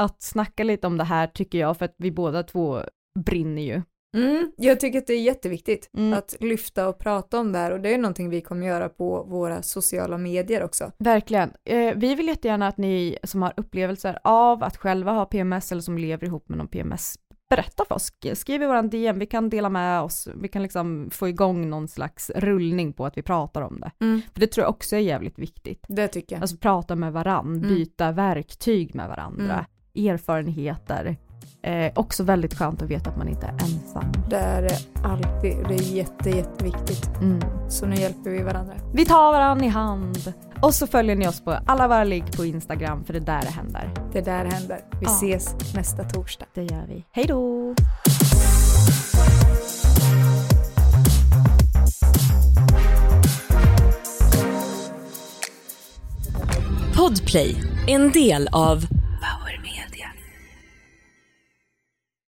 att 0.01 0.23
snacka 0.23 0.65
lite 0.65 0.87
om 0.87 0.99
det 0.99 1.05
här 1.05 1.27
tycker 1.27 1.59
jag, 1.59 1.79
för 1.79 1.85
att 1.85 1.95
vi 1.99 2.11
båda 2.13 2.43
två 2.43 2.81
brinner 3.19 3.63
ju. 3.63 3.83
Mm, 4.17 4.53
jag 4.57 4.81
tycker 4.81 4.99
att 4.99 5.07
det 5.07 5.13
är 5.15 5.21
jätteviktigt 5.23 5.91
Mm. 5.97 6.19
att 6.19 6.37
lyfta 6.41 6.89
och 6.89 6.99
prata 6.99 7.39
om 7.41 7.53
det 7.53 7.59
här 7.59 7.71
och 7.71 7.81
det 7.81 7.95
är 7.95 7.99
någonting 7.99 8.31
vi 8.31 8.41
kommer 8.41 8.67
göra 8.67 8.89
på 8.89 9.23
våra 9.23 9.63
sociala 9.63 10.19
medier 10.19 10.63
också. 10.65 10.93
Verkligen. 10.99 11.53
Eh, 11.65 11.95
vi 11.97 12.15
vill 12.15 12.27
jättegärna 12.29 12.69
att 12.69 12.77
ni 12.77 13.19
som 13.23 13.43
har 13.43 13.53
upplevelser 13.57 14.19
av 14.25 14.63
att 14.63 14.77
själva 14.77 15.13
ha 15.13 15.25
PMS 15.25 15.73
eller 15.73 15.83
som 15.83 15.99
lever 15.99 16.27
ihop 16.27 16.49
med 16.49 16.59
någon 16.59 16.69
PMS 16.69 17.17
berätta 17.49 17.85
för 17.89 17.95
oss. 17.95 18.13
Sk- 18.13 18.35
Skriv 18.35 18.63
i 18.63 18.67
våran 18.67 18.91
DM, 18.91 19.19
vi 19.19 19.27
kan 19.27 19.51
dela 19.51 19.69
med 19.69 20.01
oss, 20.01 20.29
vi 20.35 20.49
kan 20.49 20.63
liksom 20.63 21.09
få 21.13 21.29
igång 21.29 21.71
någon 21.71 21.89
slags 21.89 22.31
rullning 22.37 22.93
på 22.93 23.07
att 23.07 23.17
vi 23.19 23.23
pratar 23.23 23.63
om 23.63 23.81
det. 23.81 23.91
Mm. 24.05 24.23
För 24.33 24.41
det 24.41 24.47
tror 24.47 24.63
jag 24.65 24.71
också 24.71 24.97
är 24.97 25.01
jävligt 25.01 25.39
viktigt. 25.39 25.85
Det 25.89 26.09
tycker 26.09 26.37
jag. 26.37 26.43
Alltså 26.43 26.57
prata 26.57 26.97
med 26.97 27.13
varann, 27.13 27.57
Mm. 27.57 27.69
byta 27.69 28.13
verktyg 28.13 28.95
med 28.95 29.09
varandra, 29.09 29.67
erfarenheter. 29.97 31.17
Eh, 31.67 31.93
också 31.95 32.23
väldigt 32.23 32.55
skönt 32.55 32.83
att 32.83 32.89
veta 32.89 33.11
att 33.11 33.17
man 33.17 33.29
inte 33.29 33.47
är 33.47 33.51
ensam. 33.51 34.13
Det 34.31 34.37
är 34.37 34.63
det 34.63 34.79
alltid 35.03 35.57
och 35.63 35.69
det 35.69 35.75
är 35.75 35.95
jätte, 35.95 36.31
jätteviktigt. 36.31 37.11
Mm. 37.21 37.41
Så 37.69 37.87
nu 37.87 37.97
hjälper 37.97 38.31
vi 38.31 38.43
varandra. 38.43 38.75
Vi 38.95 39.05
tar 39.05 39.33
varandra 39.33 39.65
i 39.65 39.69
hand. 39.69 40.33
Och 40.63 40.75
så 40.75 40.87
följer 40.87 41.17
ni 41.17 41.29
oss 41.29 41.41
på 41.45 41.59
alla 41.67 41.89
våra 41.89 42.05
ligg 42.05 42.37
på 42.37 42.45
Instagram 42.45 43.05
för 43.05 43.13
det 43.13 43.19
är 43.19 43.21
där 43.21 43.43
det 43.43 43.51
händer. 43.51 43.91
Det 44.13 44.19
är 44.19 44.25
där 44.25 44.45
det 44.45 44.51
händer. 44.55 44.81
Vi 45.01 45.07
Ja. 45.07 45.11
ses 45.11 45.75
nästa 45.75 46.05
torsdag. 46.05 46.47
Det 46.55 46.63
gör 46.63 46.85
vi. 46.89 47.05
Hej 47.13 47.25
då! 47.29 47.75
Podplay, 56.97 57.57
en 57.87 58.11
del 58.13 58.49
av 58.53 58.85